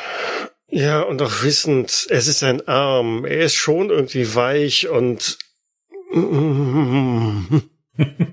ja, 0.67 1.01
und 1.01 1.21
auch 1.21 1.43
wissend, 1.43 2.07
es 2.09 2.27
ist 2.27 2.43
ein 2.43 2.67
Arm. 2.67 3.25
Er 3.25 3.41
ist 3.41 3.55
schon 3.55 3.89
irgendwie 3.89 4.33
weich 4.35 4.87
und 4.87 5.37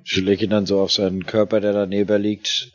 Ich 0.05 0.17
lege 0.17 0.45
ihn 0.45 0.51
dann 0.51 0.67
so 0.67 0.81
auf 0.81 0.93
seinen 0.93 1.27
Körper, 1.27 1.61
der 1.61 1.73
daneben 1.73 2.21
liegt. 2.21 2.73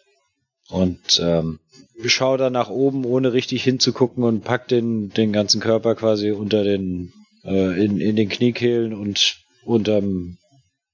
Und 0.69 1.21
ähm, 1.21 1.59
schau 2.05 2.37
dann 2.37 2.53
nach 2.53 2.69
oben, 2.69 3.05
ohne 3.05 3.33
richtig 3.33 3.63
hinzugucken 3.63 4.23
und 4.23 4.43
pack 4.43 4.67
den, 4.67 5.09
den 5.09 5.33
ganzen 5.33 5.59
Körper 5.61 5.95
quasi 5.95 6.31
unter 6.31 6.63
den, 6.63 7.11
äh, 7.43 7.83
in, 7.83 7.99
in 7.99 8.15
den 8.15 8.29
Kniekehlen 8.29 8.93
und 8.93 9.42
unterm, 9.65 10.37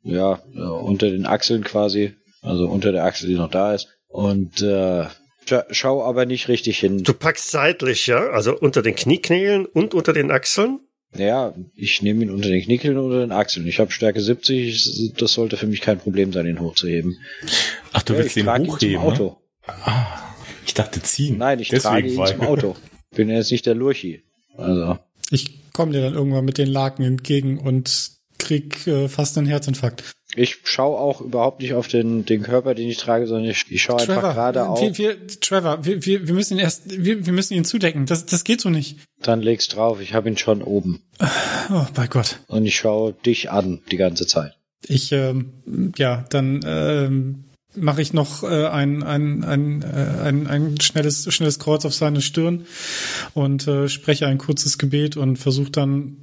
ja, 0.04 0.42
äh, 0.56 0.60
unter 0.60 1.10
den 1.10 1.26
Achseln 1.26 1.64
quasi. 1.64 2.14
Also 2.42 2.68
unter 2.70 2.92
der 2.92 3.04
Achsel, 3.06 3.28
die 3.28 3.36
noch 3.36 3.50
da 3.52 3.74
ist. 3.74 3.88
Und 4.08 4.62
äh, 4.62 5.06
scha 5.46 5.66
schau 5.72 6.04
aber 6.04 6.26
nicht 6.26 6.48
richtig 6.48 6.80
hin. 6.80 7.04
du 7.04 7.14
packst 7.14 7.52
seitlich, 7.52 8.08
ja, 8.08 8.30
also 8.30 8.58
unter 8.58 8.82
den 8.82 8.96
Knieknälen 8.96 9.66
und 9.66 9.94
unter 9.94 10.14
den 10.14 10.32
Achseln. 10.32 10.80
Ja, 11.18 11.54
ich 11.76 12.02
nehme 12.04 12.24
ihn 12.24 12.30
unter 12.30 12.50
den 12.50 12.62
Kniekehlen 12.62 12.98
und 12.98 13.06
unter 13.06 13.20
den 13.22 13.32
Achseln. 13.32 13.66
Ich 13.68 13.80
habe 13.80 13.92
Stärke 13.92 14.22
70, 14.22 15.14
das 15.18 15.34
sollte 15.34 15.58
für 15.58 15.66
mich 15.68 15.82
kein 15.82 15.98
Problem 16.00 16.32
sein, 16.32 16.46
ihn 16.46 16.60
hochzuheben. 16.60 17.18
Ach, 17.94 18.04
du 18.04 18.14
Ja, 18.14 18.20
willst 18.20 18.38
ich 18.38 18.44
ihn 18.44 18.46
trage 18.46 18.64
ihn 18.64 18.70
zum 18.70 18.76
hochheben, 18.78 19.00
Auto. 19.00 19.24
ne? 19.68 19.74
Ah, 19.86 20.34
ich 20.66 20.74
dachte 20.76 21.02
ziehen. 21.02 21.38
Nein, 21.40 21.60
ich 21.60 21.70
Deswegen 21.70 21.94
trage 21.94 22.08
ihn 22.10 22.26
zum 22.38 22.42
Auto. 22.48 22.76
Bin 23.16 23.30
jetzt 23.30 23.52
nicht 23.52 23.66
der 23.66 23.74
Lurchi. 23.76 24.24
Also, 24.56 25.00
Ich 25.32 25.72
komme 25.74 25.94
dir 25.94 26.02
dann 26.02 26.14
irgendwann 26.14 26.46
mit 26.46 26.58
den 26.60 26.68
Laken 26.70 27.04
entgegen 27.04 27.58
und 27.58 28.12
krieg 28.40 28.88
äh, 28.88 29.08
fast 29.08 29.38
einen 29.38 29.48
Herzinfarkt. 29.48 30.04
ich 30.36 30.58
schaue 30.64 30.98
auch 30.98 31.22
überhaupt 31.22 31.62
nicht 31.62 31.74
auf 31.74 31.88
den, 31.88 32.26
den 32.26 32.42
Körper, 32.42 32.74
den 32.74 32.90
ich 32.90 32.98
trage, 32.98 33.28
sondern 33.28 33.50
ich, 33.50 33.66
ich 33.70 33.84
schaue 33.84 34.00
einfach 34.00 34.34
gerade 34.34 34.68
auf. 34.68 34.82
wir, 34.82 34.98
wir, 34.98 35.28
Trevor, 35.28 35.86
wir, 35.86 36.06
wir, 36.06 36.28
wir 36.28 36.34
müssen 36.34 36.58
ihn 36.58 36.60
erst, 36.60 37.04
wir, 37.04 37.26
wir 37.26 37.34
müssen 37.34 37.54
ihn 37.54 37.66
zudecken. 37.66 38.06
Das, 38.06 38.26
das 38.26 38.44
geht 38.44 38.62
so 38.62 38.70
nicht. 38.70 38.98
Dann 39.22 39.42
legst 39.42 39.76
drauf, 39.76 40.02
ich 40.02 40.14
habe 40.14 40.30
ihn 40.30 40.38
schon 40.38 40.64
oben. 40.64 41.02
Oh, 41.72 41.86
bei 41.94 42.08
Gott. 42.08 42.40
Und 42.48 42.66
ich 42.66 42.78
schaue 42.78 43.14
dich 43.14 43.52
an 43.52 43.82
die 43.92 43.98
ganze 43.98 44.26
Zeit. 44.26 44.56
Ich, 44.88 45.12
ähm, 45.12 45.52
ja, 45.98 46.26
dann 46.30 46.62
ähm, 46.66 47.44
mache 47.76 48.02
ich 48.02 48.14
noch 48.14 48.44
äh, 48.44 48.68
ein, 48.68 49.04
ein, 49.04 49.44
ein, 49.44 49.82
äh, 49.82 50.22
ein, 50.24 50.48
ein 50.48 50.80
schnelles, 50.82 51.32
schnelles 51.34 51.60
Kreuz 51.60 51.86
auf 51.86 51.94
seine 51.94 52.22
Stirn 52.22 52.66
und 53.34 53.68
äh, 53.68 53.90
spreche 53.90 54.28
ein 54.28 54.38
kurzes 54.38 54.78
Gebet 54.78 55.18
und 55.18 55.38
versuche 55.38 55.72
dann 55.72 56.18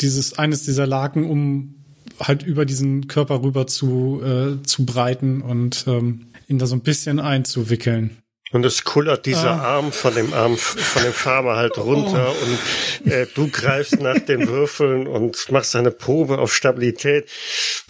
dieses 0.00 0.38
eines 0.38 0.62
dieser 0.62 0.86
Laken 0.86 1.24
um 1.24 1.74
halt 2.18 2.42
über 2.42 2.64
diesen 2.64 3.08
Körper 3.08 3.42
rüber 3.42 3.66
zu, 3.66 4.22
äh, 4.24 4.62
zu 4.62 4.86
breiten 4.86 5.42
und 5.42 5.84
ähm, 5.86 6.28
ihn 6.48 6.58
da 6.58 6.66
so 6.66 6.74
ein 6.76 6.80
bisschen 6.82 7.20
einzuwickeln. 7.20 8.16
Und 8.52 8.64
es 8.64 8.84
kullert 8.84 9.26
dieser 9.26 9.60
Ah. 9.60 9.76
Arm 9.76 9.92
von 9.92 10.14
dem 10.14 10.32
Arm 10.32 10.56
von 10.56 11.02
dem 11.02 11.12
Farmer 11.12 11.56
halt 11.56 11.76
runter 11.78 12.30
und 12.30 13.10
äh, 13.10 13.26
du 13.34 13.48
greifst 13.48 14.00
nach 14.00 14.18
den 14.18 14.48
Würfeln 14.48 15.06
und 15.06 15.50
machst 15.50 15.74
eine 15.74 15.90
Probe 15.90 16.38
auf 16.38 16.54
Stabilität. 16.54 17.28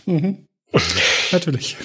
Natürlich. 1.33 1.77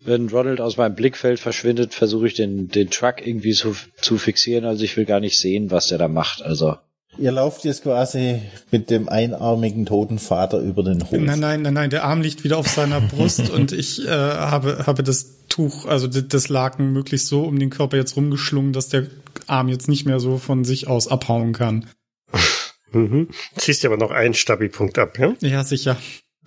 Wenn 0.00 0.28
Ronald 0.28 0.60
aus 0.60 0.76
meinem 0.76 0.94
Blickfeld 0.94 1.40
verschwindet, 1.40 1.94
versuche 1.94 2.26
ich 2.26 2.34
den, 2.34 2.68
den 2.68 2.90
Truck 2.90 3.26
irgendwie 3.26 3.52
zu, 3.52 3.76
zu 4.00 4.18
fixieren. 4.18 4.64
Also 4.64 4.84
ich 4.84 4.96
will 4.96 5.04
gar 5.06 5.20
nicht 5.20 5.38
sehen, 5.38 5.70
was 5.70 5.88
der 5.88 5.98
da 5.98 6.08
macht. 6.08 6.42
Also 6.42 6.76
Ihr 7.18 7.32
lauft 7.32 7.64
jetzt 7.64 7.82
quasi 7.82 8.42
mit 8.70 8.90
dem 8.90 9.08
einarmigen 9.08 9.86
toten 9.86 10.18
Vater 10.18 10.58
über 10.58 10.82
den 10.82 11.02
Hof. 11.02 11.12
Nein, 11.12 11.40
nein, 11.40 11.62
nein, 11.62 11.74
nein, 11.74 11.90
der 11.90 12.04
Arm 12.04 12.20
liegt 12.20 12.44
wieder 12.44 12.58
auf 12.58 12.68
seiner 12.68 13.00
Brust 13.12 13.50
und 13.50 13.72
ich 13.72 14.04
äh, 14.04 14.08
habe, 14.08 14.86
habe 14.86 15.02
das 15.02 15.46
Tuch, 15.48 15.86
also 15.86 16.08
das 16.08 16.48
Laken 16.48 16.92
möglichst 16.92 17.28
so 17.28 17.42
um 17.42 17.58
den 17.58 17.70
Körper 17.70 17.96
jetzt 17.96 18.16
rumgeschlungen, 18.16 18.72
dass 18.72 18.88
der 18.88 19.06
Arm 19.46 19.68
jetzt 19.68 19.88
nicht 19.88 20.06
mehr 20.06 20.18
so 20.18 20.38
von 20.38 20.64
sich 20.64 20.88
aus 20.88 21.08
abhauen 21.08 21.52
kann. 21.52 21.86
Mhm. 22.94 23.28
Ziehst 23.56 23.82
dir 23.82 23.88
aber 23.88 23.96
noch 23.96 24.12
einen 24.12 24.34
Stabi-Punkt 24.34 25.00
ab, 25.00 25.18
ja? 25.18 25.34
Ja, 25.40 25.64
sicher. 25.64 25.96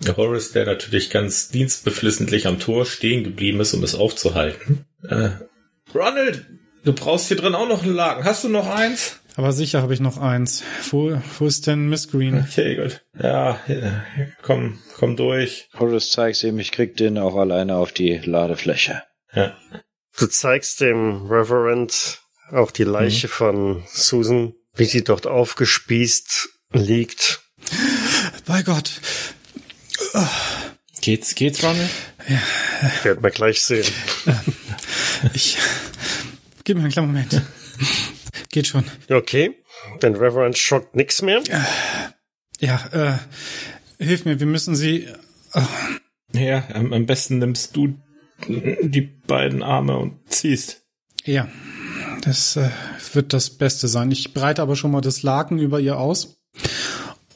Der 0.00 0.16
Horace, 0.16 0.52
der 0.52 0.64
natürlich 0.64 1.10
ganz 1.10 1.50
dienstbeflissentlich 1.50 2.46
am 2.46 2.58
Tor 2.58 2.86
stehen 2.86 3.22
geblieben 3.22 3.60
ist, 3.60 3.74
um 3.74 3.82
es 3.82 3.94
aufzuhalten. 3.94 4.86
Äh, 5.06 5.28
Ronald, 5.94 6.46
du 6.84 6.94
brauchst 6.94 7.28
hier 7.28 7.36
drin 7.36 7.54
auch 7.54 7.68
noch 7.68 7.82
einen 7.82 7.94
Laken. 7.94 8.24
Hast 8.24 8.44
du 8.44 8.48
noch 8.48 8.66
eins? 8.66 9.17
Aber 9.38 9.52
sicher 9.52 9.82
habe 9.82 9.94
ich 9.94 10.00
noch 10.00 10.18
eins. 10.18 10.64
Wo, 10.90 11.16
wo 11.38 11.46
ist 11.46 11.68
denn 11.68 11.88
Miss 11.88 12.10
Green? 12.10 12.40
Okay, 12.40 12.74
gut. 12.74 13.04
Ja, 13.22 13.60
komm, 14.42 14.80
komm 14.96 15.14
durch. 15.14 15.68
Horace 15.78 16.10
zeigt 16.10 16.42
ihm, 16.42 16.58
ich 16.58 16.72
krieg 16.72 16.96
den 16.96 17.18
auch 17.18 17.36
alleine 17.36 17.76
auf 17.76 17.92
die 17.92 18.16
Ladefläche. 18.16 19.04
Ja. 19.32 19.56
Du 20.18 20.26
zeigst 20.26 20.80
dem 20.80 21.28
Reverend 21.28 22.20
auch 22.50 22.72
die 22.72 22.82
Leiche 22.82 23.28
von 23.28 23.84
Susan, 23.86 24.54
wie 24.74 24.86
sie 24.86 25.04
dort 25.04 25.28
aufgespießt 25.28 26.48
liegt. 26.72 27.40
Bei 28.44 28.62
Gott. 28.64 28.90
Geht's, 31.00 31.36
geht's, 31.36 31.62
Ronald? 31.62 31.90
Werden 33.04 33.22
wir 33.22 33.30
gleich 33.30 33.62
sehen. 33.62 33.86
Ich. 35.32 35.58
Gib 36.64 36.76
mir 36.76 36.82
einen 36.82 36.90
kleinen 36.90 37.06
Moment. 37.06 37.40
Geht 38.50 38.66
schon. 38.66 38.84
Okay, 39.10 39.54
den 40.02 40.14
Reverend 40.14 40.56
schockt 40.56 40.96
nix 40.96 41.22
mehr. 41.22 41.42
Ja, 42.60 42.86
äh, 42.92 44.02
hilf 44.04 44.24
mir, 44.24 44.40
wir 44.40 44.46
müssen 44.46 44.74
sie. 44.74 45.06
Ja, 46.32 46.64
am, 46.74 46.92
am 46.92 47.06
besten 47.06 47.38
nimmst 47.38 47.76
du 47.76 47.94
die 48.48 49.00
beiden 49.02 49.62
Arme 49.62 49.96
und 49.98 50.18
ziehst. 50.32 50.82
Ja, 51.24 51.48
das 52.22 52.56
äh, 52.56 52.70
wird 53.12 53.32
das 53.32 53.50
Beste 53.50 53.88
sein. 53.88 54.10
Ich 54.10 54.32
breite 54.32 54.62
aber 54.62 54.76
schon 54.76 54.90
mal 54.92 55.00
das 55.00 55.22
Laken 55.22 55.58
über 55.58 55.80
ihr 55.80 55.98
aus. 55.98 56.36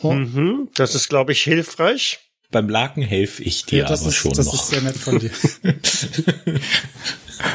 Oh, 0.00 0.12
Mhm, 0.14 0.68
das 0.74 0.94
ist, 0.94 1.08
glaube 1.08 1.32
ich, 1.32 1.42
hilfreich. 1.42 2.20
Beim 2.50 2.68
Laken 2.68 3.02
helfe 3.02 3.42
ich 3.42 3.64
dir 3.64 3.80
ja, 3.80 3.86
das 3.88 4.00
aber 4.00 4.10
ist, 4.10 4.16
schon 4.16 4.32
das 4.32 4.46
noch. 4.46 4.54
ist 4.54 4.68
sehr 4.68 4.82
nett 4.82 4.96
von 4.96 5.18
dir. 5.18 5.30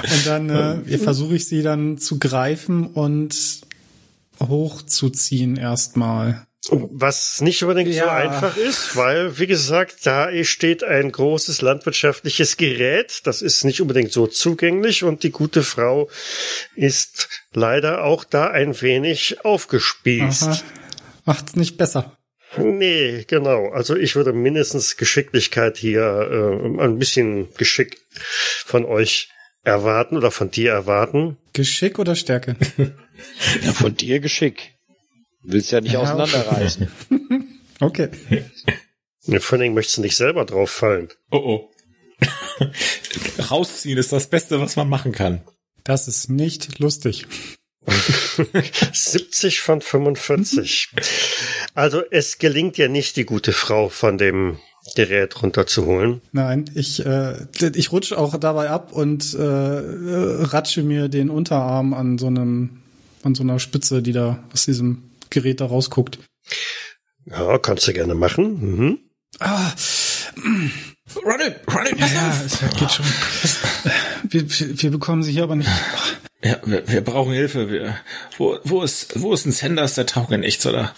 und 0.04 0.26
dann 0.26 0.50
äh, 0.50 0.98
versuche 0.98 1.36
ich 1.36 1.48
sie 1.48 1.62
dann 1.64 1.98
zu 1.98 2.20
greifen 2.20 2.88
und 2.88 3.62
hochzuziehen 4.42 5.58
erstmal. 5.58 6.46
Was 6.70 7.40
nicht 7.40 7.64
unbedingt 7.64 7.94
so 7.94 8.00
Ja. 8.00 8.12
einfach 8.14 8.58
ist, 8.58 8.96
weil, 8.98 9.40
wie 9.40 9.48
gesagt, 9.48 10.06
da 10.06 10.28
steht 10.44 10.84
ein 10.84 11.12
großes 11.12 11.62
landwirtschaftliches 11.62 12.58
Gerät. 12.58 13.22
Das 13.24 13.42
ist 13.42 13.64
nicht 13.64 13.80
unbedingt 13.80 14.12
so 14.12 14.28
zugänglich 14.28 15.04
und 15.04 15.24
die 15.24 15.32
gute 15.32 15.64
Frau 15.64 16.10
ist 16.76 17.30
leider 17.54 18.04
auch 18.04 18.26
da 18.26 18.48
ein 18.50 18.82
wenig 18.82 19.46
aufgespießt. 19.46 20.44
Aha. 20.44 20.62
Macht's 21.24 21.56
nicht 21.56 21.78
besser. 21.78 22.18
Nee, 22.58 23.24
genau. 23.28 23.70
Also 23.70 23.96
ich 23.96 24.16
würde 24.16 24.34
mindestens 24.34 24.98
Geschicklichkeit 24.98 25.78
hier, 25.78 26.02
äh, 26.02 26.82
ein 26.84 26.98
bisschen 27.00 27.54
Geschick 27.56 28.02
von 28.66 28.84
euch 28.86 29.30
erwarten 29.68 30.18
oder 30.18 30.32
von 30.32 30.50
dir 30.50 30.72
erwarten. 30.72 31.38
Geschick 31.54 32.00
oder 32.00 32.16
Stärke? 32.16 32.56
Ja, 33.64 33.74
von 33.74 33.96
dir 33.98 34.20
Geschick. 34.20 34.76
Willst 35.42 35.72
ja 35.72 35.82
nicht 35.82 35.94
Ja, 35.94 36.02
auseinanderreißen. 36.02 36.88
Okay. 37.80 38.10
Ja, 39.26 39.40
Vor 39.40 39.54
allen 39.54 39.62
Dingen 39.62 39.76
möchtest 39.76 39.98
du 39.98 40.02
nicht 40.02 40.16
selber 40.16 40.46
drauf 40.46 40.70
fallen. 40.70 41.10
Oh 41.32 41.38
oh. 41.38 41.72
Rausziehen 43.52 43.98
ist 43.98 44.12
das 44.12 44.28
Beste, 44.28 44.60
was 44.62 44.76
man 44.76 44.88
machen 44.90 45.12
kann. 45.12 45.42
Das 45.84 46.08
ist 46.08 46.30
nicht 46.30 46.78
lustig. 46.80 47.26
70 48.94 49.62
von 49.62 49.82
45. 49.82 50.90
Also 51.74 52.04
es 52.12 52.38
gelingt 52.38 52.78
ja 52.78 52.88
nicht, 52.88 53.16
die 53.16 53.26
gute 53.26 53.54
Frau 53.54 53.90
von 53.90 54.18
dem 54.18 54.60
Gerät 54.98 55.44
runterzuholen. 55.44 56.22
Nein, 56.32 56.66
ich, 56.74 57.06
äh, 57.06 57.46
ich 57.76 57.92
rutsche 57.92 58.18
auch 58.18 58.36
dabei 58.38 58.72
ab 58.72 58.92
und 58.94 59.36
äh, 59.36 59.44
ratsche 59.44 60.82
mir 60.82 61.08
den 61.08 61.30
Unterarm 61.30 61.94
an 61.94 62.18
so 62.18 62.26
einem, 62.26 62.82
an 63.22 63.36
so 63.36 63.44
einer 63.44 63.60
Spitze, 63.60 64.02
die 64.02 64.12
da 64.12 64.40
aus 64.52 64.66
diesem 64.66 65.04
Gerät 65.30 65.62
da 65.62 65.68
rausguckt. 65.68 66.18
Ja, 67.26 67.60
kannst 67.60 67.88
du 67.88 67.94
gerne 67.94 68.16
machen. 68.16 68.88
Mhm. 68.88 68.98
Ah, 69.40 69.72
Ronald, 71.24 71.60
Ronald, 71.72 71.98
pass 72.00 72.14
ja, 72.14 72.30
auf! 72.30 72.46
es 72.46 72.60
geht 72.80 72.92
schon. 72.92 73.06
Wir, 74.30 74.50
wir, 74.50 74.82
wir 74.82 74.92
bekommen 74.92 75.22
sie 75.22 75.32
hier 75.32 75.44
aber 75.44 75.56
nicht. 75.56 75.70
Ja, 76.44 76.58
wir, 76.66 76.88
wir 76.88 77.02
brauchen 77.02 77.34
Hilfe. 77.34 77.70
Wir, 77.70 77.98
wo, 78.38 78.60
wo 78.64 78.84
ist, 78.84 79.20
wo 79.22 79.34
ist 79.34 79.46
ein 79.46 79.52
Sanders, 79.52 79.96
der 79.96 80.06
taugt 80.06 80.32
in 80.32 80.42
nichts, 80.42 80.66
oder? 80.66 80.94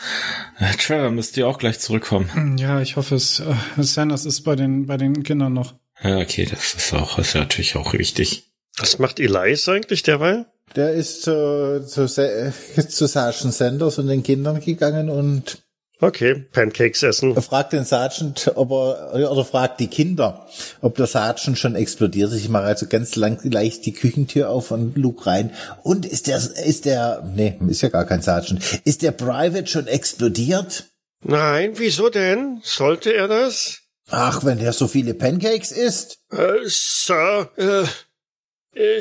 Äh, 0.59 0.75
Trevor 0.77 1.11
müsste 1.11 1.41
ja 1.41 1.47
auch 1.47 1.57
gleich 1.57 1.79
zurückkommen. 1.79 2.57
Ja, 2.57 2.81
ich 2.81 2.97
hoffe 2.97 3.15
es. 3.15 3.39
Äh, 3.39 3.55
Sanders 3.77 4.25
ist 4.25 4.41
bei 4.41 4.55
den, 4.55 4.85
bei 4.85 4.97
den 4.97 5.23
Kindern 5.23 5.53
noch. 5.53 5.75
Ja, 6.03 6.19
okay, 6.19 6.45
das 6.45 6.73
ist 6.73 6.93
auch, 6.93 7.19
ist 7.19 7.33
ja 7.33 7.41
natürlich 7.41 7.75
auch 7.75 7.93
wichtig. 7.93 8.43
Was 8.77 8.99
macht 8.99 9.19
Elias 9.19 9.67
eigentlich 9.67 10.03
derweil? 10.03 10.45
Der 10.75 10.93
ist 10.93 11.23
zu, 11.23 11.85
zu, 11.85 12.05
zu 12.89 13.07
Sergeant 13.07 13.53
Sanders 13.53 13.97
und 13.97 14.07
den 14.07 14.23
Kindern 14.23 14.59
gegangen 14.59 15.09
und 15.09 15.59
Okay, 16.01 16.45
Pancakes 16.53 17.03
essen. 17.03 17.35
er 17.35 17.41
fragt 17.41 17.73
den 17.73 17.83
Sergeant, 17.83 18.53
ob 18.55 18.71
er, 18.71 19.31
oder 19.31 19.43
fragt 19.43 19.81
die 19.81 19.87
Kinder, 19.87 20.47
ob 20.81 20.95
der 20.95 21.07
Sergeant 21.07 21.57
schon 21.57 21.75
explodiert 21.75 22.31
ist. 22.31 22.39
Ich 22.39 22.47
mache 22.47 22.63
also 22.63 22.87
ganz 22.87 23.17
lang, 23.17 23.39
leicht 23.43 23.85
die 23.85 23.91
Küchentür 23.91 24.49
auf 24.49 24.71
und 24.71 24.97
Luke 24.97 25.25
rein. 25.25 25.51
Und 25.83 26.05
ist 26.05 26.27
der, 26.27 26.37
ist 26.37 26.85
der, 26.85 27.29
nee, 27.35 27.59
ist 27.67 27.81
ja 27.81 27.89
gar 27.89 28.05
kein 28.05 28.21
Sergeant. 28.21 28.63
Ist 28.85 29.01
der 29.01 29.11
Private 29.11 29.67
schon 29.67 29.87
explodiert? 29.87 30.85
Nein, 31.21 31.73
wieso 31.75 32.09
denn? 32.09 32.61
Sollte 32.63 33.13
er 33.13 33.27
das? 33.27 33.81
Ach, 34.09 34.45
wenn 34.45 34.59
der 34.59 34.71
so 34.71 34.87
viele 34.87 35.13
Pancakes 35.13 35.71
isst. 35.71 36.19
Äh, 36.31 36.59
Sir, 36.65 37.51
äh, 37.57 37.83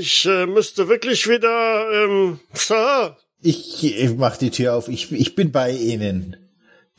ich 0.00 0.26
äh, 0.26 0.46
müsste 0.46 0.88
wirklich 0.88 1.28
wieder, 1.28 1.90
ähm, 1.92 2.40
Sir. 2.54 3.16
Ich, 3.40 3.84
ich 3.84 4.16
mach 4.16 4.36
die 4.36 4.50
Tür 4.50 4.74
auf. 4.74 4.88
Ich, 4.88 5.12
ich 5.12 5.36
bin 5.36 5.52
bei 5.52 5.70
Ihnen. 5.70 6.47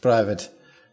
Private. 0.01 0.49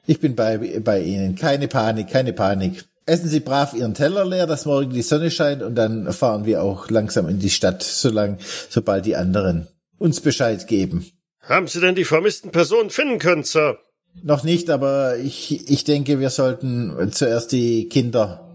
Ich 0.06 0.20
bin 0.20 0.36
bei, 0.36 0.80
bei 0.80 1.00
Ihnen. 1.00 1.34
Keine 1.34 1.68
Panik, 1.68 2.08
keine 2.08 2.32
Panik. 2.32 2.84
Essen 3.06 3.28
Sie 3.28 3.40
brav 3.40 3.72
Ihren 3.74 3.94
Teller 3.94 4.24
leer, 4.24 4.46
dass 4.46 4.66
morgen 4.66 4.90
die 4.90 5.02
Sonne 5.02 5.30
scheint 5.30 5.62
und 5.62 5.74
dann 5.76 6.12
fahren 6.12 6.44
wir 6.44 6.62
auch 6.62 6.90
langsam 6.90 7.28
in 7.28 7.38
die 7.38 7.50
Stadt, 7.50 7.82
solang, 7.82 8.38
sobald 8.68 9.06
die 9.06 9.16
anderen 9.16 9.68
uns 9.98 10.20
Bescheid 10.20 10.66
geben. 10.66 11.06
Haben 11.40 11.68
Sie 11.68 11.80
denn 11.80 11.94
die 11.94 12.04
vermissten 12.04 12.50
Personen 12.50 12.90
finden 12.90 13.18
können, 13.18 13.44
Sir? 13.44 13.78
Noch 14.22 14.42
nicht, 14.42 14.70
aber 14.70 15.18
ich, 15.18 15.70
ich 15.70 15.84
denke, 15.84 16.18
wir 16.18 16.30
sollten 16.30 17.12
zuerst 17.12 17.52
die 17.52 17.88
Kinder 17.88 18.48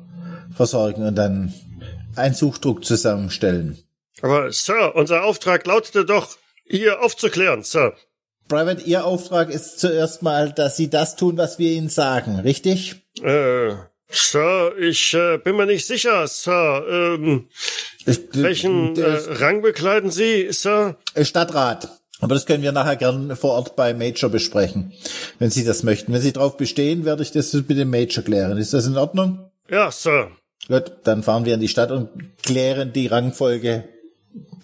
versorgen 0.54 1.06
und 1.06 1.16
dann 1.16 1.54
einen 2.16 2.36
Suchdruck 2.36 2.84
zusammenstellen. 2.84 3.78
Aber 4.22 4.52
Sir, 4.52 4.94
unser 4.96 5.24
Auftrag 5.24 5.66
lautete 5.66 6.06
doch, 6.06 6.38
hier 6.66 7.02
aufzuklären, 7.02 7.64
Sir. 7.64 7.96
Private, 8.52 8.82
Ihr 8.82 9.06
Auftrag 9.06 9.50
ist 9.50 9.80
zuerst 9.80 10.24
mal, 10.24 10.52
dass 10.52 10.76
Sie 10.76 10.90
das 10.90 11.16
tun, 11.16 11.38
was 11.38 11.58
wir 11.58 11.72
Ihnen 11.72 11.88
sagen, 11.88 12.38
richtig? 12.42 12.96
Äh, 13.24 13.76
Sir, 14.10 14.74
ich 14.78 15.14
äh, 15.14 15.38
bin 15.38 15.56
mir 15.56 15.66
nicht 15.66 15.88
sicher, 15.88 16.28
Sir. 16.28 16.86
Ähm, 16.90 17.48
welchen 18.34 18.92
äh, 18.92 18.96
Der 18.96 19.40
Rang 19.40 19.62
bekleiden 19.62 20.12
Sie, 20.12 20.52
Sir? 20.52 20.98
Stadtrat. 21.22 21.88
Aber 22.20 22.36
das 22.36 22.46
können 22.46 22.62
wir 22.62 22.74
nachher 22.74 22.98
gern 22.98 23.38
vor 23.38 23.52
Ort 23.52 23.78
bei 23.78 23.94
Major 23.94 24.30
besprechen, 24.30 24.92
wenn 25.40 25.50
Sie 25.50 25.64
das 25.64 25.84
möchten. 25.84 26.12
Wenn 26.12 26.22
Sie 26.22 26.34
darauf 26.34 26.58
bestehen, 26.58 27.06
werde 27.06 27.24
ich 27.24 27.32
das 27.32 27.54
mit 27.54 27.70
dem 27.70 27.90
Major 27.90 28.22
klären. 28.22 28.58
Ist 28.58 28.74
das 28.74 28.86
in 28.86 28.98
Ordnung? 28.98 29.50
Ja, 29.70 29.92
Sir. 29.92 30.30
Gut, 30.68 30.92
dann 31.06 31.24
fahren 31.24 31.46
wir 31.46 31.54
in 31.54 31.62
die 31.62 31.70
Stadt 31.70 31.92
und 31.92 32.10
klären 32.44 32.92
die 32.92 33.08
Rangfolge 33.08 33.86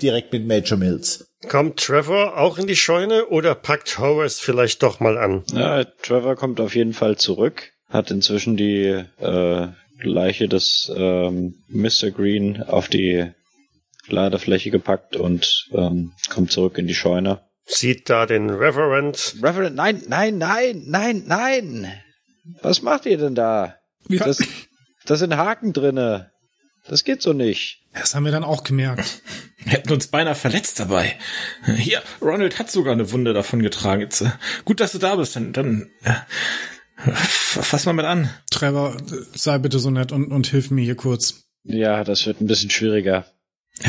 direkt 0.01 0.33
mit 0.33 0.45
Major 0.45 0.77
Mills. 0.77 1.26
Kommt 1.47 1.79
Trevor 1.79 2.37
auch 2.37 2.57
in 2.57 2.65
die 2.65 2.75
Scheune 2.75 3.27
oder 3.27 3.53
packt 3.53 3.99
Horace 3.99 4.39
vielleicht 4.39 4.81
doch 4.81 4.99
mal 4.99 5.17
an? 5.17 5.43
Ja, 5.53 5.83
Trevor 5.83 6.35
kommt 6.35 6.59
auf 6.59 6.75
jeden 6.75 6.93
Fall 6.93 7.17
zurück, 7.17 7.71
hat 7.89 8.09
inzwischen 8.09 8.57
die 8.57 9.03
äh, 9.19 9.67
Leiche 10.01 10.47
des 10.47 10.91
ähm, 10.95 11.55
Mr. 11.67 12.11
Green 12.11 12.63
auf 12.63 12.87
die 12.87 13.31
Ladefläche 14.07 14.71
gepackt 14.71 15.15
und 15.15 15.67
ähm, 15.73 16.13
kommt 16.29 16.51
zurück 16.51 16.77
in 16.77 16.87
die 16.87 16.95
Scheune. 16.95 17.41
Sieht 17.65 18.09
da 18.09 18.25
den 18.25 18.49
Reverend. 18.49 19.35
Reverend, 19.43 19.75
nein, 19.75 20.01
nein, 20.07 20.37
nein, 20.37 20.83
nein, 20.87 21.23
nein! 21.27 21.93
Was 22.61 22.81
macht 22.81 23.05
ihr 23.05 23.17
denn 23.17 23.35
da? 23.35 23.75
Ja. 24.07 24.25
Das, 24.25 24.39
das 25.05 25.19
sind 25.19 25.35
Haken 25.35 25.73
drinne. 25.73 26.31
Das 26.87 27.03
geht 27.03 27.21
so 27.21 27.33
nicht. 27.33 27.81
Das 27.93 28.15
haben 28.15 28.25
wir 28.25 28.31
dann 28.31 28.43
auch 28.43 28.63
gemerkt. 28.63 29.21
Hätten 29.57 29.91
uns 29.91 30.07
beinahe 30.07 30.35
verletzt 30.35 30.79
dabei. 30.79 31.15
Hier, 31.77 32.01
Ronald 32.21 32.59
hat 32.59 32.71
sogar 32.71 32.93
eine 32.93 33.11
Wunde 33.11 33.33
davon 33.33 33.61
getragen. 33.61 34.01
Jetzt, 34.01 34.21
äh, 34.21 34.31
gut, 34.65 34.79
dass 34.79 34.93
du 34.93 34.97
da 34.97 35.15
bist. 35.15 35.35
Dann, 35.35 35.51
dann 35.51 35.89
äh, 36.03 36.13
fass 37.11 37.85
mal 37.85 37.93
mit 37.93 38.05
an. 38.05 38.29
Trevor, 38.51 38.97
sei 39.33 39.57
bitte 39.57 39.79
so 39.79 39.89
nett 39.89 40.11
und, 40.11 40.31
und 40.31 40.47
hilf 40.47 40.71
mir 40.71 40.83
hier 40.83 40.95
kurz. 40.95 41.43
Ja, 41.63 42.03
das 42.03 42.25
wird 42.25 42.39
ein 42.39 42.47
bisschen 42.47 42.69
schwieriger. 42.69 43.25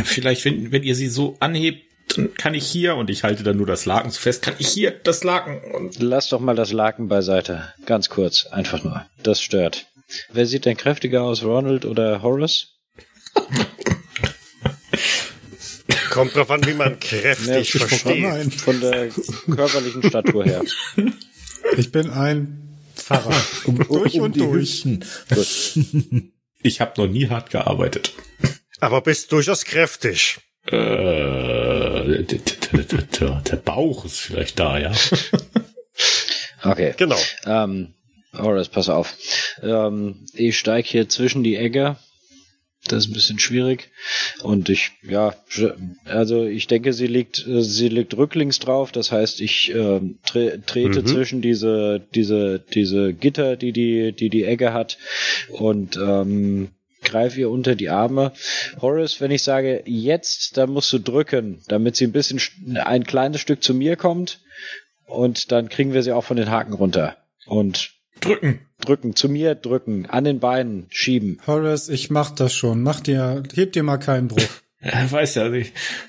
Vielleicht, 0.04 0.44
wenn, 0.44 0.72
wenn 0.72 0.82
ihr 0.82 0.94
sie 0.94 1.08
so 1.08 1.36
anhebt, 1.40 1.84
dann 2.16 2.34
kann 2.34 2.54
ich 2.54 2.66
hier, 2.66 2.96
und 2.96 3.10
ich 3.10 3.22
halte 3.22 3.42
dann 3.42 3.56
nur 3.56 3.66
das 3.66 3.84
Laken 3.86 4.10
so 4.10 4.18
fest, 4.18 4.42
kann 4.42 4.54
ich 4.58 4.68
hier 4.68 4.90
das 4.90 5.24
Laken 5.24 5.60
und 5.74 6.00
Lass 6.00 6.28
doch 6.28 6.40
mal 6.40 6.56
das 6.56 6.72
Laken 6.72 7.08
beiseite. 7.08 7.72
Ganz 7.86 8.08
kurz, 8.08 8.46
einfach 8.46 8.82
nur. 8.82 9.06
Das 9.22 9.40
stört. 9.40 9.86
Wer 10.32 10.46
sieht 10.46 10.64
denn 10.64 10.76
kräftiger 10.76 11.22
aus, 11.22 11.44
Ronald 11.44 11.84
oder 11.84 12.22
Horace? 12.22 12.77
Kommt 16.10 16.34
drauf 16.34 16.50
an, 16.50 16.64
wie 16.66 16.74
man 16.74 16.98
kräftig 16.98 17.74
Ja, 17.74 17.86
versteht. 17.86 18.54
Von 18.54 18.80
der 18.80 19.08
körperlichen 19.54 20.02
Statur 20.02 20.44
her. 20.44 20.62
ich 21.76 21.92
bin 21.92 22.10
ein 22.10 22.78
Pfarrer. 22.96 23.34
durch 23.88 24.20
und 24.20 24.34
die 24.34 24.40
durch. 24.40 24.84
Hüften. 24.84 26.32
ich 26.62 26.80
habe 26.80 27.00
noch 27.00 27.08
nie 27.08 27.28
hart 27.28 27.50
gearbeitet. 27.50 28.12
Aber 28.80 29.00
bist 29.00 29.30
durchaus 29.32 29.64
kräftig. 29.64 30.38
Äh, 30.66 30.72
der, 30.72 32.24
der, 32.24 32.82
der, 32.82 33.40
der 33.40 33.56
Bauch 33.56 34.04
ist 34.04 34.18
vielleicht 34.18 34.58
da, 34.58 34.78
ja. 34.78 34.92
Okay. 36.62 36.94
Genau. 36.96 37.18
Ähm, 37.46 37.94
Horace, 38.36 38.68
pass 38.68 38.88
auf. 38.88 39.16
Ähm, 39.62 40.26
ich 40.34 40.58
steig 40.58 40.86
hier 40.86 41.08
zwischen 41.08 41.42
die 41.42 41.56
Egge. 41.56 41.96
Das 42.88 43.04
ist 43.04 43.10
ein 43.10 43.14
bisschen 43.14 43.38
schwierig. 43.38 43.90
Und 44.42 44.68
ich, 44.68 44.92
ja, 45.02 45.34
also 46.04 46.44
ich 46.44 46.66
denke, 46.66 46.92
sie 46.92 47.06
liegt, 47.06 47.46
äh, 47.46 47.62
sie 47.62 47.88
liegt 47.88 48.16
rücklings 48.16 48.58
drauf. 48.58 48.92
Das 48.92 49.12
heißt, 49.12 49.40
ich 49.40 49.72
ähm, 49.74 50.18
tre 50.26 50.60
trete 50.66 51.02
Mhm. 51.02 51.06
zwischen 51.06 51.42
diese, 51.42 52.00
diese, 52.14 52.58
diese 52.74 53.12
Gitter, 53.14 53.56
die 53.56 53.72
die, 53.72 54.12
die 54.12 54.30
die 54.30 54.44
Egge 54.44 54.72
hat, 54.72 54.98
und 55.50 55.96
ähm, 55.96 56.68
greife 57.04 57.40
ihr 57.40 57.50
unter 57.50 57.74
die 57.74 57.90
Arme. 57.90 58.32
Horace, 58.82 59.20
wenn 59.20 59.30
ich 59.30 59.42
sage 59.42 59.82
jetzt, 59.86 60.56
dann 60.56 60.70
musst 60.70 60.92
du 60.92 60.98
drücken, 60.98 61.62
damit 61.68 61.96
sie 61.96 62.04
ein 62.06 62.12
bisschen, 62.12 62.40
ein 62.76 63.04
kleines 63.04 63.40
Stück 63.40 63.62
zu 63.62 63.74
mir 63.74 63.96
kommt. 63.96 64.40
Und 65.06 65.52
dann 65.52 65.68
kriegen 65.70 65.94
wir 65.94 66.02
sie 66.02 66.12
auch 66.12 66.24
von 66.24 66.36
den 66.36 66.50
Haken 66.50 66.74
runter. 66.74 67.16
Und 67.46 67.92
Drücken. 68.20 68.60
Drücken, 68.80 69.16
zu 69.16 69.28
mir 69.28 69.54
drücken, 69.54 70.06
an 70.06 70.24
den 70.24 70.40
Beinen 70.40 70.86
schieben. 70.90 71.40
Horace, 71.46 71.88
ich 71.88 72.10
mach 72.10 72.30
das 72.30 72.54
schon. 72.54 72.82
Mach 72.82 73.00
dir, 73.00 73.42
heb 73.54 73.72
dir 73.72 73.82
mal 73.82 73.98
keinen 73.98 74.28
Bruch. 74.28 74.42
Er 74.80 75.10
weiß 75.10 75.34
ja, 75.34 75.48
die 75.48 75.66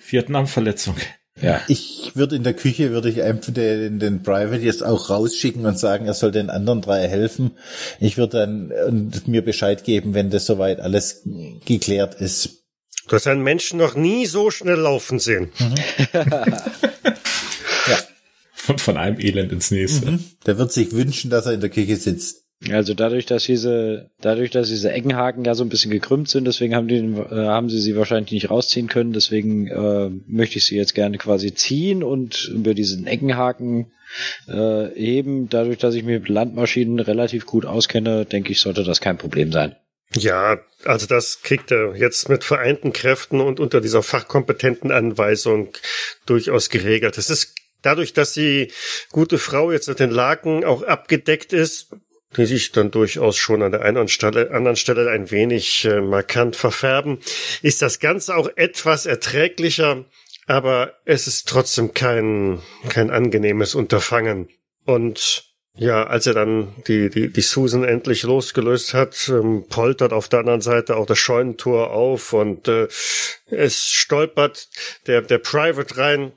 Vietnam-Verletzung. 0.08 0.96
Ja. 1.42 1.60
Ich 1.68 2.12
würde 2.14 2.36
in 2.36 2.44
der 2.44 2.54
Küche, 2.54 2.92
würde 2.92 3.10
ich 3.10 3.24
einfach 3.24 3.52
den, 3.52 3.98
den 3.98 4.22
Private 4.22 4.62
jetzt 4.62 4.84
auch 4.84 5.10
rausschicken 5.10 5.66
und 5.66 5.80
sagen, 5.80 6.06
er 6.06 6.14
soll 6.14 6.32
den 6.32 6.52
anderen 6.52 6.82
drei 6.82 7.08
helfen. 7.08 7.58
Ich 8.00 8.18
würde 8.18 8.38
dann 8.38 8.72
und 8.88 9.28
mir 9.28 9.44
Bescheid 9.44 9.84
geben, 9.84 10.14
wenn 10.14 10.30
das 10.30 10.46
soweit 10.46 10.82
alles 10.82 11.24
geklärt 11.66 12.14
ist. 12.22 12.66
Du 13.08 13.16
hast 13.16 13.26
einen 13.26 13.42
Menschen 13.42 13.80
noch 13.80 13.96
nie 13.96 14.28
so 14.28 14.52
schnell 14.52 14.78
laufen 14.78 15.18
sehen. 15.18 15.52
Von, 18.54 18.78
von 18.78 18.98
einem 18.98 19.20
Elend 19.20 19.52
ins 19.52 19.72
nächste. 19.72 20.20
Der 20.46 20.60
wird 20.60 20.72
sich 20.72 20.92
wünschen, 20.92 21.32
dass 21.32 21.48
er 21.48 21.54
in 21.54 21.62
der 21.62 21.72
Küche 21.72 21.96
sitzt. 21.96 22.49
Also 22.68 22.94
dadurch, 22.94 23.26
dass 23.26 23.46
diese, 23.46 24.10
dadurch, 24.20 24.52
dass 24.52 24.68
diese 24.68 24.92
Eckenhaken 24.92 25.46
ja 25.46 25.56
so 25.56 25.64
ein 25.64 25.70
bisschen 25.70 25.92
gekrümmt 25.92 26.28
sind, 26.28 26.46
deswegen 26.46 26.76
haben 26.76 26.90
die, 26.90 26.98
äh, 26.98 27.48
haben 27.48 27.70
sie 27.70 27.80
sie 27.80 27.96
wahrscheinlich 27.96 28.34
nicht 28.34 28.50
rausziehen 28.50 28.90
können. 28.90 29.14
Deswegen 29.14 29.68
äh, 29.68 30.10
möchte 30.28 30.58
ich 30.58 30.66
sie 30.66 30.76
jetzt 30.76 30.94
gerne 30.94 31.18
quasi 31.18 31.54
ziehen 31.54 32.04
und 32.04 32.50
über 32.54 32.74
diesen 32.74 33.08
Eckenhaken 33.08 33.92
äh, 34.50 34.88
heben. 34.94 35.48
Dadurch, 35.48 35.78
dass 35.78 35.96
ich 35.96 36.04
mich 36.04 36.20
mit 36.20 36.30
Landmaschinen 36.30 37.00
relativ 37.00 37.46
gut 37.46 37.66
auskenne, 37.66 38.26
denke 38.26 38.52
ich, 38.52 38.60
sollte 38.60 38.84
das 38.84 39.00
kein 39.00 39.18
Problem 39.18 39.54
sein. 39.54 39.76
Ja, 40.16 40.60
also 40.84 41.06
das 41.06 41.42
kriegt 41.44 41.72
er 41.72 41.96
jetzt 41.96 42.28
mit 42.28 42.44
vereinten 42.44 42.92
Kräften 42.92 43.40
und 43.40 43.60
unter 43.60 43.80
dieser 43.80 44.04
fachkompetenten 44.04 44.92
Anweisung 44.92 45.70
durchaus 46.26 46.70
geregelt. 46.70 47.18
Es 47.18 47.30
ist 47.30 47.56
dadurch, 47.84 48.14
dass 48.14 48.34
die 48.34 48.72
gute 49.12 49.38
Frau 49.38 49.72
jetzt 49.72 49.88
mit 49.88 50.00
den 50.00 50.10
Laken 50.10 50.66
auch 50.66 50.84
abgedeckt 50.84 51.54
ist, 51.54 51.96
die 52.38 52.46
sich 52.46 52.72
dann 52.72 52.92
durchaus 52.92 53.38
schon 53.38 53.62
an 53.62 53.72
der 53.72 53.82
einen 53.82 54.08
Stelle, 54.08 54.52
anderen 54.52 54.76
Stelle 54.78 55.10
ein 55.10 55.32
wenig 55.32 55.86
äh, 55.86 56.02
markant 56.02 56.56
verfärben, 56.56 57.20
ist 57.62 57.82
das 57.82 58.00
Ganze 58.00 58.36
auch 58.36 58.50
etwas 58.56 59.06
erträglicher, 59.06 60.06
aber 60.46 60.94
es 61.06 61.28
ist 61.28 61.48
trotzdem 61.48 61.94
kein, 61.94 62.60
kein 62.90 63.10
angenehmes 63.10 63.76
Unterfangen. 63.76 64.50
Und 64.86 65.50
ja, 65.76 66.04
als 66.06 66.28
er 66.28 66.34
dann 66.34 66.76
die, 66.88 67.10
die, 67.10 67.32
die 67.32 67.42
Susan 67.42 67.84
endlich 67.84 68.24
losgelöst 68.24 68.94
hat, 68.94 69.30
ähm, 69.30 69.66
poltert 69.70 70.12
auf 70.12 70.28
der 70.28 70.40
anderen 70.40 70.62
Seite 70.62 70.98
auch 70.98 71.06
das 71.06 71.20
Scheunentor 71.20 71.92
auf 71.92 72.34
und 72.34 72.68
äh, 72.68 72.88
es 73.48 73.88
stolpert 73.88 74.68
der, 75.08 75.22
der 75.22 75.38
Private 75.38 75.98
rein. 75.98 76.34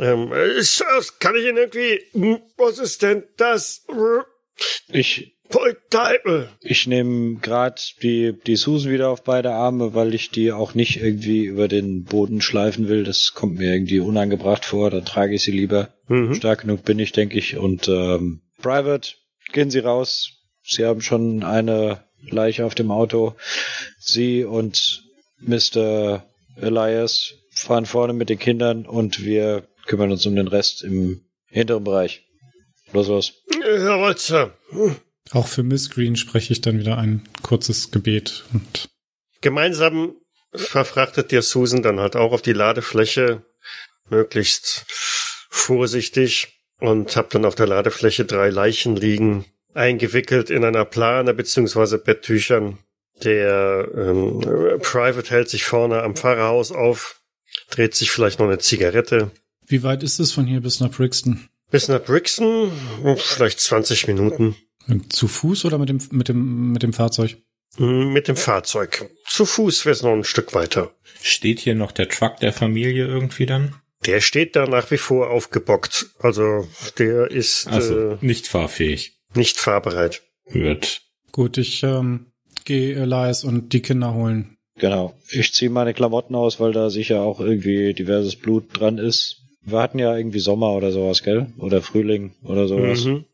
Ähm, 0.00 0.30
das, 0.30 1.18
kann 1.18 1.36
ich 1.36 1.46
ihn 1.46 1.56
irgendwie, 1.56 2.00
hm, 2.12 2.40
was 2.56 2.78
ist 2.78 3.02
denn 3.02 3.22
das? 3.36 3.86
Ich, 4.88 5.36
ich 6.60 6.86
nehme 6.86 7.36
gerade 7.40 7.80
die, 8.02 8.34
die 8.46 8.56
Susan 8.56 8.92
wieder 8.92 9.10
auf 9.10 9.22
beide 9.22 9.52
Arme, 9.52 9.94
weil 9.94 10.14
ich 10.14 10.30
die 10.30 10.52
auch 10.52 10.74
nicht 10.74 11.00
irgendwie 11.00 11.44
über 11.44 11.68
den 11.68 12.04
Boden 12.04 12.40
schleifen 12.40 12.88
will. 12.88 13.04
Das 13.04 13.32
kommt 13.34 13.58
mir 13.58 13.72
irgendwie 13.72 14.00
unangebracht 14.00 14.64
vor. 14.64 14.90
Dann 14.90 15.04
trage 15.04 15.34
ich 15.34 15.42
sie 15.42 15.52
lieber. 15.52 15.94
Mhm. 16.08 16.34
Stark 16.34 16.62
genug 16.62 16.84
bin 16.84 16.98
ich, 16.98 17.12
denke 17.12 17.38
ich. 17.38 17.56
Und 17.56 17.88
ähm, 17.88 18.42
Private, 18.60 19.14
gehen 19.52 19.70
Sie 19.70 19.80
raus. 19.80 20.30
Sie 20.62 20.84
haben 20.84 21.00
schon 21.00 21.42
eine 21.42 22.04
Leiche 22.22 22.64
auf 22.64 22.74
dem 22.74 22.90
Auto. 22.90 23.34
Sie 23.98 24.44
und 24.44 25.02
Mr. 25.40 26.24
Elias 26.56 27.34
fahren 27.50 27.86
vorne 27.86 28.12
mit 28.12 28.28
den 28.28 28.38
Kindern 28.38 28.86
und 28.86 29.24
wir 29.24 29.66
kümmern 29.86 30.12
uns 30.12 30.24
um 30.26 30.36
den 30.36 30.48
Rest 30.48 30.82
im 30.82 31.22
hinteren 31.46 31.84
Bereich. 31.84 32.22
Los, 32.92 33.08
los. 33.08 33.32
Jawohl, 33.62 34.16
Sir. 34.18 34.52
Auch 35.30 35.46
für 35.46 35.62
Miss 35.62 35.90
Green 35.90 36.16
spreche 36.16 36.52
ich 36.52 36.60
dann 36.60 36.78
wieder 36.78 36.98
ein 36.98 37.22
kurzes 37.42 37.90
Gebet 37.90 38.44
und 38.52 38.88
Gemeinsam 39.42 40.14
verfrachtet 40.54 41.32
ihr 41.32 41.42
Susan 41.42 41.82
dann 41.82 42.00
halt 42.00 42.16
auch 42.16 42.32
auf 42.32 42.42
die 42.42 42.52
Ladefläche, 42.52 43.42
möglichst 44.08 44.84
vorsichtig, 45.50 46.60
und 46.78 47.16
habt 47.16 47.34
dann 47.34 47.44
auf 47.44 47.54
der 47.54 47.66
Ladefläche 47.66 48.24
drei 48.24 48.50
Leichen 48.50 48.96
liegen, 48.96 49.44
eingewickelt 49.74 50.50
in 50.50 50.64
einer 50.64 50.84
Plane 50.84 51.34
beziehungsweise 51.34 51.98
Betttüchern. 51.98 52.78
Der 53.22 53.88
ähm, 53.94 54.40
Private 54.80 55.30
hält 55.30 55.48
sich 55.48 55.64
vorne 55.64 56.02
am 56.02 56.16
Fahrerhaus 56.16 56.72
auf, 56.72 57.20
dreht 57.70 57.94
sich 57.94 58.10
vielleicht 58.10 58.38
noch 58.38 58.46
eine 58.46 58.58
Zigarette. 58.58 59.30
wie 59.66 59.82
weit 59.82 60.02
ist 60.02 60.18
es 60.18 60.32
von 60.32 60.46
hier 60.46 60.60
bis 60.60 60.80
nach 60.80 60.90
Brixton? 60.90 61.48
Bis 61.72 61.88
nach 61.88 62.02
Brixton, 62.04 62.70
vielleicht 63.16 63.58
20 63.58 64.06
Minuten. 64.06 64.54
Zu 65.08 65.26
Fuß 65.26 65.64
oder 65.64 65.78
mit 65.78 65.88
dem 65.88 65.98
mit 66.12 66.28
dem 66.28 66.70
mit 66.72 66.82
dem 66.84 66.92
Fahrzeug? 66.92 67.38
Mit 67.78 68.28
dem 68.28 68.36
Fahrzeug. 68.36 69.10
Zu 69.26 69.46
Fuß 69.46 69.84
wäre 69.86 69.92
es 69.94 70.02
noch 70.02 70.12
ein 70.12 70.24
Stück 70.24 70.54
weiter. 70.54 70.94
Steht 71.22 71.58
hier 71.58 71.74
noch 71.74 71.90
der 71.92 72.08
Truck 72.08 72.36
der 72.40 72.52
Familie 72.52 73.06
irgendwie 73.06 73.46
dann? 73.46 73.74
Der 74.04 74.20
steht 74.20 74.56
da 74.56 74.66
nach 74.66 74.90
wie 74.90 74.98
vor 74.98 75.30
aufgebockt. 75.30 76.06
Also 76.18 76.68
der 76.98 77.30
ist 77.30 77.66
Also 77.68 78.10
äh, 78.12 78.16
nicht 78.20 78.46
fahrfähig. 78.48 79.16
nicht 79.34 79.58
fahrbereit. 79.58 80.22
Wird. 80.46 81.02
Gut, 81.30 81.56
ich 81.56 81.82
ähm, 81.82 82.26
gehe 82.64 82.94
Elias 82.96 83.44
und 83.44 83.72
die 83.72 83.80
Kinder 83.80 84.12
holen. 84.12 84.58
Genau. 84.78 85.14
Ich 85.30 85.52
ziehe 85.54 85.70
meine 85.70 85.94
Klamotten 85.94 86.34
aus, 86.34 86.58
weil 86.60 86.72
da 86.72 86.90
sicher 86.90 87.22
auch 87.22 87.40
irgendwie 87.40 87.94
diverses 87.94 88.36
Blut 88.36 88.64
dran 88.78 88.98
ist. 88.98 89.41
Wir 89.64 89.78
hatten 89.78 89.98
ja 89.98 90.16
irgendwie 90.16 90.40
Sommer 90.40 90.72
oder 90.72 90.90
sowas, 90.90 91.22
gell? 91.22 91.46
Oder 91.58 91.82
Frühling 91.82 92.32
oder 92.44 92.66
sowas. 92.66 93.04
Mhm. 93.04 93.24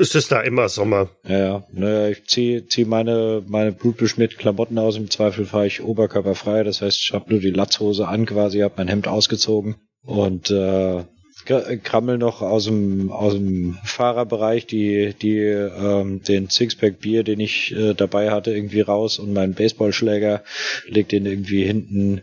Es 0.00 0.14
ist 0.14 0.32
da 0.32 0.40
immer 0.40 0.68
Sommer. 0.68 1.10
Ja, 1.28 1.38
ja. 1.38 1.66
Naja, 1.72 2.08
ich 2.08 2.24
ziehe 2.26 2.66
zieh 2.66 2.84
meine, 2.84 3.42
meine 3.46 3.72
blutbeschmierte 3.72 4.36
Klamotten 4.36 4.78
aus. 4.78 4.96
Im 4.96 5.10
Zweifel 5.10 5.44
fahre 5.44 5.66
ich 5.66 5.82
oberkörperfrei. 5.82 6.62
Das 6.64 6.82
heißt, 6.82 6.98
ich 6.98 7.12
habe 7.12 7.30
nur 7.30 7.40
die 7.40 7.50
Latzhose 7.50 8.08
an 8.08 8.26
quasi, 8.26 8.60
habe 8.60 8.74
mein 8.76 8.88
Hemd 8.88 9.06
ausgezogen 9.08 9.76
und 10.04 10.50
äh, 10.50 11.04
kr- 11.46 11.76
krammel 11.78 12.18
noch 12.18 12.42
aus 12.42 12.64
dem, 12.64 13.12
aus 13.12 13.34
dem 13.34 13.78
Fahrerbereich 13.84 14.66
die, 14.66 15.14
die, 15.20 15.38
ähm, 15.38 16.22
den 16.22 16.48
Sixpack 16.48 16.98
Bier, 17.00 17.22
den 17.22 17.38
ich 17.38 17.72
äh, 17.72 17.94
dabei 17.94 18.30
hatte, 18.32 18.52
irgendwie 18.52 18.80
raus 18.80 19.18
und 19.20 19.32
meinen 19.32 19.54
Baseballschläger, 19.54 20.42
leg 20.88 21.08
den 21.08 21.24
irgendwie 21.26 21.64
hinten 21.64 22.22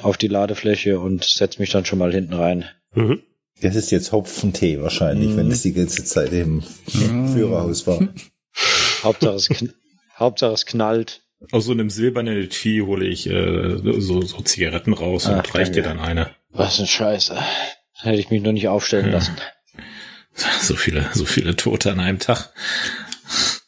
auf 0.00 0.16
die 0.16 0.28
Ladefläche 0.28 0.98
und 1.00 1.24
setz 1.24 1.58
mich 1.58 1.70
dann 1.70 1.84
schon 1.84 1.98
mal 1.98 2.12
hinten 2.12 2.32
rein. 2.34 2.64
Mhm. 2.94 3.22
Das 3.60 3.76
ist 3.76 3.90
jetzt 3.92 4.10
Hopfentee 4.12 4.80
wahrscheinlich, 4.80 5.36
wenn 5.36 5.48
das 5.50 5.62
die 5.62 5.72
ganze 5.72 6.04
Zeit 6.04 6.32
im 6.32 6.62
Führerhaus 6.62 7.86
war. 7.86 8.08
Hauptsache 9.02 9.34
es, 9.36 9.48
kn 9.48 9.72
Hauptsache 10.18 10.52
es 10.52 10.66
knallt. 10.66 11.22
Aus 11.50 11.64
so 11.66 11.72
einem 11.72 11.90
silbernen 11.90 12.36
Etui 12.36 12.80
hole 12.84 13.06
ich 13.06 13.28
äh, 13.28 13.76
so, 14.00 14.22
so 14.22 14.40
Zigaretten 14.42 14.92
raus 14.92 15.26
Ach, 15.26 15.36
und 15.36 15.54
reich 15.54 15.70
dir 15.72 15.82
dann 15.82 15.98
eine. 16.00 16.30
Was 16.50 16.78
eine 16.78 16.86
Scheiße. 16.88 17.36
Hätte 18.00 18.18
ich 18.20 18.30
mich 18.30 18.42
nur 18.42 18.52
nicht 18.52 18.68
aufstellen 18.68 19.06
Ja. 19.06 19.12
lassen. 19.14 19.36
So 20.62 20.76
viele, 20.76 21.06
so 21.12 21.26
viele 21.26 21.56
Tote 21.56 21.92
an 21.92 22.00
einem 22.00 22.18
Tag. 22.18 22.54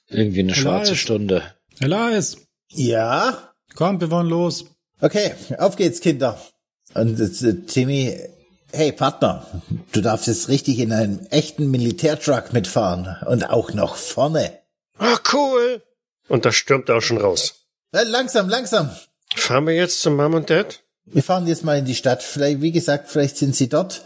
Irgendwie 0.08 0.40
eine 0.40 0.54
schwarze 0.54 0.92
Elias. 0.92 0.98
Stunde. 0.98 1.42
Elias, 1.78 2.38
Ja, 2.70 3.52
komm, 3.74 4.00
wir 4.00 4.10
wollen 4.10 4.28
los. 4.28 4.64
okay, 5.02 5.32
auf 5.58 5.76
geht's, 5.76 6.00
Kinder. 6.00 6.40
Und 6.94 7.20
äh, 7.20 7.54
Timmy, 7.66 8.16
hey 8.74 8.92
Partner, 8.92 9.46
du 9.92 10.00
darfst 10.00 10.26
jetzt 10.26 10.48
richtig 10.48 10.78
in 10.78 10.92
einem 10.92 11.26
echten 11.30 11.70
Militärtruck 11.70 12.52
mitfahren 12.52 13.16
und 13.26 13.48
auch 13.48 13.72
noch 13.72 13.96
vorne. 13.96 14.58
Ah, 14.98 15.18
cool. 15.32 15.82
Und 16.28 16.44
da 16.44 16.52
stürmt 16.52 16.88
er 16.88 16.96
auch 16.96 17.02
schon 17.02 17.18
raus. 17.18 17.66
Äh, 17.92 18.04
langsam, 18.04 18.48
langsam. 18.48 18.90
Fahren 19.36 19.66
wir 19.66 19.74
jetzt 19.74 20.00
zum 20.00 20.16
Mom 20.16 20.34
und 20.34 20.50
Dad? 20.50 20.80
Wir 21.06 21.22
fahren 21.22 21.46
jetzt 21.46 21.64
mal 21.64 21.78
in 21.78 21.84
die 21.84 21.94
Stadt. 21.94 22.22
Vielleicht, 22.22 22.62
wie 22.62 22.72
gesagt, 22.72 23.10
vielleicht 23.10 23.36
sind 23.36 23.54
sie 23.54 23.68
dort. 23.68 24.04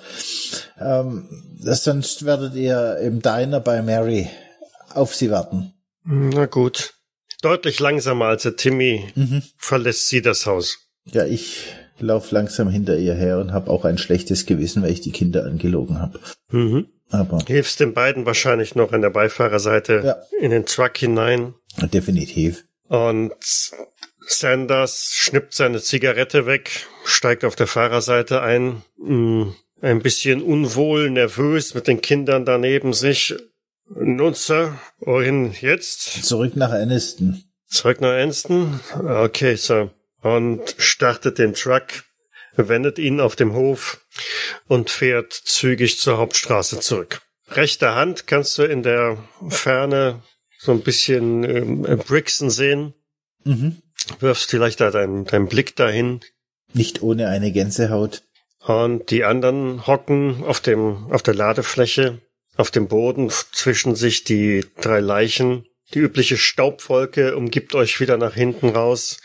Ähm, 0.80 1.28
sonst 1.60 2.24
werdet 2.24 2.54
ihr 2.54 2.96
im 2.98 3.22
Diner 3.22 3.60
bei 3.60 3.82
Mary 3.82 4.28
auf 4.94 5.14
sie 5.14 5.30
warten. 5.30 5.74
Na 6.04 6.46
gut. 6.46 6.94
Deutlich 7.40 7.78
langsamer 7.78 8.26
als 8.26 8.42
der 8.42 8.56
Timmy 8.56 9.12
Mhm. 9.14 9.42
verlässt 9.56 10.08
sie 10.08 10.22
das 10.22 10.44
Haus. 10.46 10.78
Ja, 11.04 11.24
ich 11.24 11.66
lauf 12.00 12.30
langsam 12.30 12.68
hinter 12.68 12.96
ihr 12.98 13.14
her 13.14 13.38
und 13.38 13.52
habe 13.52 13.70
auch 13.70 13.84
ein 13.84 13.98
schlechtes 13.98 14.46
Gewissen, 14.46 14.82
weil 14.82 14.92
ich 14.92 15.00
die 15.00 15.12
Kinder 15.12 15.44
angelogen 15.44 16.00
habe. 16.00 16.20
Mhm. 16.50 16.86
Aber 17.10 17.38
Hilfst 17.46 17.80
den 17.80 17.94
beiden 17.94 18.26
wahrscheinlich 18.26 18.74
noch 18.74 18.92
an 18.92 19.00
der 19.02 19.10
Beifahrerseite 19.10 20.02
Ja. 20.04 20.16
in 20.40 20.50
den 20.50 20.66
Truck 20.66 20.96
hinein. 20.98 21.54
definitiv. 21.92 22.64
Und 22.88 23.32
Sanders 24.26 25.12
schnippt 25.14 25.54
seine 25.54 25.80
Zigarette 25.80 26.46
weg, 26.46 26.86
steigt 27.04 27.44
auf 27.44 27.56
der 27.56 27.66
Fahrerseite 27.66 28.42
ein, 28.42 28.82
mh, 28.98 29.54
ein 29.80 30.00
bisschen 30.00 30.42
unwohl, 30.42 31.10
nervös 31.10 31.74
mit 31.74 31.86
den 31.86 32.00
Kindern 32.00 32.44
daneben 32.44 32.92
sich. 32.92 33.34
Nun, 33.94 34.34
Sir, 34.34 34.78
wohin 35.00 35.52
jetzt? 35.60 36.24
Zurück 36.24 36.56
nach 36.56 36.72
Aniston. 36.72 37.42
Zurück 37.68 38.00
nach 38.00 38.12
Anston? 38.12 38.80
Okay, 38.94 39.54
Sir. 39.56 39.90
Und 40.20 40.74
startet 40.78 41.38
den 41.38 41.54
Truck, 41.54 41.84
wendet 42.56 42.98
ihn 42.98 43.20
auf 43.20 43.36
dem 43.36 43.54
Hof 43.54 44.00
und 44.66 44.90
fährt 44.90 45.32
zügig 45.32 45.98
zur 45.98 46.18
Hauptstraße 46.18 46.80
zurück. 46.80 47.22
Rechter 47.50 47.94
Hand 47.94 48.26
kannst 48.26 48.58
du 48.58 48.64
in 48.64 48.82
der 48.82 49.16
Ferne 49.48 50.22
so 50.58 50.72
ein 50.72 50.82
bisschen 50.82 51.44
ähm, 51.44 51.82
Brixen 52.06 52.50
sehen. 52.50 52.94
Mhm. 53.44 53.80
Wirfst 54.20 54.50
vielleicht 54.50 54.80
da 54.80 54.90
deinen, 54.90 55.24
deinen 55.24 55.48
Blick 55.48 55.76
dahin. 55.76 56.20
Nicht 56.74 57.02
ohne 57.02 57.28
eine 57.28 57.52
Gänsehaut. 57.52 58.22
Und 58.60 59.10
die 59.10 59.24
anderen 59.24 59.86
hocken 59.86 60.44
auf 60.44 60.60
dem, 60.60 61.10
auf 61.10 61.22
der 61.22 61.34
Ladefläche, 61.34 62.20
auf 62.56 62.70
dem 62.70 62.88
Boden 62.88 63.30
zwischen 63.30 63.94
sich 63.94 64.24
die 64.24 64.66
drei 64.80 65.00
Leichen. 65.00 65.64
Die 65.94 66.00
übliche 66.00 66.36
Staubwolke 66.36 67.36
umgibt 67.36 67.74
euch 67.74 67.98
wieder 68.00 68.18
nach 68.18 68.34
hinten 68.34 68.68
raus. 68.68 69.20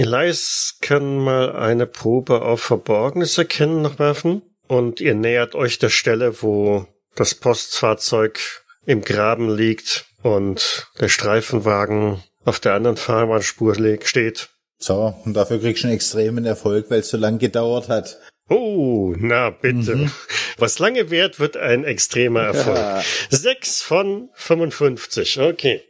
Elias 0.00 0.78
kann 0.80 1.18
mal 1.18 1.54
eine 1.54 1.86
Probe 1.86 2.40
auf 2.40 2.62
Verborgenes 2.62 3.36
erkennen 3.36 3.82
noch 3.82 3.98
werfen. 3.98 4.40
Und 4.66 4.98
ihr 5.00 5.14
nähert 5.14 5.54
euch 5.54 5.78
der 5.78 5.90
Stelle, 5.90 6.40
wo 6.42 6.86
das 7.16 7.34
Postfahrzeug 7.34 8.40
im 8.86 9.02
Graben 9.02 9.54
liegt 9.54 10.06
und 10.22 10.88
der 10.98 11.08
Streifenwagen 11.08 12.22
auf 12.46 12.60
der 12.60 12.72
anderen 12.72 12.96
Fahrbahnspur 12.96 13.74
steht. 14.02 14.48
So, 14.78 15.14
und 15.26 15.34
dafür 15.34 15.60
kriegst 15.60 15.82
du 15.82 15.88
einen 15.88 15.96
extremen 15.96 16.46
Erfolg, 16.46 16.90
weil 16.90 17.00
es 17.00 17.10
so 17.10 17.18
lang 17.18 17.38
gedauert 17.38 17.90
hat. 17.90 18.18
Oh, 18.48 19.14
na 19.18 19.50
bitte. 19.50 20.10
Was 20.56 20.78
lange 20.78 21.10
währt, 21.10 21.40
wird 21.40 21.58
ein 21.58 21.84
extremer 21.84 22.44
Erfolg. 22.44 22.78
Ja. 22.78 23.02
Sechs 23.28 23.82
von 23.82 24.30
55. 24.32 25.40
Okay. 25.40 25.82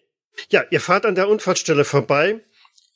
Ja, 0.49 0.65
ihr 0.71 0.81
fahrt 0.81 1.07
an 1.07 1.15
der 1.15 1.29
Unfallstelle 1.29 1.85
vorbei 1.85 2.41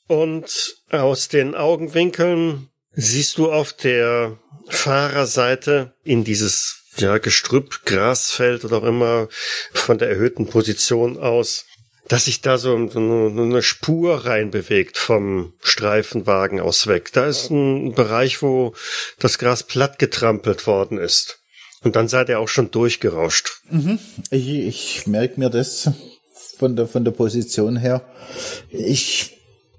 und 0.06 0.76
aus 0.90 1.28
den 1.28 1.54
Augenwinkeln 1.54 2.68
siehst 2.92 3.38
du 3.38 3.50
auf 3.52 3.72
der 3.72 4.38
Fahrerseite 4.68 5.94
in 6.04 6.24
dieses 6.24 6.84
ja, 6.96 7.18
Gestrüpp, 7.18 7.84
Grasfeld 7.84 8.64
oder 8.64 8.78
auch 8.78 8.84
immer 8.84 9.28
von 9.72 9.98
der 9.98 10.08
erhöhten 10.08 10.46
Position 10.46 11.18
aus, 11.18 11.66
dass 12.08 12.26
sich 12.26 12.40
da 12.40 12.58
so 12.58 12.74
eine 12.74 13.62
Spur 13.62 14.26
reinbewegt 14.26 14.98
vom 14.98 15.54
Streifenwagen 15.62 16.60
aus 16.60 16.86
weg. 16.86 17.12
Da 17.12 17.26
ist 17.26 17.50
ein 17.50 17.94
Bereich, 17.94 18.42
wo 18.42 18.74
das 19.18 19.38
Gras 19.38 19.62
platt 19.62 19.98
getrampelt 19.98 20.66
worden 20.66 20.98
ist. 20.98 21.40
Und 21.82 21.96
dann 21.96 22.08
seid 22.08 22.28
ihr 22.28 22.40
auch 22.40 22.48
schon 22.48 22.70
durchgerauscht. 22.70 23.60
Ich, 24.30 24.48
ich 24.48 25.06
merke 25.06 25.38
mir 25.40 25.50
das 25.50 25.90
von 26.58 26.76
der, 26.76 26.86
von 26.86 27.04
der 27.04 27.12
Position 27.12 27.76
her. 27.76 28.02
Ich 28.70 29.34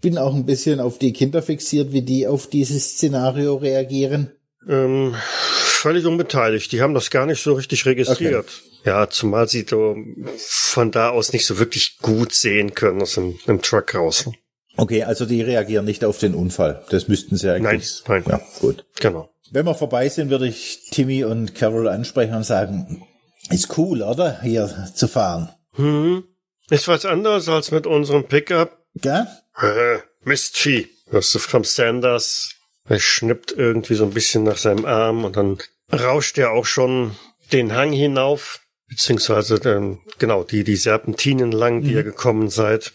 bin 0.06 0.20
auch 0.20 0.36
ein 0.36 0.45
bisschen 0.45 0.80
auf 0.80 0.99
die 0.99 1.14
Kinder 1.14 1.41
fixiert, 1.41 1.91
wie 1.91 2.03
die 2.03 2.28
auf 2.28 2.45
dieses 2.45 2.91
Szenario 2.91 3.56
reagieren. 3.56 4.32
Ähm, 4.70 5.16
völlig 5.56 6.06
unbeteiligt. 6.06 6.72
Die 6.72 6.84
haben 6.84 6.93
das 6.93 7.10
gar 7.10 7.26
nicht 7.26 7.41
so 7.41 7.53
richtig 7.53 7.88
registriert. 7.88 8.45
Ja, 8.84 9.10
zumal 9.10 9.47
sie 9.47 9.66
so 9.68 9.95
von 10.38 10.91
da 10.91 11.10
aus 11.10 11.34
nicht 11.34 11.47
so 11.47 11.58
wirklich 11.58 11.97
gut 12.03 12.34
sehen 12.34 12.76
können 12.76 13.01
aus 13.01 13.16
dem, 13.16 13.39
dem 13.47 13.64
Truck 13.64 13.95
raus. 13.95 14.30
Okay, 14.78 15.01
also 15.01 15.26
die 15.26 15.41
reagieren 15.41 15.86
nicht 15.86 16.06
auf 16.06 16.20
den 16.20 16.36
Unfall. 16.36 16.86
Das 16.91 17.08
müssten 17.08 17.36
sie 17.36 17.51
eigentlich. 17.51 18.03
Nein, 18.08 18.24
nein. 18.28 18.39
Ja, 18.39 18.60
gut. 18.60 18.86
Genau. 18.99 19.32
Wenn 19.49 19.66
wir 19.66 19.74
vorbei 19.74 20.08
sind, 20.10 20.30
würde 20.30 20.47
ich 20.47 20.91
Timmy 20.91 21.24
und 21.24 21.56
Carol 21.56 21.88
ansprechen 21.88 22.36
und 22.36 22.43
sagen, 22.43 23.08
ist 23.49 23.76
cool, 23.80 24.03
oder? 24.03 24.39
Hier 24.43 24.91
zu 24.93 25.08
fahren. 25.08 25.49
Hm. 25.74 26.26
Ist 26.70 26.88
was 26.88 27.06
anderes 27.06 27.49
als 27.49 27.72
mit 27.72 27.88
unserem 27.88 28.26
Pickup. 28.26 28.86
Gell? 28.93 29.26
Äh, 29.62 29.99
Mistvieh. 30.24 30.88
Hörst 31.10 31.36
du 31.36 31.39
vom 31.39 31.64
Sanders? 31.64 32.51
Er 32.88 32.99
schnippt 32.99 33.51
irgendwie 33.51 33.95
so 33.95 34.03
ein 34.03 34.12
bisschen 34.12 34.43
nach 34.43 34.58
seinem 34.58 34.86
Arm 34.86 35.24
und 35.24 35.38
dann 35.38 35.58
rauscht 35.91 36.38
er 36.38 36.51
auch 36.51 36.66
schon 36.66 37.16
den 37.51 37.74
Hang 37.74 37.91
hinauf, 37.91 38.60
beziehungsweise 38.88 39.56
ähm, 39.66 39.99
genau 40.20 40.43
die 40.43 40.64
die 40.64 40.76
Serpentinen 40.76 41.51
lang, 41.51 41.82
die 41.82 41.93
ihr 41.93 42.03
gekommen 42.03 42.49
seid. 42.49 42.93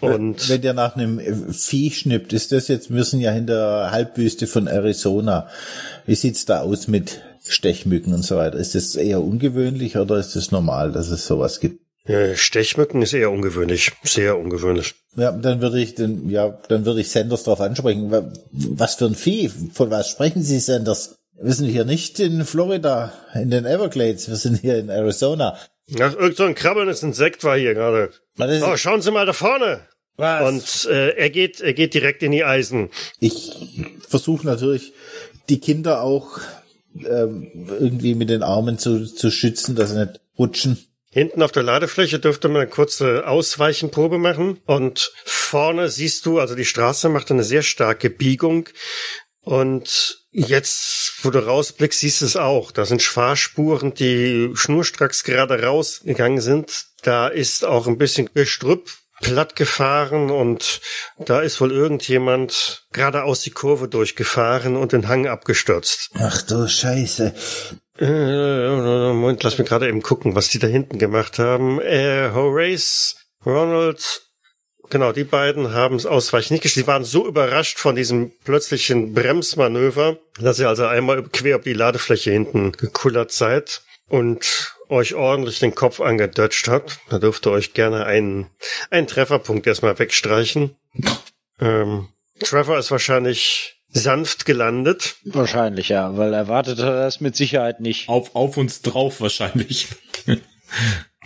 Und 0.00 0.48
Wenn 0.48 0.60
der 0.60 0.74
nach 0.74 0.96
einem 0.96 1.18
äh, 1.18 1.52
Vieh 1.52 1.90
schnippt, 1.90 2.32
ist 2.32 2.52
das 2.52 2.68
jetzt, 2.68 2.92
wir 2.92 3.04
sind 3.04 3.20
ja 3.20 3.32
in 3.32 3.46
der 3.46 3.88
Halbwüste 3.90 4.46
von 4.46 4.66
Arizona. 4.66 5.48
Wie 6.04 6.14
sieht's 6.14 6.44
da 6.44 6.60
aus 6.60 6.86
mit 6.86 7.22
Stechmücken 7.48 8.12
und 8.12 8.22
so 8.22 8.36
weiter? 8.36 8.58
Ist 8.58 8.74
das 8.74 8.96
eher 8.96 9.22
ungewöhnlich 9.22 9.96
oder 9.96 10.18
ist 10.18 10.36
es 10.36 10.50
normal, 10.50 10.92
dass 10.92 11.08
es 11.08 11.26
sowas 11.26 11.60
gibt? 11.60 11.85
Äh, 12.06 12.36
Stechmücken 12.36 13.02
ist 13.02 13.12
eher 13.12 13.30
ungewöhnlich, 13.30 13.92
sehr 14.02 14.38
ungewöhnlich. 14.38 14.94
Ja, 15.16 15.32
dann 15.32 15.60
würde 15.60 15.80
ich 15.80 15.94
den, 15.94 16.28
ja, 16.28 16.58
dann 16.68 16.84
würde 16.84 17.00
ich 17.00 17.10
Sanders 17.10 17.42
darauf 17.44 17.60
ansprechen. 17.60 18.10
Wa- 18.10 18.30
Was 18.52 18.96
für 18.96 19.06
ein 19.06 19.14
Vieh? 19.14 19.50
Von 19.72 19.90
was 19.90 20.08
sprechen 20.10 20.42
Sie, 20.42 20.58
Sanders? 20.58 21.16
Wir 21.40 21.52
sind 21.52 21.66
hier 21.66 21.84
nicht 21.84 22.18
in 22.20 22.44
Florida, 22.44 23.12
in 23.34 23.50
den 23.50 23.66
Everglades. 23.66 24.28
Wir 24.28 24.36
sind 24.36 24.60
hier 24.60 24.78
in 24.78 24.88
Arizona. 24.88 25.56
Ach, 26.00 26.14
irgend 26.16 26.36
so 26.36 26.44
ein 26.44 26.54
krabbelndes 26.54 27.02
Insekt 27.02 27.44
war 27.44 27.56
hier 27.58 27.74
gerade. 27.74 28.10
Oh, 28.38 28.76
schauen 28.76 29.02
Sie 29.02 29.10
mal 29.10 29.26
da 29.26 29.32
vorne. 29.32 29.80
Was? 30.16 30.86
Und 30.86 30.90
äh, 30.92 31.10
er 31.10 31.28
geht, 31.30 31.60
er 31.60 31.74
geht 31.74 31.92
direkt 31.92 32.22
in 32.22 32.32
die 32.32 32.42
Eisen. 32.44 32.88
Ich 33.20 33.52
versuche 34.08 34.46
natürlich, 34.46 34.94
die 35.50 35.60
Kinder 35.60 36.02
auch 36.02 36.38
ähm, 37.06 37.50
irgendwie 37.78 38.14
mit 38.14 38.30
den 38.30 38.42
Armen 38.42 38.78
zu, 38.78 39.04
zu 39.04 39.30
schützen, 39.30 39.76
dass 39.76 39.90
sie 39.90 39.98
nicht 39.98 40.20
rutschen. 40.38 40.78
Hinten 41.16 41.42
auf 41.42 41.50
der 41.50 41.62
Ladefläche 41.62 42.18
dürfte 42.18 42.48
man 42.48 42.60
eine 42.60 42.70
kurze 42.70 43.26
Ausweichenprobe 43.26 44.18
machen. 44.18 44.60
Und 44.66 45.14
vorne 45.24 45.88
siehst 45.88 46.26
du, 46.26 46.38
also 46.38 46.54
die 46.54 46.66
Straße 46.66 47.08
macht 47.08 47.30
eine 47.30 47.42
sehr 47.42 47.62
starke 47.62 48.10
Biegung. 48.10 48.68
Und 49.40 50.18
jetzt, 50.30 51.14
wo 51.22 51.30
du 51.30 51.38
rausblickst, 51.38 52.00
siehst 52.00 52.20
du 52.20 52.26
es 52.26 52.36
auch. 52.36 52.70
Da 52.70 52.84
sind 52.84 53.02
Fahrspuren, 53.02 53.94
die 53.94 54.50
schnurstracks 54.52 55.24
gerade 55.24 55.62
rausgegangen 55.62 56.42
sind. 56.42 56.84
Da 57.00 57.28
ist 57.28 57.64
auch 57.64 57.86
ein 57.86 57.96
bisschen 57.96 58.28
Gestrüpp 58.34 58.90
platt 59.22 59.56
gefahren 59.56 60.30
und 60.30 60.82
da 61.18 61.40
ist 61.40 61.62
wohl 61.62 61.72
irgendjemand 61.72 62.84
geradeaus 62.92 63.40
die 63.40 63.52
Kurve 63.52 63.88
durchgefahren 63.88 64.76
und 64.76 64.92
den 64.92 65.08
Hang 65.08 65.26
abgestürzt. 65.26 66.10
Ach 66.12 66.42
du 66.42 66.68
Scheiße. 66.68 67.32
Äh, 67.98 68.68
Moment, 69.12 69.42
lass 69.42 69.58
mich 69.58 69.68
gerade 69.68 69.88
eben 69.88 70.02
gucken, 70.02 70.34
was 70.34 70.48
die 70.48 70.58
da 70.58 70.66
hinten 70.66 70.98
gemacht 70.98 71.38
haben. 71.38 71.80
Äh, 71.80 72.30
Horace, 72.32 73.16
Ronald, 73.44 74.22
genau, 74.90 75.12
die 75.12 75.24
beiden 75.24 75.72
haben 75.72 75.96
es 75.96 76.06
ausweichen 76.06 76.54
nicht 76.54 76.62
geschafft. 76.62 76.84
Die 76.84 76.86
waren 76.86 77.04
so 77.04 77.26
überrascht 77.26 77.78
von 77.78 77.96
diesem 77.96 78.32
plötzlichen 78.44 79.14
Bremsmanöver, 79.14 80.18
dass 80.38 80.58
ihr 80.58 80.68
also 80.68 80.84
einmal 80.86 81.22
quer 81.22 81.56
auf 81.56 81.62
die 81.62 81.72
Ladefläche 81.72 82.30
hinten 82.30 82.72
gekullert 82.72 83.32
seid 83.32 83.82
und 84.08 84.74
euch 84.88 85.14
ordentlich 85.14 85.58
den 85.58 85.74
Kopf 85.74 86.00
angedutscht 86.00 86.68
habt. 86.68 87.00
Da 87.08 87.18
dürft 87.18 87.46
ihr 87.46 87.52
euch 87.52 87.74
gerne 87.74 88.06
einen, 88.06 88.50
einen 88.90 89.06
Trefferpunkt 89.06 89.66
erstmal 89.66 89.98
wegstreichen. 89.98 90.76
Ähm, 91.60 92.08
Trevor 92.40 92.78
ist 92.78 92.90
wahrscheinlich 92.90 93.75
sanft 93.88 94.44
gelandet. 94.46 95.16
Wahrscheinlich, 95.24 95.88
ja, 95.88 96.16
weil 96.16 96.32
erwartet 96.34 96.78
hat 96.78 96.84
er 96.86 97.00
das 97.04 97.20
mit 97.20 97.36
Sicherheit 97.36 97.80
nicht. 97.80 98.08
Auf, 98.08 98.34
auf 98.34 98.56
uns 98.56 98.82
drauf 98.82 99.20
wahrscheinlich. 99.20 99.88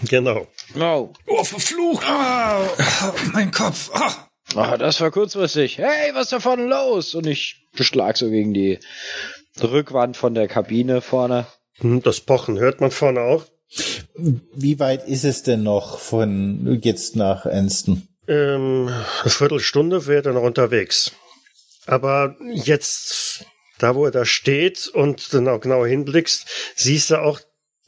Genau. 0.09 0.47
Oh, 0.79 1.13
Oh, 1.27 1.45
verflucht! 1.45 2.05
Ah, 2.07 2.63
mein 3.33 3.51
Kopf. 3.51 3.91
Ah. 3.95 4.29
ah, 4.55 4.77
das 4.77 5.01
war 5.01 5.11
kurzfristig. 5.11 5.79
Hey, 5.79 6.11
was 6.15 6.25
ist 6.25 6.33
da 6.33 6.41
vorne 6.41 6.65
los? 6.67 7.15
Und 7.15 7.27
ich 7.27 7.67
beschlag 7.77 8.17
so 8.17 8.31
gegen 8.31 8.55
die 8.55 8.79
Rückwand 9.61 10.17
von 10.17 10.35
der 10.35 10.49
Kabine 10.49 11.01
vorne. 11.01 11.47
Hm, 11.79 12.03
Das 12.03 12.21
Pochen 12.21 12.59
hört 12.59 12.81
man 12.81 12.91
vorne 12.91 13.21
auch. 13.21 13.45
Wie 14.15 14.79
weit 14.81 15.07
ist 15.07 15.25
es 15.25 15.43
denn 15.43 15.63
noch 15.63 15.99
von 15.99 16.81
jetzt 16.83 17.15
nach 17.17 17.47
Anston? 17.47 18.09
Ähm, 18.27 18.89
eine 19.23 19.31
Viertelstunde 19.31 20.07
wäre 20.07 20.31
er 20.31 20.33
noch 20.35 20.43
unterwegs. 20.43 21.13
Aber 21.91 22.37
jetzt, 22.53 23.45
da 23.79 23.97
wo 23.97 24.05
er 24.05 24.13
da 24.13 24.25
steht 24.25 24.87
und 24.87 25.35
dann 25.35 25.49
auch 25.49 25.61
genau 25.61 25.85
hinblickst, 25.85 26.47
siehst 26.77 27.11
du 27.11 27.17
auch, 27.17 27.41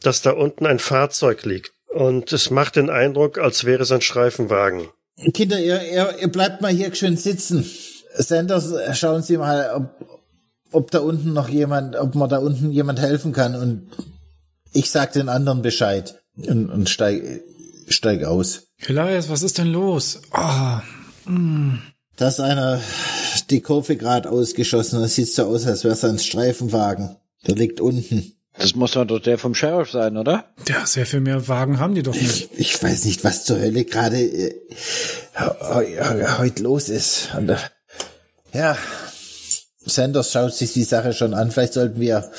dass 0.03 0.23
da 0.23 0.33
unten 0.33 0.67
ein 0.67 0.81
Fahrzeug 0.81 1.45
liegt. 1.45 1.73
Und 1.87 2.33
es 2.33 2.51
macht 2.51 2.75
den 2.75 2.91
Eindruck, 2.91 3.39
als 3.39 3.65
wäre 3.65 3.83
es 3.83 3.93
ein 3.93 4.01
Streifenwagen. 4.01 4.89
Kinder, 5.33 5.61
ihr, 5.61 5.81
ihr, 5.83 6.17
ihr 6.21 6.29
bleibt 6.33 6.63
mal 6.63 6.73
hier 6.73 6.93
schön 6.95 7.17
sitzen. 7.17 7.65
Sanders, 8.15 8.75
schauen 8.99 9.23
Sie 9.23 9.37
mal, 9.37 9.71
ob, 9.73 10.09
ob 10.73 10.91
da 10.91 10.99
unten 10.99 11.33
noch 11.33 11.49
jemand, 11.49 11.95
ob 11.95 12.17
mir 12.17 12.27
da 12.27 12.39
unten 12.39 12.73
jemand 12.73 12.99
helfen 12.99 13.33
kann 13.33 13.55
und 13.55 13.89
ich 14.73 14.91
sag 14.91 15.13
den 15.13 15.29
anderen 15.29 15.63
Bescheid 15.63 16.21
und, 16.37 16.71
und 16.71 16.89
steig, 16.89 17.23
steig 17.89 18.25
aus. 18.25 18.65
Elias, 18.79 19.29
was 19.29 19.43
ist 19.45 19.59
denn 19.59 19.69
los? 19.69 20.23
Ah, 20.33 20.83
Da 22.17 22.29
ist 22.29 22.41
einer 22.41 22.81
die 23.51 23.61
Kurve 23.61 23.97
gerade 23.97 24.31
ausgeschossen. 24.31 25.01
Das 25.01 25.15
sieht 25.15 25.29
so 25.33 25.45
aus, 25.47 25.67
als 25.67 25.85
wäre 25.85 25.95
es 25.95 26.05
ein 26.05 26.19
Streifenwagen. 26.19 27.17
Der 27.47 27.55
liegt 27.57 27.81
unten. 27.81 28.33
Das 28.59 28.75
muss 28.75 28.93
doch 28.93 29.05
der 29.19 29.39
vom 29.39 29.55
Sheriff 29.55 29.91
sein, 29.91 30.17
oder? 30.19 30.45
ja, 30.69 30.85
sehr 30.85 31.07
viel 31.07 31.21
mehr 31.21 31.49
Wagen 31.49 31.81
haben 31.81 31.95
die 31.95 32.03
doch 32.03 32.15
nicht. 32.15 32.51
Ich 32.57 32.83
weiß 32.83 33.07
nicht, 33.07 33.25
was 33.25 33.45
zur 33.45 33.59
Hölle 33.59 33.85
gerade 33.85 34.21
äh, 34.21 34.55
heu- 35.39 35.99
heu- 35.99 36.39
heute 36.39 36.63
los 36.63 36.89
ist. 36.91 37.31
Und, 37.37 37.49
äh, 37.49 37.57
ja, 38.53 38.77
Sanders 39.85 40.33
schaut 40.33 40.55
sich 40.55 40.73
die 40.75 40.85
Sache 40.85 41.13
schon 41.13 41.35
an. 41.35 41.51
Vielleicht 41.51 41.73
sollten 41.73 42.01
wir 42.01 42.31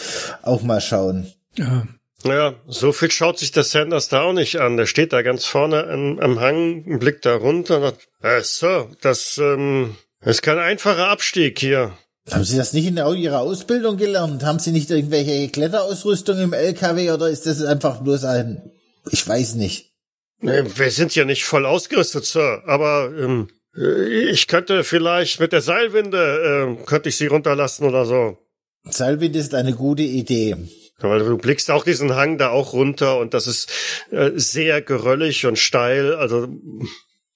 auch 0.44 0.62
mal 0.62 0.80
schauen. 0.82 1.32
Ja, 1.58 1.88
Ja, 2.24 2.54
so 2.68 2.94
viel 2.94 3.12
schaut 3.12 3.39
sich 3.39 3.52
der 3.52 3.64
Sanders 3.64 4.08
da 4.10 4.22
auch 4.22 4.34
nicht 4.34 4.58
an. 4.58 4.78
Der 4.78 4.86
steht 4.86 5.12
da 5.14 5.24
ganz 5.24 5.46
vorne 5.46 5.86
am, 5.88 6.20
am 6.20 6.39
Hang, 6.39 7.00
blickt 7.00 7.26
da 7.26 7.36
runter 7.36 7.78
und 7.78 7.82
sagt, 7.84 8.08
äh, 8.22 8.41
Sir, 8.44 8.88
das 9.02 9.38
ähm, 9.39 9.96
ist 10.26 10.41
kein 10.41 10.59
einfacher 10.59 11.07
Abstieg 11.07 11.59
hier. 11.59 11.97
Haben 12.32 12.45
Sie 12.45 12.55
das 12.55 12.74
nicht 12.74 12.88
in 12.88 12.97
Ihrer 12.97 13.41
Ausbildung 13.41 13.97
gelernt? 13.97 14.43
Haben 14.43 14.59
Sie 14.59 14.71
nicht 14.71 14.89
irgendwelche 14.89 15.49
Kletterausrüstung 15.49 16.39
im 16.39 16.53
LKW 16.53 17.11
oder 17.11 17.30
ist 17.30 17.45
das 17.45 17.61
einfach 17.63 18.01
bloß 18.01 18.24
ein, 18.24 18.71
ich 19.11 19.28
weiß 19.28 19.55
nicht. 19.55 19.91
Wir 20.39 20.91
sind 20.91 21.15
ja 21.15 21.26
nicht 21.26 21.45
voll 21.45 21.65
ausgerüstet, 21.65 22.26
Sir, 22.26 22.63
aber 22.65 23.11
ähm, 23.17 23.49
äh, 23.76 24.30
ich 24.30 24.47
könnte 24.47 24.84
vielleicht 24.84 25.39
mit 25.39 25.53
der 25.53 25.61
Seilwinde, 25.61 26.78
äh, 26.80 26.86
könnte 26.86 27.09
ich 27.09 27.17
sie 27.17 27.28
runterlassen 27.28 27.88
oder 27.88 28.05
so. 28.05 28.38
Seilwind 28.84 29.36
ist 29.36 29.53
eine 29.53 29.74
gute 29.74 30.03
Idee. 30.03 30.57
Weil 30.99 31.19
du 31.19 31.38
blickst 31.38 31.71
auch 31.71 31.84
diesen 31.84 32.15
Hang 32.15 32.38
da 32.38 32.49
auch 32.49 32.74
runter 32.74 33.17
und 33.17 33.34
das 33.34 33.47
ist 33.47 33.69
äh, 34.11 34.32
sehr 34.36 34.82
geröllig 34.82 35.45
und 35.45 35.57
steil, 35.57 36.15
also 36.15 36.47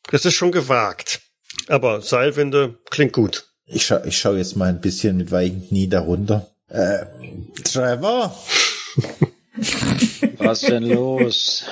das 0.09 0.25
ist 0.25 0.35
schon 0.35 0.51
gewagt. 0.51 1.21
Aber 1.67 2.01
Seilwinde 2.01 2.77
klingt 2.89 3.13
gut. 3.13 3.45
Ich 3.65 3.85
schau, 3.85 4.03
ich 4.05 4.17
schau 4.17 4.33
jetzt 4.33 4.55
mal 4.55 4.69
ein 4.69 4.79
bisschen 4.81 5.17
mit 5.17 5.31
weichen 5.31 5.67
Knie 5.67 5.87
darunter. 5.89 6.47
Äh, 6.69 7.05
Trevor? 7.63 8.37
Was 10.37 10.61
denn 10.61 10.83
los? 10.83 11.65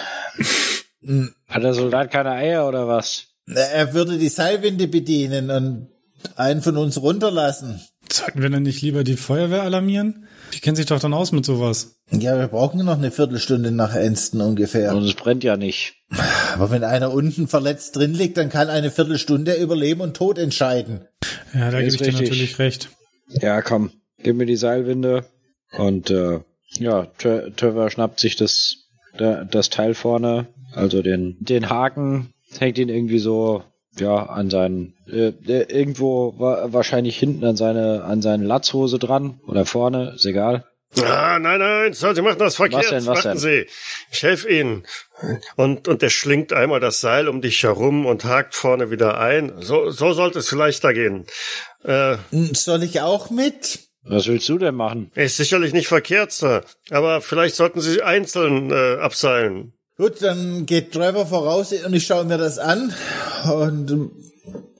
Hat 1.48 1.64
der 1.64 1.74
Soldat 1.74 2.12
keine 2.12 2.32
Eier 2.32 2.68
oder 2.68 2.88
was? 2.88 3.28
Er 3.48 3.93
würde 3.93 4.18
die 4.18 4.30
Seilwinde 4.30 4.88
bedienen 4.88 5.52
und 5.52 5.88
einen 6.36 6.64
von 6.64 6.78
uns 6.78 7.00
runterlassen. 7.00 7.80
sollten 8.12 8.41
wir 8.41 8.50
denn 8.50 8.64
nicht 8.64 8.82
lieber 8.82 9.04
die 9.04 9.18
Feuerwehr 9.18 9.62
alarmieren? 9.62 10.28
Die 10.54 10.60
kennen 10.60 10.76
sich 10.76 10.86
doch 10.86 11.00
dann 11.00 11.14
aus 11.14 11.32
mit 11.32 11.46
sowas. 11.46 11.98
Ja, 12.12 12.38
wir 12.38 12.48
brauchen 12.48 12.84
noch 12.86 12.98
eine 12.98 13.12
Viertelstunde 13.12 13.72
nach 13.72 13.96
Enston 13.96 14.41
ungefähr. 14.41 14.96
Und 14.96 15.04
es 15.04 15.14
brennt 15.16 15.43
ja 15.43 15.58
nicht. 15.58 15.96
Aber 16.54 16.72
wenn 16.72 16.84
einer 16.84 17.12
unten 17.12 17.48
verletzt 17.48 17.96
drin 17.96 18.14
liegt, 18.14 18.38
dann 18.38 18.50
kann 18.50 18.70
eine 18.70 18.91
Viertelstunde 18.91 19.56
über 19.56 19.76
Leben 19.76 20.02
und 20.02 20.16
Tod 20.16 20.38
entscheiden. 20.38 21.08
Ja, 21.54 21.72
da 21.72 21.82
gebe 21.82 21.93
ich 21.93 22.02
dir 22.02 22.14
natürlich 22.14 22.60
recht. 22.60 22.89
Ja, 23.28 23.62
komm, 23.62 23.91
gib 24.20 24.36
mir 24.36 24.46
die 24.46 24.56
Seilwinde. 24.56 25.26
Und 25.72 26.10
äh, 26.10 26.39
ja, 26.80 27.08
Tre 27.18 27.52
Trevor 27.56 27.89
schnappt 27.89 28.20
sich 28.20 28.36
das, 28.36 28.89
da, 29.18 29.43
das 29.43 29.70
Teil 29.70 29.93
vorne, 29.93 30.48
also 30.74 31.02
den, 31.02 31.38
den 31.39 31.70
Haken, 31.70 32.34
hängt 32.60 32.78
ihn 32.78 32.89
irgendwie 32.89 33.20
so, 33.20 33.64
ja, 33.98 34.26
an 34.26 34.50
seinen, 34.50 34.93
äh, 35.08 35.34
irgendwo 35.48 36.36
wa 36.38 36.68
wahrscheinlich 36.72 37.18
hinten 37.18 37.46
an 37.46 37.56
seine, 37.56 38.04
an 38.04 38.22
seine 38.22 38.46
Latzhose 38.46 39.00
dran 39.00 39.39
oder 39.48 39.66
vorne, 39.66 40.14
ist 40.16 40.26
egal. 40.26 40.66
Ah, 41.04 41.39
nein, 41.39 41.60
nein, 41.60 41.93
Sir, 41.93 42.16
Sie 42.16 42.22
machen 42.22 42.39
das 42.39 42.56
verkehrt. 42.56 42.84
Was 42.84 42.89
denn, 42.89 43.06
was 43.06 43.26
Warten 43.26 43.30
denn? 43.30 43.38
Sie. 43.38 43.66
Ich 44.12 44.24
helfe 44.24 44.50
Ihnen. 44.50 44.84
Und, 45.56 45.88
und 45.88 46.02
er 46.02 46.10
schlingt 46.10 46.54
einmal 46.54 46.80
das 46.80 47.02
Seil 47.02 47.28
um 47.28 47.41
dich 47.41 47.64
herum 47.64 48.06
und 48.06 48.24
hakt 48.24 48.56
vorne 48.56 48.91
wieder 48.91 49.20
ein. 49.20 49.54
So, 49.60 49.89
so 49.89 50.14
sollte 50.14 50.39
es 50.39 50.48
vielleicht 50.48 50.84
da 50.84 50.93
gehen. 50.93 51.26
Äh, 51.84 52.18
Soll 52.32 52.84
ich 52.84 53.02
auch 53.02 53.30
mit? 53.30 53.80
Was 54.04 54.28
willst 54.28 54.48
du 54.50 54.58
denn 54.58 54.76
machen? 54.76 55.12
ist 55.16 55.38
sicherlich 55.38 55.74
nicht 55.74 55.88
verkehrt, 55.88 56.32
Sir. 56.32 56.64
Aber 56.91 57.22
vielleicht 57.22 57.56
sollten 57.56 57.82
Sie 57.82 58.02
einzeln 58.02 58.72
äh, 58.72 58.98
abseilen. 59.00 59.74
Gut, 59.98 60.22
dann 60.22 60.66
geht 60.66 60.91
Trevor 60.91 61.26
voraus 61.26 61.72
und 61.72 61.93
ich 61.93 62.06
schaue 62.06 62.26
mir 62.26 62.38
das 62.38 62.60
an. 62.60 62.93
Und 63.46 63.91
ähm, 63.91 64.12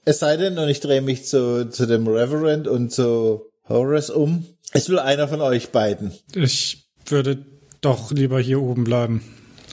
es 0.04 0.18
sei 0.18 0.36
denn, 0.36 0.58
und 0.58 0.68
ich 0.68 0.80
drehe 0.80 1.00
mich 1.00 1.24
zu, 1.24 1.70
zu 1.70 1.86
dem 1.86 2.06
Reverend 2.06 2.68
und 2.68 2.92
zu 2.92 3.50
Horace 3.66 4.10
um. 4.10 4.46
Es 4.72 4.88
will 4.90 4.98
einer 4.98 5.26
von 5.26 5.40
euch 5.40 5.70
beiden. 5.70 6.12
Ich 6.34 6.88
würde 7.06 7.46
doch 7.80 8.12
lieber 8.12 8.40
hier 8.40 8.60
oben 8.60 8.84
bleiben. 8.84 9.22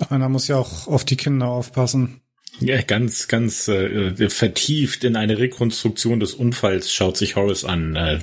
Einer 0.10 0.30
muss 0.30 0.48
ja 0.48 0.58
auch 0.58 0.88
auf 0.88 1.04
die 1.04 1.18
Kinder 1.18 1.48
aufpassen. 1.48 2.22
Ja, 2.60 2.82
ganz, 2.82 3.28
ganz 3.28 3.68
äh, 3.68 4.30
vertieft 4.30 5.04
in 5.04 5.16
eine 5.18 5.39
Rekonstruktion 5.39 6.20
des 6.20 6.36
Unfalls 6.36 6.94
schaut 6.94 7.18
sich 7.18 7.36
Horace 7.36 7.66
an, 7.66 7.96
äh, 7.96 8.20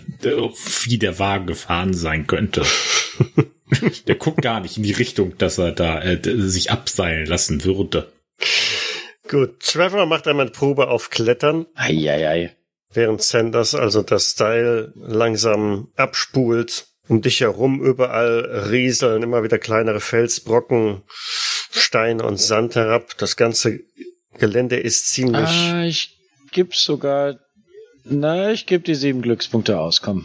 wie 0.85 0.99
der 0.99 1.19
Wagen 1.19 1.47
gefahren 1.47 1.93
sein 1.93 2.27
könnte. 2.27 2.65
der 4.07 4.15
guckt 4.17 4.43
gar 4.43 4.61
nicht 4.61 4.77
in 4.77 4.83
die 4.83 4.93
Richtung, 4.93 5.37
dass 5.39 5.59
er 5.59 5.73
da 5.73 6.03
äh, 6.03 6.21
sich 6.23 6.71
abseilen 6.71 7.27
lassen 7.27 7.65
würde. 7.65 8.13
Gut, 9.29 9.61
Trevor 9.61 10.07
macht 10.07 10.27
einmal 10.27 10.47
eine 10.47 10.53
Probe 10.53 10.89
auf 10.89 11.11
Klettern, 11.11 11.67
Eieiei. 11.75 12.57
während 12.93 13.23
Sanders 13.23 13.75
also 13.75 14.03
das 14.03 14.35
Seil 14.35 14.93
langsam 14.97 15.89
abspult. 15.97 16.87
Um 17.07 17.23
dich 17.23 17.41
herum 17.41 17.83
überall 17.83 18.69
rieseln 18.71 19.25
immer 19.25 19.43
wieder 19.43 19.59
kleinere 19.59 20.01
Felsbrocken, 20.01 21.03
Steine 21.73 22.25
und 22.25 22.37
Sand 22.37 22.77
herab. 22.77 23.19
Das 23.19 23.37
ganze 23.37 23.81
Gelände 24.39 24.77
ist 24.77 25.09
ziemlich... 25.09 25.49
Ah, 25.49 25.85
ich 25.85 26.17
gib's 26.53 26.85
sogar. 26.85 27.39
Na, 28.05 28.53
ich 28.53 28.67
geb 28.67 28.85
die 28.85 28.95
sieben 28.95 29.23
Glückspunkte 29.23 29.79
aus, 29.79 30.03
komm. 30.03 30.25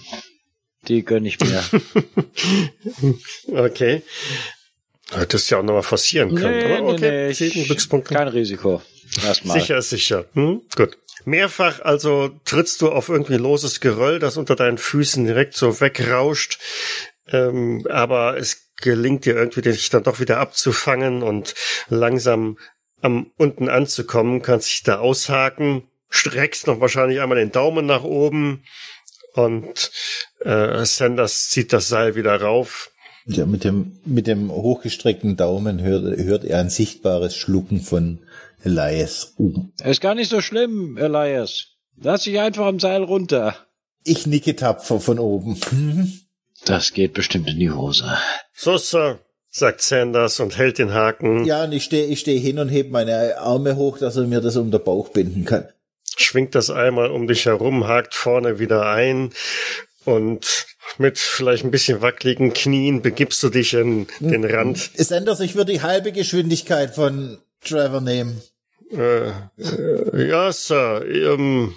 Die 0.88 1.04
gönn 1.04 1.26
ich 1.26 1.40
mir. 1.40 1.64
Okay. 3.48 4.04
Hättest 5.12 5.50
ja 5.52 5.60
auch 5.60 5.64
nochmal 5.64 5.84
forcieren 5.84 6.34
können. 6.36 6.72
aber 6.72 6.94
okay, 6.94 7.32
sieben 7.34 7.60
ich- 7.62 7.68
Glückspunkte. 7.68 8.14
Kein 8.14 8.28
Risiko. 8.28 8.82
Erstmal. 9.24 9.60
Sicher 9.60 9.78
ist 9.78 9.90
sicher. 9.92 10.26
Hm? 10.34 10.62
Gut. 10.76 10.98
Mehrfach 11.26 11.82
also 11.82 12.32
trittst 12.46 12.82
du 12.82 12.90
auf 12.92 13.10
irgendwie 13.10 13.38
loses 13.38 13.80
Geröll, 13.80 14.20
das 14.20 14.38
unter 14.38 14.56
deinen 14.56 14.78
Füßen 14.78 15.26
direkt 15.26 15.56
so 15.56 15.80
wegrauscht. 15.80 16.60
Ähm, 17.28 17.86
aber 17.90 18.38
es 18.38 18.70
gelingt 18.82 19.26
dir 19.26 19.36
irgendwie, 19.36 19.62
dich 19.62 19.90
dann 19.90 20.04
doch 20.04 20.20
wieder 20.20 20.40
abzufangen 20.40 21.24
und 21.24 21.56
langsam 21.88 22.58
am 23.02 23.32
unten 23.38 23.70
anzukommen, 23.70 24.42
kannst 24.42 24.70
dich 24.70 24.84
da 24.84 25.00
aushaken, 25.00 25.84
streckst 26.10 26.68
noch 26.68 26.80
wahrscheinlich 26.80 27.22
einmal 27.22 27.38
den 27.38 27.52
Daumen 27.52 27.86
nach 27.86 28.04
oben 28.04 28.64
und 29.34 29.92
äh, 30.46 30.86
Sanders 30.86 31.50
zieht 31.50 31.74
das 31.74 31.88
Seil 31.88 32.16
wieder 32.16 32.40
rauf. 32.40 32.92
Ja, 33.28 33.48
mit 33.48 33.64
dem, 33.64 34.00
mit 34.06 34.28
dem 34.28 34.52
hochgestreckten 34.52 35.36
Daumen 35.36 35.82
hört, 35.82 36.18
hört 36.20 36.46
er 36.46 36.60
ein 36.60 36.70
sichtbares 36.70 37.36
Schlucken 37.36 37.82
von 37.82 38.20
Elias. 38.64 39.34
Uh. 39.40 39.66
Ist 39.84 40.02
gar 40.02 40.14
nicht 40.14 40.30
so 40.30 40.42
schlimm, 40.42 40.98
Elias. 40.98 41.70
Lass 41.98 42.24
dich 42.24 42.40
einfach 42.40 42.66
am 42.66 42.80
Seil 42.80 43.04
runter. 43.04 43.56
Ich 44.04 44.28
nicke 44.28 44.56
tapfer 44.56 45.00
von 45.00 45.18
oben. 45.18 45.60
Mhm. 45.72 46.14
Das 46.66 46.94
geht 46.94 47.14
bestimmt 47.14 47.50
in 47.50 47.60
die 47.60 47.72
Hose. 47.72 48.06
So, 48.54 48.78
Sir, 48.78 49.20
sagt 49.50 49.82
Sanders 49.82 50.40
und 50.40 50.58
hält 50.58 50.78
den 50.78 50.94
Haken. 50.94 51.46
Ja, 51.46 51.64
und 51.64 51.72
ich 51.72 51.86
stehe 51.86 52.06
ich 52.06 52.20
steh 52.20 52.38
hin 52.38 52.60
und 52.60 52.70
heb 52.70 52.92
meine 52.92 53.40
Arme 53.40 53.76
hoch, 53.76 53.98
dass 53.98 54.18
er 54.18 54.28
mir 54.28 54.42
das 54.42 54.56
um 54.58 54.70
den 54.70 54.84
Bauch 54.84 55.10
binden 55.10 55.46
kann. 55.46 55.68
schwingt 56.16 56.54
das 56.54 56.70
einmal 56.70 57.10
um 57.10 57.28
dich 57.28 57.46
herum, 57.46 57.88
hakt 57.88 58.14
vorne 58.14 58.60
wieder 58.60 58.88
ein 58.88 59.32
und 60.06 60.68
mit 60.98 61.18
vielleicht 61.18 61.64
ein 61.64 61.72
bisschen 61.72 62.02
wackeligen 62.02 62.54
Knien 62.54 63.02
begibst 63.02 63.42
du 63.44 63.50
dich 63.50 63.74
in 63.74 64.08
den 64.20 64.46
Rand. 64.46 64.92
Es 64.96 65.12
ändert 65.12 65.38
sich, 65.38 65.52
ich 65.52 65.56
würde 65.56 65.74
die 65.74 65.82
halbe 65.82 66.12
Geschwindigkeit 66.12 66.96
von 66.96 67.40
Trevor 67.64 68.02
nehmen. 68.02 68.42
Äh, 68.92 69.30
äh, 69.30 70.30
ja, 70.30 70.52
Sir, 70.52 71.04
ähm, 71.08 71.76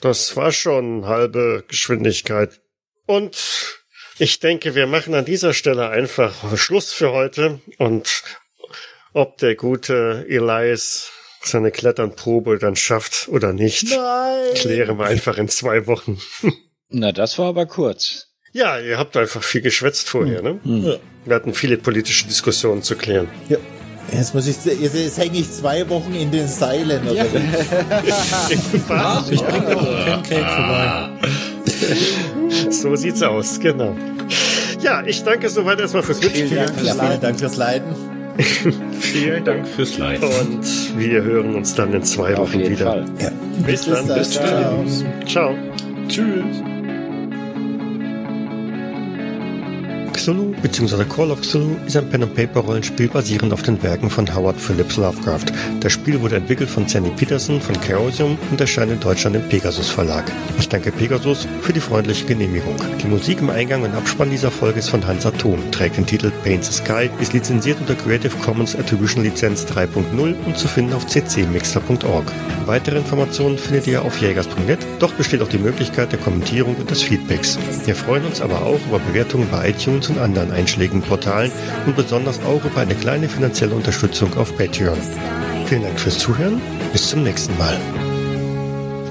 das 0.00 0.36
war 0.36 0.52
schon 0.52 1.06
halbe 1.06 1.64
Geschwindigkeit. 1.68 2.60
Und 3.06 3.82
ich 4.18 4.40
denke, 4.40 4.74
wir 4.74 4.86
machen 4.86 5.14
an 5.14 5.24
dieser 5.24 5.52
Stelle 5.52 5.88
einfach 5.90 6.56
Schluss 6.56 6.92
für 6.92 7.12
heute 7.12 7.60
und 7.78 8.22
ob 9.12 9.38
der 9.38 9.54
gute 9.54 10.26
Elias 10.28 11.10
seine 11.42 11.70
Kletternprobe 11.70 12.58
dann 12.58 12.76
schafft 12.76 13.28
oder 13.28 13.52
nicht, 13.52 13.90
Nein! 13.90 14.54
klären 14.54 14.98
wir 14.98 15.06
einfach 15.06 15.38
in 15.38 15.48
zwei 15.48 15.86
Wochen. 15.86 16.20
Na, 16.90 17.12
das 17.12 17.38
war 17.38 17.46
aber 17.46 17.66
kurz. 17.66 18.28
Ja, 18.52 18.78
ihr 18.78 18.96
habt 18.98 19.16
einfach 19.16 19.42
viel 19.42 19.60
geschwätzt 19.60 20.08
vorher, 20.08 20.40
ne? 20.42 20.60
Ja. 20.64 20.94
Wir 21.24 21.34
hatten 21.34 21.52
viele 21.52 21.76
politische 21.76 22.26
Diskussionen 22.26 22.82
zu 22.82 22.96
klären. 22.96 23.28
Ja. 23.48 23.58
Jetzt 24.12 24.34
muss 24.34 24.46
ich, 24.46 24.56
jetzt, 24.64 24.94
jetzt 24.94 25.18
hänge 25.18 25.38
ich 25.38 25.50
zwei 25.50 25.88
Wochen 25.88 26.14
in 26.14 26.30
den 26.30 26.46
Seilen. 26.46 27.06
Oder 27.08 27.24
wie? 27.24 28.08
Was? 28.88 29.30
Ich 29.30 29.42
bringe 29.42 29.76
auch 29.76 29.84
einen 29.84 30.04
Pancake 30.22 30.48
vorbei. 30.48 31.10
so 32.70 32.94
sieht's 32.94 33.22
aus, 33.22 33.58
genau. 33.58 33.96
Ja, 34.80 35.02
ich 35.04 35.24
danke 35.24 35.48
soweit 35.48 35.80
erstmal 35.80 36.04
fürs 36.04 36.20
Vielen 36.20 36.32
Mitspielen. 36.50 36.66
Dank, 36.66 36.86
ja, 36.86 36.94
vielen 37.08 37.20
Dank 37.20 37.40
fürs 37.40 37.56
Leiden. 37.56 37.94
Vielen 39.00 39.44
Dank 39.44 39.66
fürs 39.66 39.98
Leid. 39.98 40.22
Und 40.22 40.98
wir 40.98 41.22
hören 41.22 41.54
uns 41.56 41.74
dann 41.74 41.92
in 41.92 42.04
zwei 42.04 42.36
Auf 42.36 42.50
Wochen 42.50 42.60
jeden 42.60 42.78
wieder. 42.78 42.86
Fall. 42.86 43.04
Ja. 43.18 43.30
Bis 43.66 43.86
dann. 43.86 44.06
dann. 44.06 44.18
Bis 44.18 44.30
Ciao. 44.30 44.46
dann. 44.46 45.26
Ciao. 45.26 45.54
Tschüss. 46.08 46.75
Cthulhu 50.26 50.56
bzw. 50.60 51.04
Call 51.04 51.30
of 51.30 51.40
Cthulhu 51.42 51.76
ist 51.86 51.96
ein 51.96 52.10
Pen-and-Paper-Rollenspiel 52.10 53.06
basierend 53.06 53.52
auf 53.52 53.62
den 53.62 53.80
Werken 53.80 54.10
von 54.10 54.34
Howard 54.34 54.60
Phillips 54.60 54.96
Lovecraft. 54.96 55.44
Das 55.78 55.92
Spiel 55.92 56.20
wurde 56.20 56.34
entwickelt 56.34 56.68
von 56.68 56.88
Sandy 56.88 57.10
Peterson 57.10 57.60
von 57.60 57.80
Chaosium 57.80 58.36
und 58.50 58.60
erscheint 58.60 58.90
in 58.90 58.98
Deutschland 58.98 59.36
im 59.36 59.42
Pegasus 59.42 59.88
Verlag. 59.88 60.24
Ich 60.58 60.68
danke 60.68 60.90
Pegasus 60.90 61.46
für 61.60 61.72
die 61.72 61.78
freundliche 61.78 62.26
Genehmigung. 62.26 62.74
Die 63.00 63.06
Musik 63.06 63.38
im 63.40 63.50
Eingang 63.50 63.82
und 63.82 63.94
Abspann 63.94 64.30
dieser 64.30 64.50
Folge 64.50 64.80
ist 64.80 64.88
von 64.88 65.06
Hans 65.06 65.24
Atom, 65.24 65.60
trägt 65.70 65.96
den 65.96 66.06
Titel 66.06 66.32
Paint 66.42 66.64
the 66.64 66.72
Sky, 66.72 67.08
ist 67.20 67.32
lizenziert 67.32 67.78
unter 67.78 67.94
Creative 67.94 68.36
Commons 68.44 68.74
Attribution 68.74 69.22
Lizenz 69.22 69.64
3.0 69.66 70.34
und 70.44 70.58
zu 70.58 70.66
finden 70.66 70.94
auf 70.94 71.06
ccmixter.org. 71.06 72.32
Weitere 72.66 72.98
Informationen 72.98 73.58
findet 73.58 73.86
ihr 73.86 74.04
auf 74.04 74.20
jägers.net, 74.20 74.80
dort 74.98 75.16
besteht 75.16 75.40
auch 75.40 75.48
die 75.48 75.58
Möglichkeit 75.58 76.10
der 76.10 76.18
Kommentierung 76.18 76.74
und 76.74 76.90
des 76.90 77.04
Feedbacks. 77.04 77.60
Wir 77.84 77.94
freuen 77.94 78.24
uns 78.24 78.40
aber 78.40 78.62
auch 78.62 78.80
über 78.88 78.98
Bewertungen 78.98 79.46
bei 79.52 79.70
iTunes 79.70 80.08
und 80.08 80.15
anderen 80.18 80.50
einschlägigen 80.52 81.02
Portalen 81.02 81.50
und 81.86 81.96
besonders 81.96 82.40
auch 82.44 82.64
über 82.64 82.80
eine 82.80 82.94
kleine 82.94 83.28
finanzielle 83.28 83.74
Unterstützung 83.74 84.36
auf 84.36 84.56
Patreon. 84.56 84.98
Vielen 85.66 85.82
Dank 85.82 85.98
fürs 85.98 86.18
Zuhören, 86.18 86.60
bis 86.92 87.08
zum 87.10 87.22
nächsten 87.22 87.56
Mal. 87.58 87.76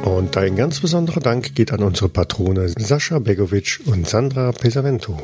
Und 0.04 0.38
ein 0.38 0.56
ganz 0.56 0.80
besonderer 0.80 1.20
Dank 1.20 1.56
geht 1.56 1.72
an 1.72 1.82
unsere 1.82 2.10
Patrone 2.10 2.70
Sascha 2.78 3.20
Begovic 3.20 3.80
und 3.86 4.08
Sandra 4.08 4.52
Pesavento. 4.52 5.18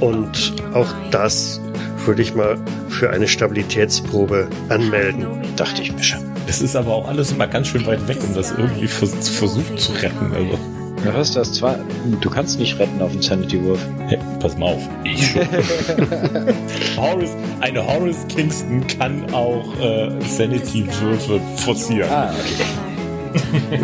Und 0.00 0.52
auch 0.74 0.88
das 1.10 1.60
würde 2.06 2.22
ich 2.22 2.34
mal 2.34 2.58
für 2.88 3.10
eine 3.10 3.28
Stabilitätsprobe 3.28 4.48
anmelden. 4.68 5.26
Dachte 5.56 5.82
ich 5.82 5.92
mir 5.92 6.02
schon. 6.02 6.20
Es 6.46 6.62
ist 6.62 6.74
aber 6.76 6.92
auch 6.92 7.06
alles 7.08 7.32
immer 7.32 7.46
ganz 7.46 7.68
schön 7.68 7.86
weit 7.86 8.06
weg, 8.08 8.18
um 8.26 8.34
das 8.34 8.52
irgendwie 8.52 8.88
vers 8.88 9.28
versucht 9.28 9.78
zu 9.78 9.92
retten. 9.92 10.32
Also, 10.34 10.58
Ja, 11.04 11.14
was 11.14 11.28
ist 11.28 11.36
das? 11.36 11.52
Zwar, 11.52 11.78
du 12.20 12.30
kannst 12.30 12.58
nicht 12.58 12.78
retten 12.78 13.00
auf 13.00 13.12
den 13.12 13.22
Sanity-Wurf. 13.22 13.78
hey, 14.08 14.18
pass 14.40 14.56
mal 14.56 14.74
auf. 14.74 14.82
Ich 15.04 15.28
schon. 15.28 15.42
Horace, 16.96 17.36
eine 17.60 17.86
Horace 17.86 18.26
Kingston 18.28 18.84
kann 18.86 19.32
auch 19.32 19.66
äh, 19.80 20.10
Sanity-Würfe 20.26 21.40
forcieren. 21.56 22.10
Ah, 22.10 22.32
okay. 22.32 23.80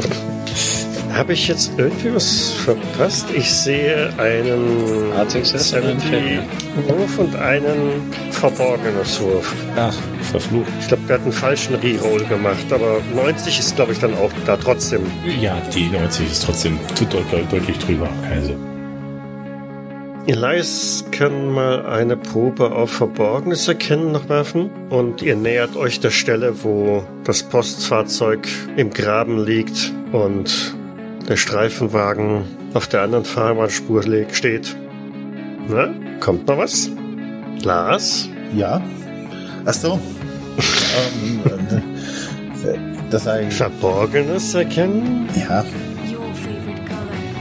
Habe 1.12 1.32
ich 1.32 1.48
jetzt 1.48 1.72
irgendwie 1.78 2.14
was 2.14 2.50
verpasst? 2.52 3.26
Ich 3.34 3.50
sehe 3.50 4.12
einen 4.18 5.12
A6 5.14 5.56
Sanity-Wurf 5.56 7.18
und 7.18 7.36
einen 7.36 8.12
verborgenes 8.32 9.18
Wurf. 9.20 9.54
Ach, 9.76 9.94
verflucht. 10.30 10.68
Ich 10.80 10.88
glaube, 10.88 11.04
der 11.08 11.16
hat 11.16 11.22
einen 11.22 11.32
falschen 11.32 11.76
Reroll 11.76 12.24
gemacht, 12.24 12.66
aber 12.70 13.00
90 13.14 13.58
ist, 13.58 13.76
glaube 13.76 13.92
ich, 13.92 13.98
dann 13.98 14.14
auch 14.14 14.30
da 14.44 14.58
trotzdem. 14.58 15.06
Ja, 15.40 15.56
die 15.74 15.88
90 15.88 16.30
ist 16.30 16.44
trotzdem 16.44 16.78
deut 17.00 17.32
deut 17.32 17.50
deutlich 17.50 17.78
drüber. 17.78 18.10
Also, 18.30 18.54
Elias 20.28 21.04
kann 21.12 21.52
mal 21.52 21.86
eine 21.86 22.16
Probe 22.16 22.72
auf 22.72 22.90
Verborgenes 22.90 23.68
erkennen 23.68 24.10
noch 24.10 24.28
werfen 24.28 24.70
und 24.90 25.22
ihr 25.22 25.36
nähert 25.36 25.76
euch 25.76 26.00
der 26.00 26.10
Stelle, 26.10 26.64
wo 26.64 27.04
das 27.22 27.44
Postfahrzeug 27.44 28.48
im 28.76 28.90
Graben 28.90 29.44
liegt 29.44 29.92
und 30.10 30.74
der 31.28 31.36
Streifenwagen 31.36 32.42
auf 32.74 32.88
der 32.88 33.02
anderen 33.02 33.24
Fahrbahnspur 33.24 34.02
steht. 34.32 34.74
Na, 35.68 35.94
kommt 36.18 36.48
noch 36.48 36.58
was? 36.58 36.90
Lars? 37.62 38.28
Ja. 38.52 38.82
Ach 39.64 39.74
so. 39.74 40.00
ähm, 41.22 41.40
äh, 42.64 42.78
das 43.10 43.24
sage 43.24 43.46
ich. 43.46 43.54
Verborgenes 43.54 44.54
erkennen? 44.54 45.28
Ja. 45.36 45.64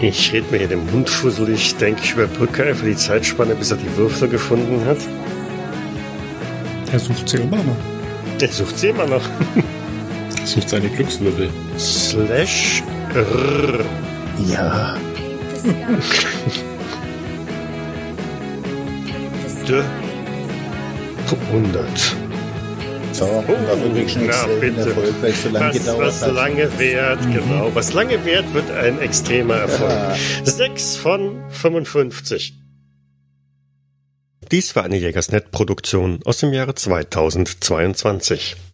Ich 0.07 0.31
red 0.31 0.51
mir 0.51 0.59
hier 0.59 0.67
den 0.67 0.85
Mund 0.91 1.09
fusselig, 1.09 1.77
denke 1.77 2.01
ich 2.03 2.11
überbrücke 2.11 2.63
einfach 2.63 2.85
die 2.85 2.95
Zeitspanne, 2.95 3.55
bis 3.55 3.71
er 3.71 3.77
die 3.77 3.97
Würfel 3.97 4.29
gefunden 4.29 4.85
hat. 4.85 4.99
Er 6.91 6.99
sucht 6.99 7.27
sie 7.27 7.37
immer 7.37 7.57
noch. 7.57 7.75
Der 8.39 8.49
sucht 8.49 8.77
sie 8.77 8.89
immer 8.89 9.07
noch. 9.07 9.23
sucht 10.45 10.69
seine 10.69 10.89
Glückswürfel. 10.89 11.49
Slash 11.79 12.83
R. 13.15 13.83
Ja. 14.47 14.95
De 19.67 19.83
100. 21.51 22.24
So, 23.15 23.23
und 23.23 23.47
dafür 23.47 23.93
kriegst 23.93 24.15
du 24.15 24.19
einen 24.19 24.27
na 24.27 24.33
extremen 24.33 24.59
bitte. 24.75 24.89
Erfolg, 24.89 25.15
weil 25.21 25.31
es 25.31 25.43
so 25.43 25.49
lange 25.49 25.67
Was, 25.69 25.77
gedauert 25.77 26.05
was 26.07 26.21
hat. 26.21 26.33
lange 26.33 26.79
währt, 26.79 27.21
genau. 27.31 27.71
Was 27.73 27.93
lange 27.93 28.25
währt, 28.25 28.53
wird 28.53 28.71
ein 28.71 28.99
extremer 28.99 29.55
Erfolg. 29.55 29.89
Ja. 29.89 30.15
6 30.43 30.97
von 30.97 31.49
55. 31.49 32.55
Dies 34.51 34.75
war 34.75 34.83
eine 34.83 34.97
Jägersnet-Produktion 34.97 36.19
aus 36.25 36.39
dem 36.39 36.51
Jahre 36.51 36.75
2022. 36.75 38.57